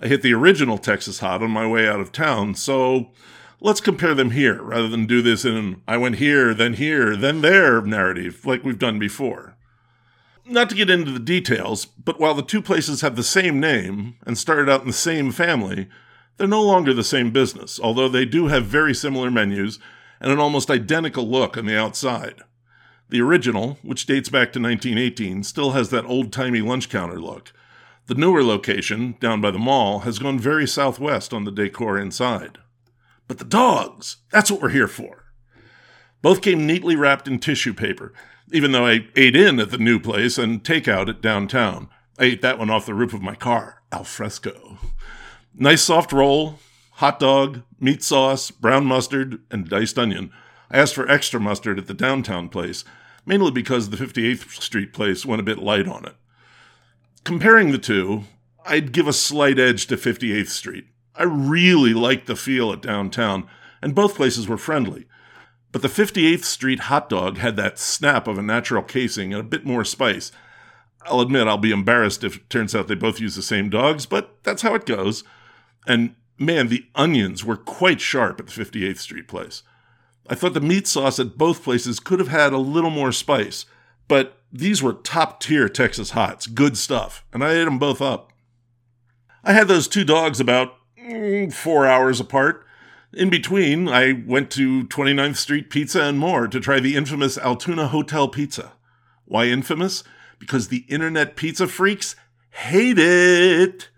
I 0.01 0.07
hit 0.07 0.21
the 0.21 0.33
original 0.33 0.77
Texas 0.77 1.19
hot 1.19 1.43
on 1.43 1.51
my 1.51 1.67
way 1.67 1.89
out 1.89 1.99
of 1.99 2.13
town, 2.13 2.55
so 2.55 3.11
let's 3.59 3.81
compare 3.81 4.13
them 4.13 4.31
here 4.31 4.61
rather 4.61 4.87
than 4.87 5.05
do 5.05 5.21
this 5.21 5.45
in 5.45 5.81
I 5.87 5.97
went 5.97 6.17
here, 6.17 6.53
then 6.53 6.73
here, 6.73 7.15
then 7.15 7.41
there 7.41 7.81
narrative 7.81 8.45
like 8.45 8.63
we've 8.63 8.79
done 8.79 8.99
before. 8.99 9.55
Not 10.45 10.69
to 10.69 10.75
get 10.75 10.89
into 10.89 11.11
the 11.11 11.19
details, 11.19 11.85
but 11.85 12.19
while 12.19 12.33
the 12.33 12.41
two 12.41 12.61
places 12.61 13.01
have 13.01 13.15
the 13.15 13.23
same 13.23 13.59
name 13.59 14.15
and 14.25 14.37
started 14.37 14.69
out 14.69 14.81
in 14.81 14.87
the 14.87 14.93
same 14.93 15.31
family, 15.31 15.87
they're 16.37 16.47
no 16.47 16.63
longer 16.63 16.93
the 16.93 17.03
same 17.03 17.31
business, 17.31 17.79
although 17.79 18.07
they 18.07 18.25
do 18.25 18.47
have 18.47 18.65
very 18.65 18.93
similar 18.93 19.29
menus 19.29 19.79
and 20.21 20.31
an 20.31 20.39
almost 20.39 20.71
identical 20.71 21.27
look 21.27 21.57
on 21.57 21.65
the 21.65 21.77
outside. 21.77 22.41
The 23.09 23.21
original, 23.21 23.77
which 23.81 24.05
dates 24.05 24.29
back 24.29 24.53
to 24.53 24.61
1918, 24.61 25.43
still 25.43 25.71
has 25.71 25.89
that 25.89 26.05
old 26.05 26.31
timey 26.31 26.61
lunch 26.61 26.89
counter 26.89 27.19
look. 27.19 27.53
The 28.07 28.15
newer 28.15 28.43
location, 28.43 29.15
down 29.19 29.41
by 29.41 29.51
the 29.51 29.59
mall, 29.59 29.99
has 29.99 30.19
gone 30.19 30.39
very 30.39 30.67
southwest 30.67 31.33
on 31.33 31.43
the 31.43 31.51
decor 31.51 31.97
inside. 31.97 32.57
But 33.27 33.39
the 33.39 33.45
dogs, 33.45 34.17
that's 34.31 34.49
what 34.49 34.61
we're 34.61 34.69
here 34.69 34.87
for. 34.87 35.25
Both 36.21 36.41
came 36.41 36.65
neatly 36.65 36.95
wrapped 36.95 37.27
in 37.27 37.39
tissue 37.39 37.73
paper, 37.73 38.13
even 38.51 38.71
though 38.71 38.85
I 38.85 39.07
ate 39.15 39.35
in 39.35 39.59
at 39.59 39.71
the 39.71 39.77
new 39.77 39.99
place 39.99 40.37
and 40.37 40.63
takeout 40.63 41.09
at 41.09 41.21
downtown. 41.21 41.89
I 42.17 42.25
ate 42.25 42.41
that 42.41 42.57
one 42.57 42.69
off 42.69 42.85
the 42.85 42.93
roof 42.93 43.13
of 43.13 43.21
my 43.21 43.35
car, 43.35 43.81
al 43.91 44.03
fresco. 44.03 44.77
Nice 45.53 45.83
soft 45.83 46.11
roll, 46.11 46.59
hot 46.93 47.19
dog, 47.19 47.61
meat 47.79 48.01
sauce, 48.01 48.49
brown 48.49 48.85
mustard, 48.85 49.39
and 49.51 49.69
diced 49.69 49.99
onion. 49.99 50.31
I 50.71 50.79
asked 50.79 50.95
for 50.95 51.09
extra 51.09 51.39
mustard 51.39 51.77
at 51.77 51.87
the 51.87 51.93
downtown 51.93 52.49
place, 52.49 52.83
mainly 53.25 53.51
because 53.51 53.89
the 53.89 53.97
58th 53.97 54.61
Street 54.61 54.93
place 54.93 55.25
went 55.25 55.39
a 55.39 55.43
bit 55.43 55.59
light 55.59 55.87
on 55.87 56.05
it. 56.05 56.15
Comparing 57.23 57.71
the 57.71 57.77
two, 57.77 58.23
I'd 58.65 58.91
give 58.91 59.07
a 59.07 59.13
slight 59.13 59.59
edge 59.59 59.87
to 59.87 59.97
58th 59.97 60.49
Street. 60.49 60.87
I 61.17 61.23
really 61.23 61.93
liked 61.93 62.27
the 62.27 62.35
feel 62.35 62.71
at 62.71 62.81
downtown, 62.81 63.47
and 63.81 63.95
both 63.95 64.15
places 64.15 64.47
were 64.47 64.57
friendly. 64.57 65.07
But 65.71 65.81
the 65.81 65.87
58th 65.87 66.43
Street 66.43 66.81
hot 66.81 67.09
dog 67.09 67.37
had 67.37 67.55
that 67.57 67.79
snap 67.79 68.27
of 68.27 68.37
a 68.37 68.43
natural 68.43 68.83
casing 68.83 69.33
and 69.33 69.41
a 69.41 69.47
bit 69.47 69.65
more 69.65 69.83
spice. 69.83 70.31
I'll 71.05 71.21
admit 71.21 71.47
I'll 71.47 71.57
be 71.57 71.71
embarrassed 71.71 72.23
if 72.23 72.37
it 72.37 72.49
turns 72.49 72.75
out 72.75 72.87
they 72.87 72.95
both 72.95 73.19
use 73.19 73.35
the 73.35 73.41
same 73.41 73.69
dogs, 73.69 74.05
but 74.05 74.37
that's 74.43 74.61
how 74.61 74.75
it 74.75 74.85
goes. 74.85 75.23
And 75.85 76.15
man, 76.37 76.67
the 76.67 76.85
onions 76.95 77.43
were 77.43 77.57
quite 77.57 78.01
sharp 78.01 78.39
at 78.39 78.47
the 78.47 78.63
58th 78.63 78.99
Street 78.99 79.27
place. 79.27 79.63
I 80.29 80.35
thought 80.35 80.53
the 80.53 80.61
meat 80.61 80.87
sauce 80.87 81.19
at 81.19 81.37
both 81.37 81.63
places 81.63 81.99
could 81.99 82.19
have 82.19 82.27
had 82.27 82.53
a 82.53 82.57
little 82.57 82.89
more 82.89 83.11
spice, 83.11 83.65
but 84.07 84.41
these 84.51 84.83
were 84.83 84.93
top 84.93 85.39
tier 85.39 85.69
Texas 85.69 86.11
hots, 86.11 86.47
good 86.47 86.77
stuff, 86.77 87.25
and 87.33 87.43
I 87.43 87.53
ate 87.53 87.65
them 87.65 87.79
both 87.79 88.01
up. 88.01 88.33
I 89.43 89.53
had 89.53 89.67
those 89.67 89.87
two 89.87 90.03
dogs 90.03 90.39
about 90.39 90.73
four 91.51 91.87
hours 91.87 92.19
apart. 92.19 92.65
In 93.13 93.29
between, 93.29 93.87
I 93.87 94.23
went 94.25 94.51
to 94.51 94.83
29th 94.85 95.37
Street 95.37 95.69
Pizza 95.69 96.03
and 96.03 96.19
more 96.19 96.47
to 96.47 96.59
try 96.59 96.79
the 96.79 96.95
infamous 96.95 97.37
Altoona 97.37 97.87
Hotel 97.87 98.27
Pizza. 98.27 98.73
Why 99.25 99.45
infamous? 99.45 100.03
Because 100.39 100.67
the 100.67 100.85
internet 100.87 101.35
pizza 101.35 101.67
freaks 101.67 102.15
hate 102.49 102.99
it. 102.99 103.89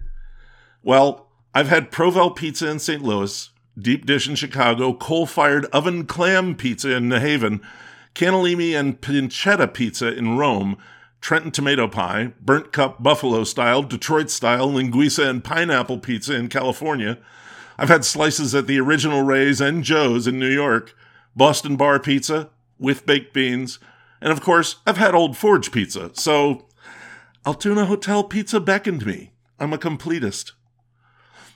Well, 0.83 1.27
I've 1.53 1.67
had 1.67 1.91
Provel 1.91 2.35
Pizza 2.35 2.69
in 2.69 2.79
St. 2.79 3.03
Louis, 3.03 3.49
Deep 3.77 4.05
Dish 4.05 4.27
in 4.27 4.35
Chicago, 4.35 4.93
coal 4.93 5.25
fired 5.25 5.65
oven 5.65 6.05
clam 6.05 6.55
pizza 6.55 6.95
in 6.95 7.09
New 7.09 7.19
Haven, 7.19 7.61
cannellini 8.13 8.79
and 8.79 9.01
pancetta 9.01 9.73
pizza 9.73 10.13
in 10.13 10.37
Rome, 10.37 10.77
Trenton 11.21 11.51
tomato 11.51 11.87
pie, 11.87 12.33
burnt 12.41 12.71
cup 12.71 13.03
buffalo 13.03 13.43
style, 13.43 13.83
Detroit 13.83 14.29
style, 14.29 14.69
linguiça 14.69 15.29
and 15.29 15.43
pineapple 15.43 15.99
pizza 15.99 16.35
in 16.35 16.47
California. 16.47 17.17
I've 17.77 17.89
had 17.89 18.05
slices 18.05 18.55
at 18.55 18.67
the 18.67 18.79
original 18.79 19.23
Ray's 19.23 19.61
and 19.61 19.83
Joe's 19.83 20.27
in 20.27 20.39
New 20.39 20.49
York, 20.49 20.95
Boston 21.35 21.75
bar 21.75 21.99
pizza 21.99 22.49
with 22.79 23.05
baked 23.05 23.33
beans, 23.33 23.79
and 24.21 24.31
of 24.31 24.41
course, 24.41 24.77
I've 24.85 24.97
had 24.97 25.15
Old 25.15 25.37
Forge 25.37 25.71
pizza. 25.71 26.11
So, 26.13 26.67
Altoona 27.45 27.85
Hotel 27.85 28.23
Pizza 28.23 28.59
beckoned 28.59 29.05
me. 29.05 29.31
I'm 29.59 29.73
a 29.73 29.77
completist. 29.77 30.53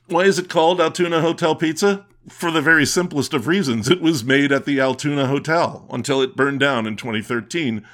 Why 0.07 0.21
is 0.21 0.39
it 0.39 0.49
called 0.49 0.79
Altoona 0.79 1.21
Hotel 1.21 1.55
Pizza? 1.55 2.05
For 2.29 2.51
the 2.51 2.61
very 2.61 2.85
simplest 2.85 3.33
of 3.33 3.47
reasons. 3.47 3.89
It 3.89 4.01
was 4.01 4.23
made 4.23 4.53
at 4.53 4.65
the 4.65 4.79
Altoona 4.79 5.27
Hotel 5.27 5.85
until 5.91 6.21
it 6.21 6.37
burned 6.37 6.61
down 6.61 6.85
in 6.85 6.95
2013, 6.95 7.85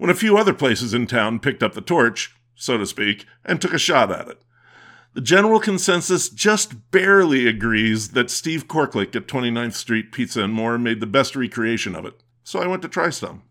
when 0.00 0.08
a 0.08 0.14
few 0.14 0.38
other 0.38 0.54
places 0.54 0.94
in 0.94 1.06
town 1.06 1.38
picked 1.38 1.62
up 1.62 1.74
the 1.74 1.80
torch, 1.82 2.34
so 2.54 2.78
to 2.78 2.86
speak, 2.86 3.26
and 3.44 3.60
took 3.60 3.74
a 3.74 3.78
shot 3.78 4.10
at 4.10 4.28
it. 4.28 4.40
The 5.12 5.20
general 5.20 5.60
consensus 5.60 6.30
just 6.30 6.90
barely 6.90 7.46
agrees 7.46 8.12
that 8.12 8.30
Steve 8.30 8.66
Korklick 8.66 9.14
at 9.14 9.26
29th 9.26 9.74
Street 9.74 10.10
Pizza 10.10 10.42
and 10.42 10.54
More 10.54 10.78
made 10.78 11.00
the 11.00 11.06
best 11.06 11.36
recreation 11.36 11.94
of 11.94 12.06
it, 12.06 12.14
so 12.42 12.60
I 12.60 12.66
went 12.66 12.80
to 12.80 12.88
try 12.88 13.10
some. 13.10 13.42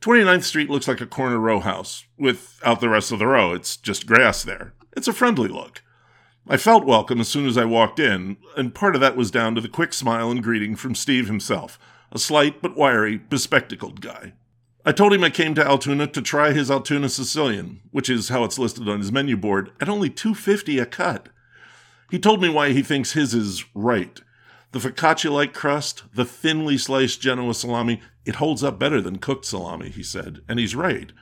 29th 0.00 0.44
Street 0.44 0.70
looks 0.70 0.86
like 0.86 1.00
a 1.00 1.06
corner 1.06 1.40
row 1.40 1.58
house, 1.58 2.04
without 2.16 2.80
the 2.80 2.88
rest 2.88 3.10
of 3.10 3.18
the 3.18 3.26
row. 3.26 3.52
It's 3.52 3.76
just 3.76 4.06
grass 4.06 4.44
there. 4.44 4.74
It's 4.96 5.08
a 5.08 5.12
friendly 5.12 5.48
look. 5.48 5.82
I 6.46 6.56
felt 6.56 6.86
welcome 6.86 7.20
as 7.20 7.26
soon 7.26 7.48
as 7.48 7.58
I 7.58 7.64
walked 7.64 7.98
in, 7.98 8.36
and 8.56 8.76
part 8.76 8.94
of 8.94 9.00
that 9.00 9.16
was 9.16 9.32
down 9.32 9.56
to 9.56 9.60
the 9.60 9.68
quick 9.68 9.92
smile 9.92 10.30
and 10.30 10.40
greeting 10.40 10.76
from 10.76 10.94
Steve 10.94 11.26
himself, 11.26 11.80
a 12.12 12.18
slight 12.20 12.62
but 12.62 12.76
wiry, 12.76 13.16
bespectacled 13.16 14.00
guy. 14.00 14.34
I 14.84 14.92
told 14.92 15.12
him 15.12 15.22
I 15.22 15.30
came 15.30 15.54
to 15.56 15.66
Altoona 15.66 16.06
to 16.06 16.22
try 16.22 16.52
his 16.52 16.70
Altoona 16.70 17.10
Sicilian, 17.10 17.82
which 17.90 18.08
is 18.08 18.30
how 18.30 18.44
it's 18.44 18.58
listed 18.58 18.88
on 18.88 19.00
his 19.00 19.12
menu 19.12 19.36
board, 19.36 19.72
at 19.78 19.90
only 19.90 20.08
250 20.08 20.78
a 20.78 20.86
cut. 20.86 21.28
He 22.10 22.18
told 22.18 22.40
me 22.40 22.48
why 22.48 22.70
he 22.72 22.82
thinks 22.82 23.12
his 23.12 23.34
is 23.34 23.64
right. 23.74 24.20
The 24.72 24.78
focaccia-like 24.78 25.52
crust, 25.52 26.04
the 26.14 26.24
thinly 26.24 26.78
sliced 26.78 27.20
Genoa 27.20 27.52
salami, 27.54 28.00
it 28.24 28.36
holds 28.36 28.64
up 28.64 28.78
better 28.78 29.02
than 29.02 29.18
cooked 29.18 29.44
salami, 29.44 29.90
he 29.90 30.02
said, 30.02 30.40
and 30.48 30.58
he's 30.58 30.74
right. 30.74 31.12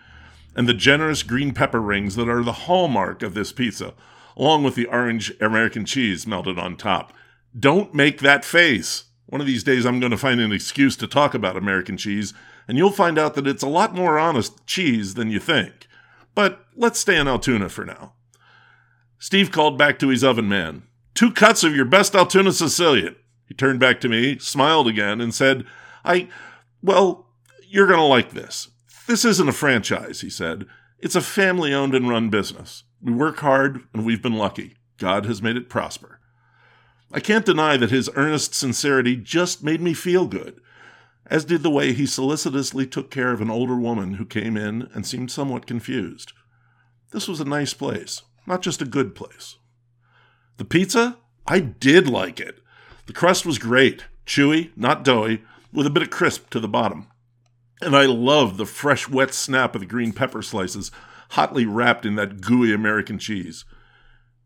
And 0.54 0.68
the 0.68 0.74
generous 0.74 1.22
green 1.24 1.52
pepper 1.52 1.80
rings 1.80 2.14
that 2.14 2.28
are 2.28 2.44
the 2.44 2.52
hallmark 2.52 3.22
of 3.22 3.34
this 3.34 3.52
pizza, 3.52 3.94
along 4.36 4.62
with 4.62 4.76
the 4.76 4.86
orange 4.86 5.32
American 5.40 5.84
cheese 5.84 6.26
melted 6.26 6.58
on 6.58 6.76
top. 6.76 7.12
Don't 7.58 7.92
make 7.92 8.20
that 8.20 8.44
face. 8.44 9.04
One 9.26 9.40
of 9.40 9.46
these 9.46 9.64
days 9.64 9.84
I'm 9.84 9.98
going 9.98 10.12
to 10.12 10.16
find 10.16 10.40
an 10.40 10.52
excuse 10.52 10.96
to 10.96 11.06
talk 11.06 11.34
about 11.34 11.56
American 11.56 11.96
cheese, 11.96 12.34
and 12.68 12.78
you'll 12.78 12.90
find 12.90 13.18
out 13.18 13.34
that 13.34 13.46
it's 13.46 13.62
a 13.62 13.68
lot 13.68 13.94
more 13.94 14.18
honest 14.18 14.64
cheese 14.66 15.14
than 15.14 15.30
you 15.30 15.40
think. 15.40 15.88
But 16.34 16.64
let's 16.76 17.00
stay 17.00 17.18
in 17.18 17.26
Altoona 17.26 17.68
for 17.68 17.84
now. 17.84 18.12
Steve 19.18 19.50
called 19.50 19.76
back 19.76 19.98
to 19.98 20.08
his 20.08 20.22
oven 20.22 20.48
man. 20.48 20.84
two 21.14 21.32
cuts 21.32 21.64
of 21.64 21.74
your 21.74 21.84
best 21.84 22.14
Altoona 22.14 22.52
Sicilian. 22.52 23.16
He 23.46 23.54
turned 23.54 23.80
back 23.80 24.00
to 24.02 24.08
me, 24.08 24.38
smiled 24.38 24.86
again, 24.86 25.20
and 25.20 25.34
said, 25.34 25.64
I, 26.04 26.28
well, 26.82 27.26
you're 27.66 27.88
going 27.88 27.98
to 27.98 28.04
like 28.04 28.30
this. 28.30 28.68
This 29.08 29.24
isn't 29.24 29.48
a 29.48 29.52
franchise, 29.52 30.20
he 30.20 30.30
said. 30.30 30.66
It's 31.00 31.16
a 31.16 31.20
family 31.20 31.74
owned 31.74 31.94
and 31.94 32.08
run 32.08 32.28
business. 32.28 32.84
We 33.02 33.12
work 33.12 33.38
hard, 33.38 33.80
and 33.92 34.04
we've 34.04 34.22
been 34.22 34.36
lucky. 34.36 34.76
God 34.98 35.26
has 35.26 35.42
made 35.42 35.56
it 35.56 35.68
prosper. 35.68 36.20
I 37.10 37.20
can't 37.20 37.46
deny 37.46 37.76
that 37.78 37.90
his 37.90 38.10
earnest 38.14 38.54
sincerity 38.54 39.16
just 39.16 39.64
made 39.64 39.80
me 39.80 39.94
feel 39.94 40.26
good, 40.26 40.60
as 41.30 41.44
did 41.44 41.62
the 41.62 41.70
way 41.70 41.92
he 41.92 42.06
solicitously 42.06 42.86
took 42.86 43.10
care 43.10 43.32
of 43.32 43.40
an 43.40 43.50
older 43.50 43.76
woman 43.76 44.14
who 44.14 44.24
came 44.24 44.56
in 44.56 44.88
and 44.94 45.06
seemed 45.06 45.30
somewhat 45.30 45.66
confused. 45.66 46.32
This 47.10 47.28
was 47.28 47.40
a 47.40 47.44
nice 47.44 47.74
place, 47.74 48.22
not 48.46 48.62
just 48.62 48.82
a 48.82 48.86
good 48.86 49.14
place. 49.14 49.56
The 50.56 50.64
pizza? 50.64 51.18
I 51.46 51.60
did 51.60 52.08
like 52.08 52.40
it. 52.40 52.60
The 53.06 53.12
crust 53.12 53.46
was 53.46 53.58
great, 53.58 54.04
chewy, 54.26 54.70
not 54.76 55.04
doughy, 55.04 55.42
with 55.72 55.86
a 55.86 55.90
bit 55.90 56.02
of 56.02 56.10
crisp 56.10 56.50
to 56.50 56.60
the 56.60 56.68
bottom. 56.68 57.08
And 57.80 57.94
I 57.94 58.06
loved 58.06 58.56
the 58.56 58.66
fresh, 58.66 59.08
wet 59.08 59.32
snap 59.32 59.74
of 59.74 59.80
the 59.80 59.86
green 59.86 60.12
pepper 60.12 60.42
slices, 60.42 60.90
hotly 61.30 61.64
wrapped 61.64 62.04
in 62.04 62.16
that 62.16 62.40
gooey 62.40 62.74
American 62.74 63.18
cheese. 63.18 63.64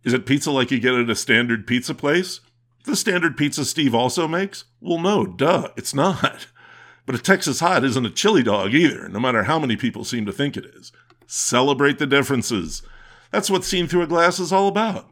Is 0.05 0.13
it 0.13 0.27
pizza 0.27 0.51
like 0.51 0.71
you 0.71 0.81
get 0.81 0.95
at 0.95 1.11
a 1.11 1.15
standard 1.15 1.67
pizza 1.67 1.95
place? 1.95 2.41
The 2.85 2.97
standard 2.97 3.37
pizza 3.37 3.65
Steve 3.65 3.95
also 3.95 4.27
makes? 4.27 4.65
Well, 4.81 4.99
no, 4.99 5.25
duh, 5.25 5.69
it's 5.77 5.95
not. 5.95 6.49
But 7.05 7.15
a 7.15 7.19
Texas 7.19 7.61
hot 7.61 7.85
isn't 7.85 8.07
a 8.07 8.11
chili 8.11 8.43
dog 8.43 8.75
either, 8.75 9.09
no 9.09 9.19
matter 9.19 9.45
how 9.45 9.59
many 9.59 9.77
people 9.77 10.05
seem 10.05 10.25
to 10.27 10.33
think 10.33 10.57
it 10.57 10.67
is. 10.67 10.93
Celebrate 11.27 11.99
the 11.99 12.07
differences. 12.07 12.83
That's 13.31 13.51
what 13.51 13.65
Seen 13.65 13.87
Through 13.87 14.03
a 14.03 14.07
Glass 14.07 14.39
is 14.39 14.53
all 14.53 14.69
about. 14.69 15.09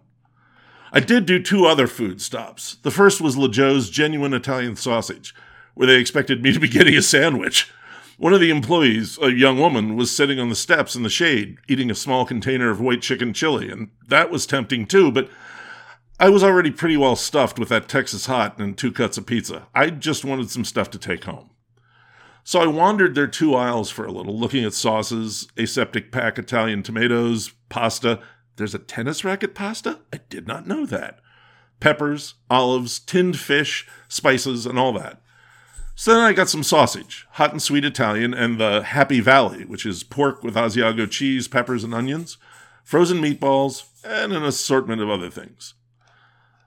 I 0.92 1.00
did 1.00 1.26
do 1.26 1.42
two 1.42 1.66
other 1.66 1.86
food 1.86 2.20
stops. 2.20 2.76
The 2.82 2.90
first 2.90 3.20
was 3.20 3.36
La 3.36 3.48
Joe's 3.48 3.90
Genuine 3.90 4.34
Italian 4.34 4.76
Sausage, 4.76 5.34
where 5.74 5.86
they 5.86 5.96
expected 5.96 6.42
me 6.42 6.52
to 6.52 6.60
be 6.60 6.68
getting 6.68 6.96
a 6.96 7.02
sandwich. 7.02 7.70
One 8.18 8.34
of 8.34 8.40
the 8.40 8.50
employees, 8.50 9.18
a 9.22 9.32
young 9.32 9.58
woman, 9.58 9.96
was 9.96 10.14
sitting 10.14 10.38
on 10.38 10.48
the 10.48 10.54
steps 10.54 10.94
in 10.94 11.02
the 11.02 11.08
shade, 11.08 11.58
eating 11.68 11.90
a 11.90 11.94
small 11.94 12.26
container 12.26 12.70
of 12.70 12.80
white 12.80 13.02
chicken 13.02 13.32
chili, 13.32 13.70
and 13.70 13.90
that 14.08 14.30
was 14.30 14.46
tempting 14.46 14.86
too, 14.86 15.10
but 15.10 15.30
I 16.18 16.28
was 16.28 16.44
already 16.44 16.70
pretty 16.70 16.98
well 16.98 17.16
stuffed 17.16 17.58
with 17.58 17.70
that 17.70 17.88
Texas 17.88 18.26
hot 18.26 18.58
and 18.58 18.76
two 18.76 18.92
cuts 18.92 19.16
of 19.16 19.24
pizza. 19.24 19.68
I 19.74 19.88
just 19.88 20.24
wanted 20.24 20.50
some 20.50 20.66
stuff 20.66 20.90
to 20.90 20.98
take 20.98 21.24
home. 21.24 21.49
So 22.44 22.60
I 22.60 22.66
wandered 22.66 23.14
their 23.14 23.26
two 23.26 23.54
aisles 23.54 23.90
for 23.90 24.04
a 24.04 24.12
little, 24.12 24.38
looking 24.38 24.64
at 24.64 24.72
sauces, 24.72 25.48
aseptic 25.56 26.10
pack 26.10 26.38
Italian 26.38 26.82
tomatoes, 26.82 27.52
pasta. 27.68 28.20
There's 28.56 28.74
a 28.74 28.78
tennis 28.78 29.24
racket 29.24 29.54
pasta? 29.54 30.00
I 30.12 30.20
did 30.28 30.46
not 30.46 30.66
know 30.66 30.86
that. 30.86 31.20
Peppers, 31.80 32.34
olives, 32.48 32.98
tinned 32.98 33.38
fish, 33.38 33.86
spices, 34.08 34.66
and 34.66 34.78
all 34.78 34.92
that. 34.94 35.20
So 35.94 36.14
then 36.14 36.22
I 36.22 36.32
got 36.32 36.48
some 36.48 36.62
sausage, 36.62 37.26
hot 37.32 37.52
and 37.52 37.62
sweet 37.62 37.84
Italian, 37.84 38.32
and 38.32 38.58
the 38.58 38.82
Happy 38.82 39.20
Valley, 39.20 39.64
which 39.64 39.84
is 39.84 40.02
pork 40.02 40.42
with 40.42 40.54
Asiago 40.54 41.10
cheese, 41.10 41.46
peppers, 41.46 41.84
and 41.84 41.94
onions, 41.94 42.38
frozen 42.84 43.18
meatballs, 43.18 43.84
and 44.02 44.32
an 44.32 44.42
assortment 44.42 45.02
of 45.02 45.10
other 45.10 45.28
things. 45.28 45.74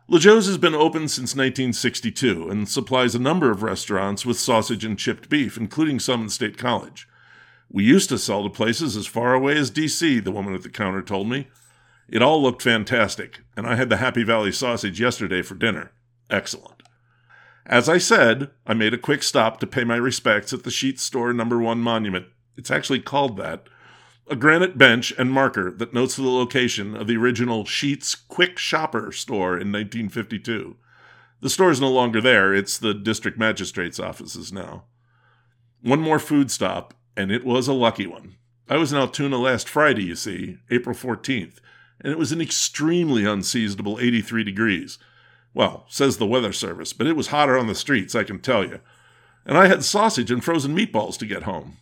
La 0.09 0.19
Joe's 0.19 0.47
has 0.47 0.57
been 0.57 0.75
open 0.75 1.07
since 1.07 1.33
1962 1.33 2.49
and 2.49 2.67
supplies 2.67 3.15
a 3.15 3.19
number 3.19 3.49
of 3.49 3.63
restaurants 3.63 4.25
with 4.25 4.37
sausage 4.37 4.83
and 4.83 4.99
chipped 4.99 5.29
beef, 5.29 5.55
including 5.55 5.97
some 5.97 6.23
in 6.23 6.29
State 6.29 6.57
College. 6.57 7.07
We 7.71 7.85
used 7.85 8.09
to 8.09 8.17
sell 8.17 8.43
to 8.43 8.49
places 8.49 8.97
as 8.97 9.07
far 9.07 9.33
away 9.33 9.57
as 9.57 9.69
D.C., 9.69 10.19
the 10.19 10.31
woman 10.31 10.53
at 10.53 10.61
the 10.61 10.69
counter 10.69 11.01
told 11.01 11.29
me. 11.29 11.47
It 12.09 12.21
all 12.21 12.43
looked 12.43 12.61
fantastic, 12.61 13.39
and 13.55 13.65
I 13.65 13.75
had 13.75 13.89
the 13.89 13.97
Happy 13.97 14.23
Valley 14.23 14.51
sausage 14.51 14.99
yesterday 14.99 15.41
for 15.41 15.55
dinner. 15.55 15.93
Excellent. 16.29 16.83
As 17.65 17.87
I 17.87 17.97
said, 17.97 18.51
I 18.67 18.73
made 18.73 18.93
a 18.93 18.97
quick 18.97 19.23
stop 19.23 19.61
to 19.61 19.67
pay 19.67 19.85
my 19.85 19.95
respects 19.95 20.51
at 20.51 20.63
the 20.63 20.69
Sheetz 20.69 20.99
Store 20.99 21.31
number 21.31 21.59
one 21.59 21.79
monument. 21.79 22.25
It's 22.57 22.69
actually 22.69 22.99
called 22.99 23.37
that. 23.37 23.67
A 24.27 24.38
granite 24.38 24.77
bench 24.77 25.13
and 25.17 25.31
marker 25.31 25.69
that 25.69 25.93
notes 25.93 26.15
the 26.15 26.23
location 26.23 26.95
of 26.95 27.07
the 27.07 27.17
original 27.17 27.65
Sheetz 27.65 28.15
Quick 28.29 28.57
Shopper 28.57 29.12
store 29.12 29.57
in 29.57 29.69
1952. 29.71 30.77
The 31.41 31.49
store 31.49 31.71
is 31.71 31.81
no 31.81 31.91
longer 31.91 32.21
there, 32.21 32.53
it's 32.53 32.77
the 32.77 32.93
district 32.93 33.38
magistrate's 33.38 33.99
offices 33.99 34.53
now. 34.53 34.86
One 35.81 35.99
more 35.99 36.19
food 36.19 36.49
stop, 36.51 36.93
and 37.17 37.33
it 37.33 37.43
was 37.43 37.67
a 37.67 37.73
lucky 37.73 38.07
one. 38.07 38.36
I 38.69 38.77
was 38.77 38.93
in 38.93 38.97
Altoona 38.97 39.38
last 39.38 39.67
Friday, 39.67 40.03
you 40.03 40.15
see, 40.15 40.57
April 40.71 40.95
14th, 40.95 41.57
and 41.99 42.13
it 42.13 42.17
was 42.17 42.31
an 42.31 42.39
extremely 42.39 43.25
unseasonable 43.25 43.99
83 43.99 44.45
degrees. 44.45 44.99
Well, 45.53 45.86
says 45.89 46.15
the 46.15 46.25
weather 46.25 46.53
service, 46.53 46.93
but 46.93 47.07
it 47.07 47.17
was 47.17 47.27
hotter 47.27 47.57
on 47.57 47.67
the 47.67 47.75
streets, 47.75 48.15
I 48.15 48.23
can 48.23 48.39
tell 48.39 48.63
you. 48.63 48.79
And 49.45 49.57
I 49.57 49.67
had 49.67 49.83
sausage 49.83 50.31
and 50.31 50.41
frozen 50.41 50.73
meatballs 50.73 51.17
to 51.17 51.25
get 51.25 51.43
home. 51.43 51.77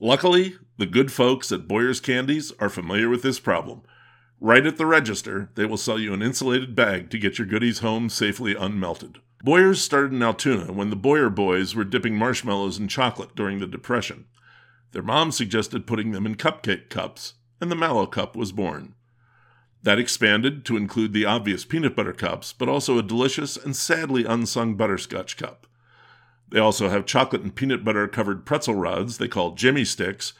Luckily, 0.00 0.56
the 0.76 0.84
good 0.84 1.10
folks 1.10 1.50
at 1.50 1.66
Boyer's 1.66 2.00
Candies 2.00 2.52
are 2.58 2.68
familiar 2.68 3.08
with 3.08 3.22
this 3.22 3.40
problem. 3.40 3.80
Right 4.38 4.66
at 4.66 4.76
the 4.76 4.84
register, 4.84 5.48
they 5.54 5.64
will 5.64 5.78
sell 5.78 5.98
you 5.98 6.12
an 6.12 6.20
insulated 6.20 6.74
bag 6.74 7.08
to 7.10 7.18
get 7.18 7.38
your 7.38 7.46
goodies 7.46 7.78
home 7.78 8.10
safely 8.10 8.54
unmelted. 8.54 9.16
Boyer's 9.42 9.80
started 9.80 10.12
in 10.12 10.22
Altoona 10.22 10.70
when 10.70 10.90
the 10.90 10.96
Boyer 10.96 11.30
boys 11.30 11.74
were 11.74 11.84
dipping 11.84 12.14
marshmallows 12.14 12.78
in 12.78 12.88
chocolate 12.88 13.34
during 13.34 13.58
the 13.58 13.66
Depression. 13.66 14.26
Their 14.92 15.02
mom 15.02 15.32
suggested 15.32 15.86
putting 15.86 16.12
them 16.12 16.26
in 16.26 16.34
cupcake 16.34 16.90
cups, 16.90 17.34
and 17.58 17.70
the 17.70 17.76
Mallo 17.76 18.06
Cup 18.06 18.36
was 18.36 18.52
born. 18.52 18.94
That 19.82 19.98
expanded 19.98 20.66
to 20.66 20.76
include 20.76 21.14
the 21.14 21.24
obvious 21.24 21.64
peanut 21.64 21.96
butter 21.96 22.12
cups, 22.12 22.52
but 22.52 22.68
also 22.68 22.98
a 22.98 23.02
delicious 23.02 23.56
and 23.56 23.74
sadly 23.74 24.26
unsung 24.26 24.74
butterscotch 24.74 25.38
cup. 25.38 25.65
They 26.50 26.58
also 26.60 26.88
have 26.88 27.06
chocolate 27.06 27.42
and 27.42 27.54
peanut 27.54 27.84
butter 27.84 28.06
covered 28.08 28.46
pretzel 28.46 28.74
rods 28.74 29.18
they 29.18 29.28
call 29.28 29.54
Jimmy 29.54 29.84
Sticks, 29.84 30.32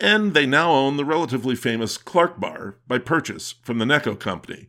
and 0.00 0.34
they 0.34 0.46
now 0.46 0.72
own 0.72 0.96
the 0.96 1.04
relatively 1.04 1.54
famous 1.54 1.96
Clark 1.96 2.40
Bar 2.40 2.78
by 2.88 2.98
purchase 2.98 3.52
from 3.62 3.78
the 3.78 3.84
Necco 3.84 4.18
Company, 4.18 4.68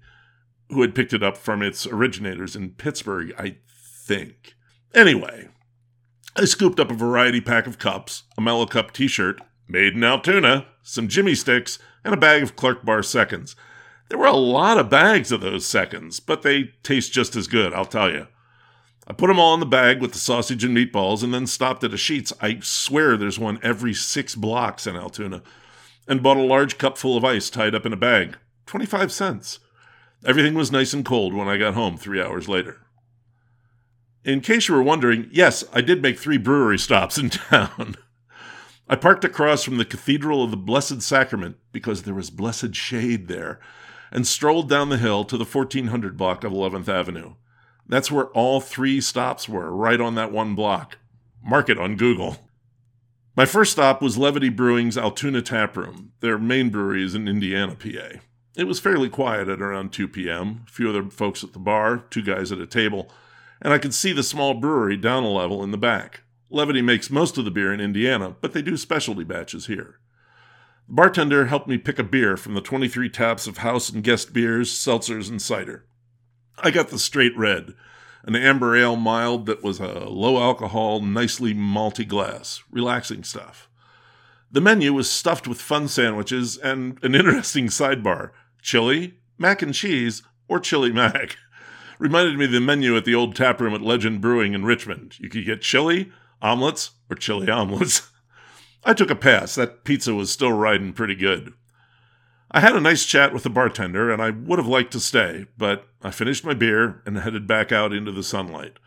who 0.70 0.82
had 0.82 0.96
picked 0.96 1.14
it 1.14 1.24
up 1.24 1.38
from 1.38 1.62
its 1.62 1.88
originators 1.88 2.56
in 2.56 2.72
Pittsburgh, 2.72 3.34
I 3.38 3.58
think. 3.68 4.56
Anyway, 4.94 5.50
I 6.36 6.46
scooped 6.46 6.80
up 6.80 6.92
a 6.92 6.96
variety 6.96 7.42
pack 7.42 7.66
of 7.66 7.80
cups, 7.80 8.24
a 8.38 8.42
Mallo 8.42 8.66
Cup 8.66 8.92
t 8.92 9.08
shirt, 9.08 9.42
made 9.68 9.94
in 9.94 10.04
Altoona, 10.04 10.68
some 10.84 11.08
Jimmy 11.08 11.34
Sticks, 11.34 11.80
and 12.04 12.14
a 12.14 12.18
bag 12.18 12.44
of 12.44 12.56
Clark 12.56 12.86
Bar 12.86 13.02
seconds. 13.02 13.56
There 14.10 14.20
were 14.20 14.28
a 14.28 14.34
lot 14.34 14.78
of 14.78 14.90
bags 14.90 15.32
of 15.32 15.42
those 15.42 15.66
seconds, 15.66 16.20
but 16.20 16.44
they 16.44 16.72
taste 16.84 17.12
just 17.12 17.36
as 17.36 17.48
good, 17.48 17.74
I'll 17.74 17.86
tell 17.86 18.12
you. 18.12 18.28
I 19.08 19.14
put 19.14 19.28
them 19.28 19.40
all 19.40 19.54
in 19.54 19.60
the 19.60 19.66
bag 19.66 20.02
with 20.02 20.14
the 20.14 20.20
sausage 20.20 20.64
and 20.64 20.76
meatballs 20.76 21.24
and 21.24 21.34
then 21.34 21.46
stopped 21.46 21.84
at 21.84 21.94
a 21.94 21.98
Sheetz. 21.98 22.34
I 22.42 22.60
swear 22.62 23.18
there's 23.18 23.38
one 23.38 23.60
every 23.62 23.94
six 23.94 24.34
blocks 24.34 24.88
in 24.88 24.96
Altoona. 24.96 25.44
And 26.08 26.22
bought 26.22 26.38
a 26.38 26.42
large 26.42 26.78
cup 26.78 26.98
full 26.98 27.18
of 27.18 27.26
ice 27.26 27.50
tied 27.50 27.74
up 27.74 27.86
in 27.86 27.94
a 27.94 27.98
bag. 27.98 28.38
25 28.68 29.12
cents. 29.12 29.60
Everything 30.24 30.54
was 30.54 30.72
nice 30.72 30.94
and 30.94 31.06
cold 31.06 31.34
when 31.34 31.48
I 31.48 31.58
got 31.58 31.74
home 31.74 31.98
three 31.98 32.22
hours 32.22 32.48
later. 32.48 32.82
In 34.24 34.42
case 34.42 34.68
you 34.68 34.76
were 34.76 34.84
wondering, 34.84 35.30
yes, 35.32 35.64
I 35.72 35.82
did 35.82 36.02
make 36.02 36.18
three 36.18 36.38
brewery 36.38 36.80
stops 36.80 37.18
in 37.18 37.30
town. 37.32 37.96
I 38.88 38.96
parked 38.96 39.24
across 39.24 39.64
from 39.64 39.78
the 39.78 39.86
Cathedral 39.86 40.44
of 40.44 40.52
the 40.52 40.58
Blessed 40.58 41.02
Sacrament 41.02 41.58
because 41.72 42.04
there 42.04 42.14
was 42.14 42.30
blessed 42.30 42.76
shade 42.76 43.28
there 43.28 43.60
and 44.12 44.26
strolled 44.26 44.70
down 44.70 44.90
the 44.90 44.98
hill 44.98 45.26
to 45.26 45.38
the 45.38 45.46
1400 45.46 46.18
block 46.18 46.44
of 46.44 46.52
11th 46.52 46.88
Avenue. 46.88 47.34
That's 47.88 48.12
where 48.12 48.28
all 48.28 48.62
three 48.62 49.00
stops 49.02 49.48
were, 49.48 49.72
right 49.72 50.02
on 50.02 50.16
that 50.16 50.32
one 50.32 50.56
block. 50.56 50.98
Mark 51.44 51.70
it 51.70 51.80
on 51.80 51.96
Google. 51.96 52.38
My 53.36 53.46
first 53.46 53.74
stop 53.74 54.02
was 54.02 54.18
Levity 54.18 54.50
Brewing's 54.50 54.98
Altoona 54.98 55.42
Tap 55.42 55.76
Room. 55.78 56.14
Their 56.22 56.40
main 56.40 56.70
brewery 56.70 57.04
is 57.04 57.14
in 57.14 57.28
Indiana, 57.28 57.76
PA. 57.76 58.20
It 58.56 58.64
was 58.64 58.80
fairly 58.80 59.10
quiet 59.10 59.50
at 59.50 59.62
around 59.62 59.92
2 59.92 60.08
p.m., 60.08 60.64
a 60.68 60.72
few 60.72 60.90
other 60.90 61.10
folks 61.10 61.44
at 61.44 61.52
the 61.52 61.60
bar, 61.60 61.98
two 61.98 62.22
guys 62.24 62.52
at 62.52 62.60
a 62.60 62.66
table, 62.66 63.12
and 63.62 63.74
I 63.74 63.78
could 63.78 63.94
see 63.94 64.14
the 64.14 64.24
small 64.24 64.54
brewery 64.54 64.96
down 64.96 65.24
a 65.24 65.30
level 65.30 65.64
in 65.64 65.72
the 65.72 65.78
back. 65.78 66.22
Levity 66.50 66.82
makes 66.82 67.10
most 67.10 67.38
of 67.38 67.44
the 67.44 67.52
beer 67.52 67.74
in 67.74 67.82
Indiana, 67.82 68.36
but 68.40 68.54
they 68.54 68.62
do 68.62 68.78
specialty 68.78 69.26
batches 69.26 69.66
here. 69.66 70.00
The 70.88 70.94
bartender 70.94 71.48
helped 71.48 71.68
me 71.68 71.78
pick 71.78 72.00
a 72.00 72.04
beer 72.04 72.38
from 72.38 72.54
the 72.54 72.62
23 72.62 73.10
taps 73.10 73.48
of 73.48 73.58
house 73.58 73.90
and 73.90 74.04
guest 74.04 74.32
beers, 74.32 74.72
seltzers, 74.72 75.30
and 75.30 75.42
cider. 75.42 75.86
I 76.58 76.72
got 76.72 76.90
the 76.90 77.00
straight 77.00 77.36
red, 77.38 77.74
an 78.26 78.36
amber 78.36 78.76
ale 78.76 78.96
mild 78.96 79.46
that 79.46 79.64
was 79.64 79.80
a 79.80 80.10
low 80.10 80.42
alcohol, 80.42 81.00
nicely 81.00 81.54
malty 81.54 82.08
glass, 82.08 82.64
relaxing 82.72 83.24
stuff. 83.24 83.70
The 84.52 84.62
menu 84.62 84.94
was 84.94 85.10
stuffed 85.10 85.48
with 85.48 85.62
fun 85.62 85.88
sandwiches 85.88 86.58
and 86.58 86.98
an 87.04 87.16
interesting 87.16 87.68
sidebar 87.68 88.32
chili, 88.62 89.16
mac 89.38 89.62
and 89.62 89.74
cheese, 89.74 90.24
or 90.48 90.60
chili 90.60 90.92
mac. 90.92 91.38
Reminded 92.00 92.38
me 92.38 92.46
of 92.46 92.52
the 92.52 92.60
menu 92.60 92.98
at 92.98 93.06
the 93.06 93.16
old 93.16 93.36
tap 93.36 93.62
room 93.62 93.76
at 93.76 93.82
Legend 93.82 94.22
Brewing 94.22 94.54
in 94.54 94.66
Richmond. 94.66 95.20
You 95.20 95.30
could 95.30 95.46
get 95.46 95.62
chili, 95.62 96.12
omelets, 96.42 96.92
or 97.10 97.16
chili 97.16 97.50
omelets. 97.50 98.10
I 98.84 98.94
took 98.94 99.10
a 99.10 99.16
pass. 99.16 99.56
That 99.56 99.84
pizza 99.84 100.14
was 100.14 100.32
still 100.32 100.52
riding 100.52 100.94
pretty 100.94 101.16
good. 101.16 101.54
I 102.56 102.62
had 102.62 102.74
a 102.74 102.80
nice 102.80 103.06
chat 103.06 103.34
with 103.34 103.44
the 103.44 103.50
bartender, 103.50 104.10
and 104.10 104.22
I 104.22 104.30
would 104.30 104.60
have 104.60 104.68
liked 104.68 104.94
to 104.94 105.00
stay, 105.02 105.48
but 105.58 105.90
I 106.02 106.10
finished 106.10 106.46
my 106.46 106.54
beer 106.54 107.02
and 107.06 107.18
headed 107.18 107.48
back 107.48 107.74
out 107.74 107.92
into 107.92 108.14
the 108.14 108.24
sunlight. 108.24 108.78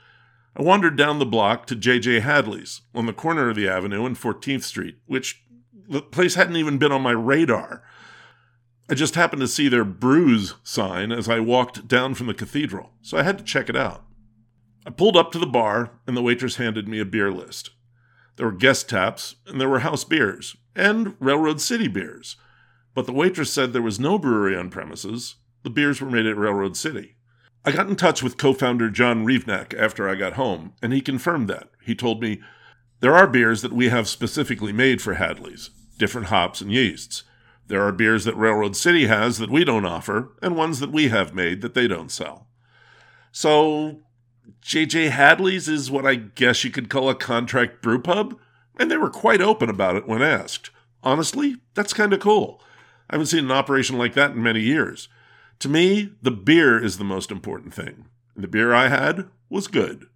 I 0.57 0.63
wandered 0.63 0.97
down 0.97 1.19
the 1.19 1.27
block 1.27 1.67
to 1.67 1.77
J.J. 1.77 2.21
Hadley's 2.21 2.81
on 2.95 3.05
the 3.05 3.13
corner 3.13 3.51
of 3.51 3.57
the 3.57 3.69
avenue 3.69 4.07
and 4.07 4.17
14th 4.17 4.63
Street, 4.63 4.97
which 5.05 5.45
the 5.87 6.01
place 6.01 6.35
hadn't 6.35 6.57
even 6.57 6.79
been 6.79 6.93
on 6.93 7.03
my 7.03 7.11
radar. 7.11 7.83
I 8.89 8.95
just 8.95 9.17
happened 9.17 9.41
to 9.41 9.47
see 9.47 9.69
their 9.69 9.85
brews 9.85 10.55
sign 10.63 11.13
as 11.13 11.29
I 11.29 11.39
walked 11.39 11.87
down 11.87 12.15
from 12.15 12.27
the 12.27 12.33
cathedral, 12.33 12.93
so 13.03 13.19
I 13.19 13.23
had 13.23 13.37
to 13.37 13.45
check 13.45 13.69
it 13.69 13.77
out. 13.77 14.03
I 14.87 14.91
pulled 14.91 15.15
up 15.15 15.31
to 15.33 15.39
the 15.39 15.45
bar, 15.45 15.91
and 16.07 16.17
the 16.17 16.23
waitress 16.23 16.57
handed 16.57 16.89
me 16.89 17.01
a 17.01 17.05
beer 17.05 17.31
list. 17.31 17.73
There 18.37 18.47
were 18.47 18.53
guest 18.53 18.89
taps, 18.89 19.35
and 19.47 19.61
there 19.61 19.69
were 19.69 19.81
house 19.81 20.05
beers, 20.05 20.57
and 20.75 21.17
Railroad 21.21 21.61
City 21.61 21.87
beers. 21.87 22.39
But 22.99 23.07
the 23.07 23.13
waitress 23.13 23.53
said 23.53 23.73
there 23.73 23.81
was 23.81 24.01
no 24.01 24.19
brewery 24.19 24.57
on 24.57 24.71
premises. 24.71 25.37
The 25.63 25.71
beers 25.71 26.01
were 26.01 26.11
made 26.11 26.27
at 26.27 26.37
Railroad 26.37 26.77
City. 26.77 27.15
I 27.65 27.71
got 27.71 27.87
in 27.87 27.95
touch 27.95 28.25
with 28.25 28.37
co 28.37 28.53
founder 28.53 28.91
John 28.91 29.25
Reevnak 29.25 29.73
after 29.73 30.09
I 30.09 30.17
got 30.17 30.33
home, 30.33 30.73
and 30.83 30.93
he 30.93 31.01
confirmed 31.01 31.47
that. 31.47 31.69
He 31.81 31.95
told 31.95 32.21
me, 32.21 32.41
There 32.99 33.15
are 33.15 33.29
beers 33.29 33.63
that 33.63 33.73
we 33.73 33.89
have 33.89 34.09
specifically 34.09 34.73
made 34.73 35.01
for 35.01 35.15
Hadley's, 35.15 35.71
different 35.97 36.27
hops 36.27 36.61
and 36.61 36.73
yeasts. 36.73 37.23
There 37.69 37.87
are 37.87 37.93
beers 37.93 38.25
that 38.25 38.37
Railroad 38.37 38.75
City 38.75 39.07
has 39.07 39.39
that 39.39 39.49
we 39.49 39.63
don't 39.63 39.87
offer, 39.87 40.33
and 40.43 40.57
ones 40.57 40.81
that 40.81 40.91
we 40.91 41.07
have 41.07 41.33
made 41.33 41.61
that 41.61 41.75
they 41.75 41.87
don't 41.87 42.11
sell. 42.11 42.49
So, 43.31 44.01
JJ 44.61 45.11
Hadley's 45.11 45.69
is 45.69 45.89
what 45.89 46.05
I 46.05 46.17
guess 46.17 46.65
you 46.65 46.73
could 46.73 46.91
call 46.91 47.09
a 47.09 47.15
contract 47.15 47.81
brew 47.81 48.03
pub, 48.03 48.37
and 48.77 48.91
they 48.91 48.97
were 48.97 49.09
quite 49.09 49.41
open 49.41 49.71
about 49.71 49.95
it 49.95 50.09
when 50.09 50.21
asked. 50.21 50.71
Honestly, 51.05 51.59
that's 51.75 51.93
kind 51.93 52.13
of 52.13 52.19
cool. 52.19 52.61
I 53.09 53.15
haven't 53.15 53.27
seen 53.27 53.45
an 53.45 53.51
operation 53.51 53.97
like 53.97 54.15
that 54.15 54.33
in 54.33 54.43
many 54.43 54.61
years. 54.61 55.09
To 55.61 55.69
me, 55.69 56.13
the 56.23 56.31
beer 56.31 56.83
is 56.83 56.99
the 56.99 57.05
most 57.05 57.31
important 57.31 57.75
thing. 57.75 58.07
And 58.35 58.45
the 58.45 58.49
beer 58.49 58.73
I 58.73 58.89
had 58.89 59.29
was 59.49 59.67
good. 59.67 60.07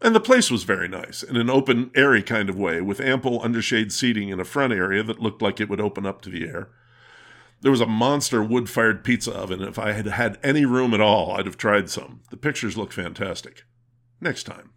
And 0.00 0.14
the 0.14 0.20
place 0.20 0.50
was 0.50 0.64
very 0.64 0.88
nice, 0.88 1.22
in 1.22 1.36
an 1.36 1.48
open, 1.48 1.90
airy 1.94 2.22
kind 2.22 2.50
of 2.50 2.58
way, 2.58 2.80
with 2.80 3.00
ample 3.00 3.40
undershade 3.40 3.92
seating 3.92 4.28
in 4.28 4.40
a 4.40 4.44
front 4.44 4.72
area 4.72 5.02
that 5.02 5.20
looked 5.20 5.40
like 5.40 5.60
it 5.60 5.68
would 5.68 5.80
open 5.80 6.04
up 6.04 6.20
to 6.22 6.30
the 6.30 6.44
air. 6.44 6.70
There 7.60 7.70
was 7.70 7.80
a 7.80 7.86
monster 7.86 8.42
wood 8.42 8.68
fired 8.68 9.04
pizza 9.04 9.32
oven. 9.32 9.60
And 9.60 9.68
if 9.68 9.78
I 9.78 9.92
had 9.92 10.06
had 10.06 10.38
any 10.42 10.64
room 10.64 10.92
at 10.92 11.00
all, 11.00 11.32
I'd 11.32 11.46
have 11.46 11.56
tried 11.56 11.88
some. 11.88 12.20
The 12.30 12.36
pictures 12.36 12.76
look 12.76 12.92
fantastic. 12.92 13.64
Next 14.20 14.42
time. 14.42 14.72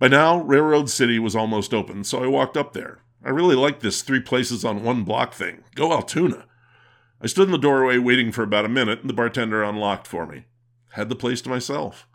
By 0.00 0.08
now, 0.08 0.40
Railroad 0.40 0.90
City 0.90 1.18
was 1.18 1.36
almost 1.36 1.74
open, 1.74 2.02
so 2.02 2.24
I 2.24 2.26
walked 2.26 2.56
up 2.56 2.72
there. 2.72 3.02
I 3.24 3.28
really 3.28 3.56
like 3.56 3.80
this 3.80 4.02
three 4.02 4.20
places 4.20 4.64
on 4.64 4.82
one 4.82 5.04
block 5.04 5.34
thing. 5.34 5.64
Go 5.74 5.92
Altoona. 5.92 6.46
I 7.20 7.26
stood 7.26 7.48
in 7.48 7.52
the 7.52 7.58
doorway 7.58 7.98
waiting 7.98 8.32
for 8.32 8.42
about 8.42 8.64
a 8.64 8.68
minute, 8.68 9.00
and 9.00 9.10
the 9.10 9.14
bartender 9.14 9.62
unlocked 9.62 10.06
for 10.06 10.26
me. 10.26 10.44
Had 10.92 11.08
the 11.10 11.16
place 11.16 11.42
to 11.42 11.50
myself. 11.50 12.06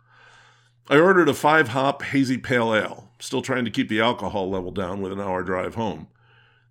I 0.88 0.98
ordered 0.98 1.28
a 1.28 1.34
five 1.34 1.68
hop 1.68 2.02
hazy 2.02 2.38
pale 2.38 2.74
ale, 2.74 3.10
still 3.20 3.42
trying 3.42 3.64
to 3.64 3.70
keep 3.70 3.88
the 3.88 4.00
alcohol 4.00 4.50
level 4.50 4.70
down 4.70 5.00
with 5.00 5.12
an 5.12 5.20
hour 5.20 5.42
drive 5.42 5.76
home. 5.76 6.08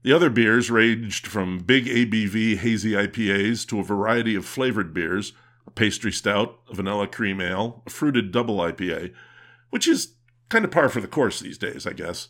The 0.04 0.14
other 0.14 0.30
beers 0.30 0.70
ranged 0.70 1.26
from 1.26 1.60
big 1.60 1.86
ABV 1.86 2.58
hazy 2.58 2.92
IPAs 2.92 3.68
to 3.70 3.80
a 3.80 3.84
variety 3.84 4.36
of 4.36 4.46
flavored 4.46 4.94
beers, 4.94 5.34
a 5.66 5.72
pastry 5.72 6.12
stout, 6.12 6.60
a 6.70 6.76
vanilla 6.76 7.08
cream 7.08 7.42
ale, 7.42 7.82
a 7.88 7.90
fruited 7.90 8.32
double 8.32 8.58
IPA, 8.58 9.14
which 9.70 9.88
is 9.88 10.14
kind 10.50 10.64
of 10.64 10.72
par 10.72 10.90
for 10.90 11.02
the 11.02 11.08
course 11.08 11.40
these 11.40 11.58
days, 11.58 11.88
I 11.88 11.94
guess. 11.94 12.30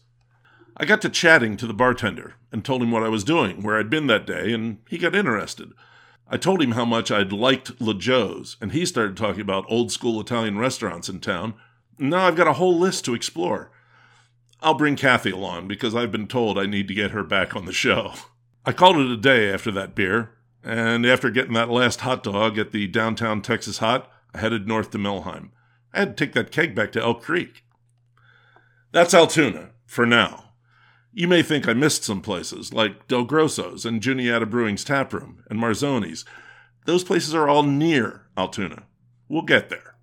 I 0.78 0.86
got 0.86 1.02
to 1.04 1.10
chatting 1.10 1.56
to 1.58 1.68
the 1.68 1.74
bartender 1.74 2.36
and 2.52 2.64
told 2.64 2.82
him 2.82 2.92
what 2.92 3.04
I 3.04 3.10
was 3.10 3.24
doing, 3.24 3.62
where 3.64 3.78
I'd 3.78 3.90
been 3.90 4.08
that 4.08 4.28
day, 4.28 4.52
and 4.52 4.80
he 4.90 4.98
got 4.98 5.16
interested. 5.16 5.72
I 6.28 6.38
told 6.38 6.62
him 6.62 6.72
how 6.72 6.86
much 6.86 7.12
I'd 7.12 7.32
liked 7.32 7.80
La 7.80 7.94
Joe's, 7.94 8.58
and 8.60 8.72
he 8.72 8.86
started 8.86 9.16
talking 9.16 9.42
about 9.42 9.66
old 9.70 9.92
school 9.92 10.20
Italian 10.20 10.58
restaurants 10.58 11.08
in 11.08 11.20
town. 11.20 11.54
Now 11.98 12.28
I've 12.28 12.36
got 12.36 12.48
a 12.48 12.54
whole 12.54 12.78
list 12.78 13.06
to 13.06 13.14
explore. 13.14 13.72
I'll 14.62 14.74
bring 14.74 14.96
Kathy 14.96 15.32
along 15.32 15.68
because 15.68 15.96
I've 15.96 16.12
been 16.12 16.28
told 16.28 16.58
I 16.58 16.66
need 16.66 16.88
to 16.90 16.94
get 16.94 17.12
her 17.12 17.24
back 17.24 17.56
on 17.56 17.66
the 17.66 17.74
show. 17.74 18.14
I 18.66 18.74
called 18.74 18.98
it 18.98 19.12
a 19.12 19.18
day 19.18 19.54
after 19.54 19.72
that 19.72 19.96
beer, 19.96 20.32
and 20.64 21.06
after 21.06 21.30
getting 21.30 21.54
that 21.54 21.70
last 21.70 22.02
hot 22.02 22.24
dog 22.24 22.58
at 22.58 22.72
the 22.72 22.88
downtown 22.88 23.42
Texas 23.42 23.78
Hot, 23.78 24.12
I 24.34 24.40
headed 24.40 24.68
north 24.68 24.90
to 24.92 24.98
Millheim. 24.98 25.52
I 25.94 26.00
had 26.00 26.18
to 26.18 26.26
take 26.26 26.34
that 26.34 26.52
keg 26.52 26.76
back 26.76 26.92
to 26.94 27.02
Elk 27.02 27.22
Creek. 27.22 27.64
That's 28.92 29.14
Altoona, 29.14 29.70
for 29.86 30.06
now. 30.06 30.45
You 31.18 31.30
may 31.30 31.44
think 31.44 31.66
I 31.66 31.74
missed 31.74 32.04
some 32.04 32.20
places, 32.20 32.74
like 32.74 33.08
Del 33.08 33.24
Grosso's 33.24 33.86
and 33.86 34.02
Juniata 34.02 34.46
Brewing's 34.46 34.84
Taproom 34.84 35.46
and 35.50 35.58
Marzoni's. 35.58 36.26
Those 36.86 37.06
places 37.06 37.34
are 37.34 37.48
all 37.48 37.64
near 37.64 38.28
Altoona. 38.36 38.84
We'll 39.30 39.44
get 39.44 39.70
there. 39.70 39.96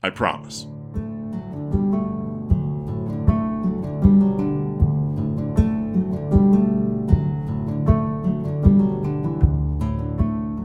I 0.00 0.10
promise. 0.10 0.66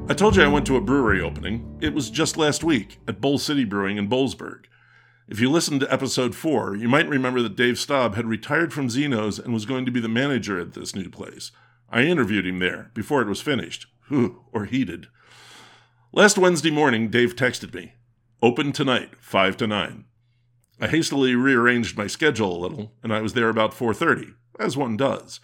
I 0.08 0.14
told 0.14 0.36
you 0.36 0.44
I 0.44 0.48
went 0.48 0.68
to 0.68 0.78
a 0.78 0.82
brewery 0.82 1.20
opening. 1.20 1.80
It 1.82 1.96
was 1.96 2.12
just 2.12 2.38
last 2.38 2.64
week 2.64 3.00
at 3.08 3.22
Boal 3.22 3.40
City 3.40 3.66
Brewing 3.66 3.98
in 3.98 4.08
Boalsburg. 4.08 4.66
If 5.28 5.40
you 5.40 5.50
listened 5.50 5.80
to 5.82 5.92
episode 5.92 6.36
4, 6.36 6.76
you 6.76 6.88
might 6.88 7.10
remember 7.10 7.42
that 7.42 7.56
Dave 7.56 7.80
Staub 7.80 8.14
had 8.14 8.28
retired 8.28 8.72
from 8.72 8.92
Zeno's 8.92 9.40
and 9.40 9.56
was 9.56 9.66
going 9.66 9.84
to 9.86 9.92
be 9.92 10.00
the 10.00 10.08
manager 10.08 10.60
at 10.60 10.74
this 10.74 10.96
new 10.96 11.10
place. 11.10 11.52
I 11.90 12.04
interviewed 12.04 12.46
him 12.46 12.60
there 12.60 12.92
before 12.94 13.24
it 13.24 13.28
was 13.28 13.42
finished. 13.42 13.88
Whew, 14.08 14.44
or 14.52 14.66
heated. 14.66 15.08
Last 16.12 16.38
Wednesday 16.38 16.70
morning, 16.70 17.10
Dave 17.10 17.36
texted 17.36 17.74
me. 17.74 17.94
Open 18.44 18.72
tonight, 18.72 19.14
5 19.20 19.58
to 19.58 19.68
9. 19.68 20.06
I 20.80 20.88
hastily 20.88 21.34
rearranged 21.34 21.98
my 21.98 22.06
schedule 22.06 22.56
a 22.56 22.62
little, 22.62 22.94
and 23.02 23.12
I 23.12 23.22
was 23.22 23.34
there 23.34 23.50
about 23.50 23.74
4:30, 23.74 24.36
as 24.60 24.78
one 24.78 24.96
does. 24.96 25.40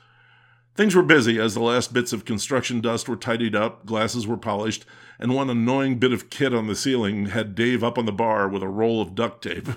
Things 0.75 0.95
were 0.95 1.03
busy 1.03 1.39
as 1.39 1.53
the 1.53 1.61
last 1.61 1.93
bits 1.93 2.13
of 2.13 2.23
construction 2.23 2.79
dust 2.79 3.09
were 3.09 3.17
tidied 3.17 3.55
up, 3.55 3.85
glasses 3.85 4.25
were 4.25 4.37
polished, 4.37 4.85
and 5.19 5.35
one 5.35 5.49
annoying 5.49 5.99
bit 5.99 6.13
of 6.13 6.29
kit 6.29 6.53
on 6.53 6.67
the 6.67 6.75
ceiling 6.75 7.27
had 7.27 7.55
Dave 7.55 7.83
up 7.83 7.97
on 7.97 8.05
the 8.05 8.11
bar 8.11 8.47
with 8.47 8.63
a 8.63 8.69
roll 8.69 9.01
of 9.01 9.13
duct 9.13 9.43
tape. 9.43 9.67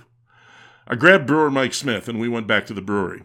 I 0.87 0.95
grabbed 0.95 1.27
brewer 1.27 1.51
Mike 1.51 1.75
Smith 1.75 2.09
and 2.09 2.21
we 2.21 2.29
went 2.29 2.47
back 2.47 2.67
to 2.67 2.75
the 2.75 2.81
brewery. 2.81 3.25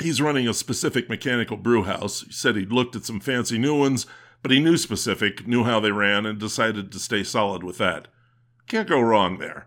He's 0.00 0.20
running 0.20 0.48
a 0.48 0.54
specific 0.54 1.08
mechanical 1.08 1.56
brew 1.56 1.82
house. 1.84 2.22
He 2.22 2.32
said 2.32 2.56
he'd 2.56 2.72
looked 2.72 2.94
at 2.94 3.04
some 3.04 3.20
fancy 3.20 3.58
new 3.58 3.78
ones, 3.78 4.06
but 4.42 4.50
he 4.50 4.60
knew 4.60 4.76
specific, 4.76 5.46
knew 5.46 5.64
how 5.64 5.80
they 5.80 5.92
ran, 5.92 6.26
and 6.26 6.38
decided 6.38 6.92
to 6.92 6.98
stay 6.98 7.22
solid 7.24 7.64
with 7.64 7.78
that. 7.78 8.08
Can't 8.66 8.88
go 8.88 9.00
wrong 9.00 9.38
there. 9.38 9.66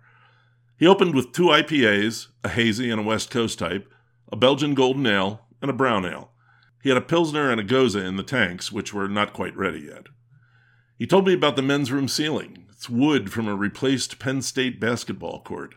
He 0.77 0.85
opened 0.85 1.15
with 1.15 1.31
two 1.31 1.47
IPAs, 1.47 2.27
a 2.43 2.49
hazy 2.49 2.89
and 2.91 3.01
a 3.01 3.03
West 3.03 3.31
Coast 3.31 3.59
type, 3.59 3.91
a 4.31 4.35
Belgian 4.35 4.75
golden 4.75 5.07
ale, 5.07 5.47
and 5.61 5.71
a 5.71 5.73
brown 5.73 6.05
ale. 6.05 6.31
He 6.81 6.89
had 6.89 6.97
a 6.97 7.01
Pilsner 7.01 7.49
and 7.49 7.59
a 7.59 7.63
Gose 7.63 7.95
in 7.95 8.17
the 8.17 8.23
tanks, 8.23 8.71
which 8.71 8.93
were 8.93 9.07
not 9.07 9.33
quite 9.33 9.55
ready 9.57 9.81
yet. 9.81 10.07
He 10.97 11.07
told 11.07 11.27
me 11.27 11.33
about 11.33 11.55
the 11.55 11.61
men's 11.61 11.91
room 11.91 12.07
ceiling. 12.07 12.65
It's 12.69 12.89
wood 12.89 13.31
from 13.31 13.47
a 13.47 13.55
replaced 13.55 14.19
Penn 14.19 14.41
State 14.41 14.79
basketball 14.79 15.41
court. 15.41 15.75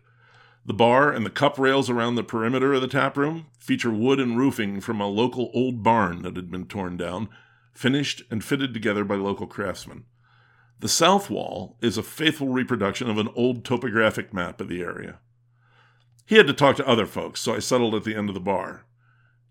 The 0.67 0.75
bar 0.75 1.11
and 1.11 1.25
the 1.25 1.31
cup 1.31 1.59
rails 1.59 1.89
around 1.89 2.15
the 2.15 2.23
perimeter 2.23 2.75
of 2.75 2.83
the 2.83 2.89
tap 2.89 3.17
room 3.17 3.47
feature 3.59 3.91
wood 3.91 4.21
and 4.21 4.37
roofing 4.39 4.81
from 4.81 5.01
a 5.01 5.07
local 5.07 5.51
old 5.55 5.83
barn 5.83 6.23
that 6.23 6.37
had 6.37 6.51
been 6.51 6.67
torn 6.67 6.97
down, 6.97 7.29
finished 7.73 8.23
and 8.31 8.45
fitted 8.45 8.75
together 8.75 9.05
by 9.05 9.15
local 9.15 9.47
craftsmen. 9.47 10.05
The 10.81 10.89
south 10.89 11.29
wall 11.31 11.77
is 11.81 11.99
a 11.99 12.03
faithful 12.03 12.49
reproduction 12.49 13.09
of 13.09 13.19
an 13.19 13.29
old 13.35 13.65
topographic 13.65 14.33
map 14.33 14.61
of 14.61 14.69
the 14.69 14.81
area. 14.81 15.19
He 16.27 16.37
had 16.37 16.47
to 16.47 16.53
talk 16.53 16.77
to 16.77 16.87
other 16.89 17.07
folks, 17.07 17.41
so 17.41 17.55
I 17.55 17.59
settled 17.59 17.95
at 17.95 18.05
the 18.05 18.15
end 18.15 18.29
of 18.29 18.35
the 18.35 18.41
bar. 18.41 18.85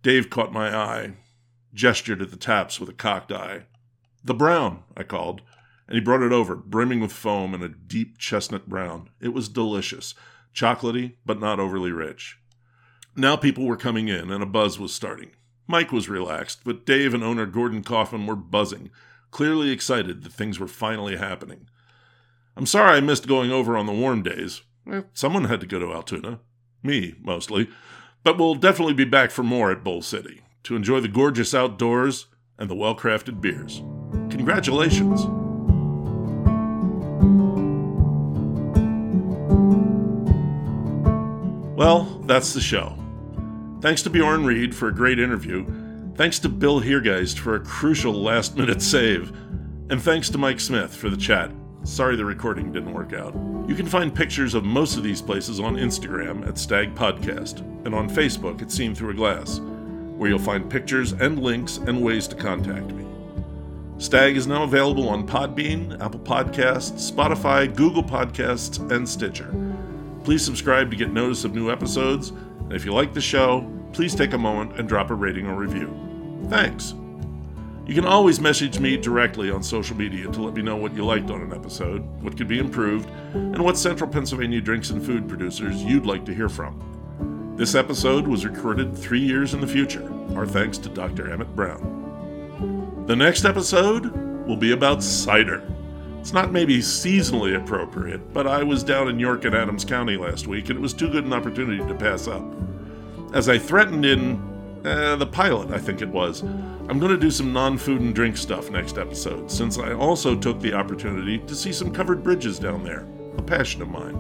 Dave 0.02 0.30
caught 0.30 0.54
my 0.54 0.76
eye, 0.76 1.14
gestured 1.74 2.22
at 2.22 2.32
the 2.32 2.38
taps 2.38 2.80
with 2.80 2.90
a 2.90 2.94
cocked 2.94 3.32
eye. 3.32 3.64
The 4.24 4.34
brown, 4.34 4.84
I 4.98 5.04
called, 5.04 5.42
and 5.88 5.96
he 5.96 6.02
brought 6.02 6.22
it 6.22 6.32
over, 6.32 6.56
brimming 6.56 7.00
with 7.00 7.12
foam 7.12 7.54
and 7.54 7.64
a 7.64 7.70
deep 7.70 8.18
chestnut 8.18 8.68
brown. 8.68 9.10
It 9.20 9.30
was 9.30 9.50
delicious, 9.50 10.14
chocolatey, 10.54 11.16
but 11.26 11.40
not 11.40 11.60
overly 11.60 11.92
rich. 11.92 12.38
Now 13.16 13.36
people 13.36 13.66
were 13.66 13.78
coming 13.78 14.08
in, 14.08 14.32
and 14.32 14.44
a 14.44 14.48
buzz 14.48 14.80
was 14.80 14.94
starting. 14.94 15.32
Mike 15.68 15.92
was 15.92 16.10
relaxed, 16.10 16.62
but 16.64 16.86
Dave 16.86 17.14
and 17.14 17.24
owner 17.24 17.46
Gordon 17.46 17.84
Coffin 17.84 18.26
were 18.26 18.36
buzzing, 18.36 18.90
clearly 19.32 19.72
excited 19.72 20.24
that 20.24 20.34
things 20.34 20.60
were 20.60 20.68
finally 20.68 21.18
happening. 21.18 21.68
I'm 22.56 22.66
sorry 22.66 22.98
I 22.98 23.02
missed 23.02 23.28
going 23.28 23.52
over 23.52 23.78
on 23.78 23.86
the 23.86 23.94
warm 23.94 24.24
days. 24.24 24.62
Someone 25.14 25.46
had 25.46 25.60
to 25.62 25.68
go 25.68 25.80
to 25.80 25.94
Altoona. 25.94 26.40
Me, 26.82 27.16
mostly. 27.22 27.70
But 28.24 28.38
we'll 28.38 28.56
definitely 28.56 28.96
be 28.96 29.06
back 29.06 29.32
for 29.32 29.44
more 29.44 29.72
at 29.72 29.84
Boal 29.84 30.04
City 30.04 30.42
to 30.70 30.76
enjoy 30.76 31.00
the 31.00 31.08
gorgeous 31.08 31.56
outdoors 31.56 32.28
and 32.60 32.70
the 32.70 32.76
well 32.76 32.96
crafted 32.96 33.42
beers. 33.42 33.82
Congratulations! 34.30 35.26
Well, 41.76 42.04
that's 42.26 42.54
the 42.54 42.62
show. 42.62 42.96
Thanks 43.82 44.04
to 44.04 44.12
Bjorn 44.12 44.46
Reed 44.46 44.76
for 44.76 44.90
a 44.90 44.94
great 44.94 45.18
interview. 45.18 45.66
Thanks 46.14 46.38
to 46.40 46.50
Bill 46.50 46.80
Heergeist 46.80 47.40
for 47.40 47.56
a 47.56 47.60
crucial 47.60 48.14
last 48.14 48.56
minute 48.56 48.84
save. 48.84 49.32
And 49.90 50.00
thanks 50.00 50.30
to 50.30 50.38
Mike 50.38 50.60
Smith 50.60 50.96
for 50.96 51.10
the 51.10 51.18
chat. 51.18 51.50
Sorry 51.84 52.16
the 52.16 52.26
recording 52.26 52.72
didn't 52.72 52.94
work 52.94 53.14
out. 53.14 53.34
You 53.68 53.74
can 53.74 53.88
find 53.88 54.14
pictures 54.14 54.54
of 54.54 54.66
most 54.66 54.98
of 54.98 55.04
these 55.04 55.22
places 55.22 55.60
on 55.60 55.78
Instagram 55.78 56.48
at 56.48 56.60
Stag 56.60 56.94
Podcast 56.94 57.62
and 57.86 57.96
on 57.96 58.08
Facebook 58.08 58.62
at 58.62 58.72
Seen 58.72 58.94
Through 58.94 59.12
a 59.12 59.14
Glass, 59.16 59.60
where 60.20 60.30
you'll 60.30 60.38
find 60.38 60.70
pictures 60.70 61.14
and 61.14 61.42
links 61.42 61.78
and 61.78 62.04
ways 62.04 62.28
to 62.28 62.36
contact 62.36 62.92
me. 62.92 63.06
Stag 64.00 64.36
is 64.36 64.48
now 64.48 64.64
available 64.64 65.08
on 65.08 65.26
Podbean, 65.26 65.94
Apple 66.02 66.20
Podcasts, 66.20 67.10
Spotify, 67.10 67.74
Google 67.74 68.04
Podcasts, 68.04 68.92
and 68.92 69.08
Stitcher. 69.08 69.56
Please 70.26 70.44
subscribe 70.44 70.92
to 70.92 70.98
get 70.98 71.14
notice 71.14 71.46
of 71.46 71.56
new 71.56 71.72
episodes, 71.72 72.32
and 72.32 72.74
if 72.74 72.84
you 72.84 72.94
like 72.94 73.14
the 73.14 73.22
show, 73.22 73.66
please 73.94 74.14
take 74.14 74.34
a 74.34 74.38
moment 74.38 74.78
and 74.78 74.90
drop 74.90 75.10
a 75.10 75.16
rating 75.16 75.48
or 75.48 75.56
review. 75.56 75.90
Thanks. 76.50 76.94
You 77.88 77.96
can 77.96 78.06
always 78.06 78.42
message 78.42 78.78
me 78.78 78.98
directly 78.98 79.50
on 79.50 79.64
social 79.64 79.96
media 79.96 80.30
to 80.30 80.42
let 80.42 80.54
me 80.54 80.62
know 80.62 80.76
what 80.76 80.94
you 80.94 81.06
liked 81.06 81.32
on 81.32 81.42
an 81.42 81.54
episode, 81.54 82.02
what 82.22 82.36
could 82.36 82.50
be 82.50 82.60
improved, 82.60 83.10
and 83.34 83.64
what 83.64 83.78
central 83.78 84.10
Pennsylvania 84.10 84.60
drinks 84.60 84.90
and 84.90 85.04
food 85.04 85.30
producers 85.30 85.82
you'd 85.82 86.06
like 86.06 86.26
to 86.26 86.34
hear 86.34 86.50
from. 86.50 86.99
This 87.60 87.76
episode 87.76 88.26
was 88.26 88.46
recorded 88.46 88.98
three 88.98 89.20
years 89.20 89.54
in 89.54 89.60
the 89.60 89.68
future. 89.68 90.10
Our 90.34 90.48
thanks 90.48 90.78
to 90.78 90.88
Dr. 90.88 91.30
Emmett 91.30 91.54
Brown. 91.58 93.04
The 93.06 93.18
next 93.18 93.44
episode 93.44 94.16
will 94.48 94.56
be 94.56 94.72
about 94.72 95.04
cider. 95.04 95.62
It's 96.22 96.32
not 96.32 96.54
maybe 96.54 96.78
seasonally 96.78 97.62
appropriate, 97.62 98.34
but 98.34 98.48
I 98.48 98.64
was 98.64 98.82
down 98.82 99.10
in 99.10 99.20
York 99.20 99.44
and 99.44 99.54
Adams 99.54 99.84
County 99.84 100.16
last 100.16 100.48
week 100.48 100.70
and 100.70 100.80
it 100.80 100.82
was 100.82 100.94
too 100.94 101.10
good 101.10 101.26
an 101.26 101.34
opportunity 101.34 101.86
to 101.86 101.94
pass 101.96 102.30
up. 102.30 102.46
As 103.34 103.50
I 103.50 103.60
threatened 103.60 104.06
in 104.06 104.40
uh, 104.86 105.18
the 105.18 105.28
pilot, 105.28 105.72
I 105.72 105.80
think 105.80 106.02
it 106.02 106.08
was, 106.08 106.44
I'm 106.44 106.98
going 106.98 107.12
to 107.12 107.18
do 107.18 107.30
some 107.30 107.52
non 107.52 107.78
food 107.78 108.00
and 108.00 108.16
drink 108.16 108.38
stuff 108.38 108.72
next 108.72 108.98
episode, 108.98 109.52
since 109.52 109.78
I 109.78 109.92
also 109.92 110.34
took 110.34 110.62
the 110.62 110.76
opportunity 110.76 111.40
to 111.40 111.54
see 111.54 111.74
some 111.74 111.92
covered 111.92 112.24
bridges 112.24 112.58
down 112.58 112.86
there, 112.86 113.06
a 113.38 113.42
passion 113.42 113.82
of 113.82 113.90
mine. 113.90 114.18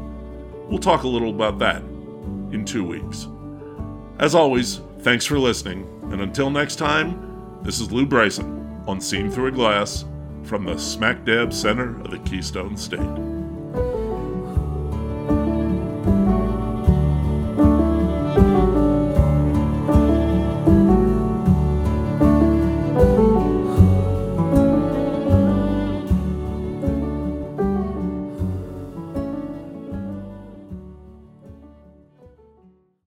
We'll 0.67 0.77
talk 0.77 1.03
a 1.03 1.07
little 1.07 1.29
about 1.29 1.57
that 1.59 1.81
in 2.51 2.65
two 2.65 2.83
weeks. 2.83 3.27
As 4.19 4.35
always, 4.35 4.81
thanks 4.99 5.25
for 5.25 5.39
listening, 5.39 5.87
and 6.11 6.21
until 6.21 6.49
next 6.49 6.75
time, 6.77 7.59
this 7.63 7.79
is 7.79 7.91
Lou 7.91 8.05
Bryson 8.05 8.81
on 8.87 8.99
Seen 8.99 9.29
Through 9.29 9.47
a 9.47 9.51
Glass 9.51 10.05
from 10.43 10.65
the 10.65 10.77
smack 10.77 11.25
dab 11.25 11.53
center 11.53 11.99
of 12.01 12.11
the 12.11 12.19
Keystone 12.19 12.75
State. 12.75 13.28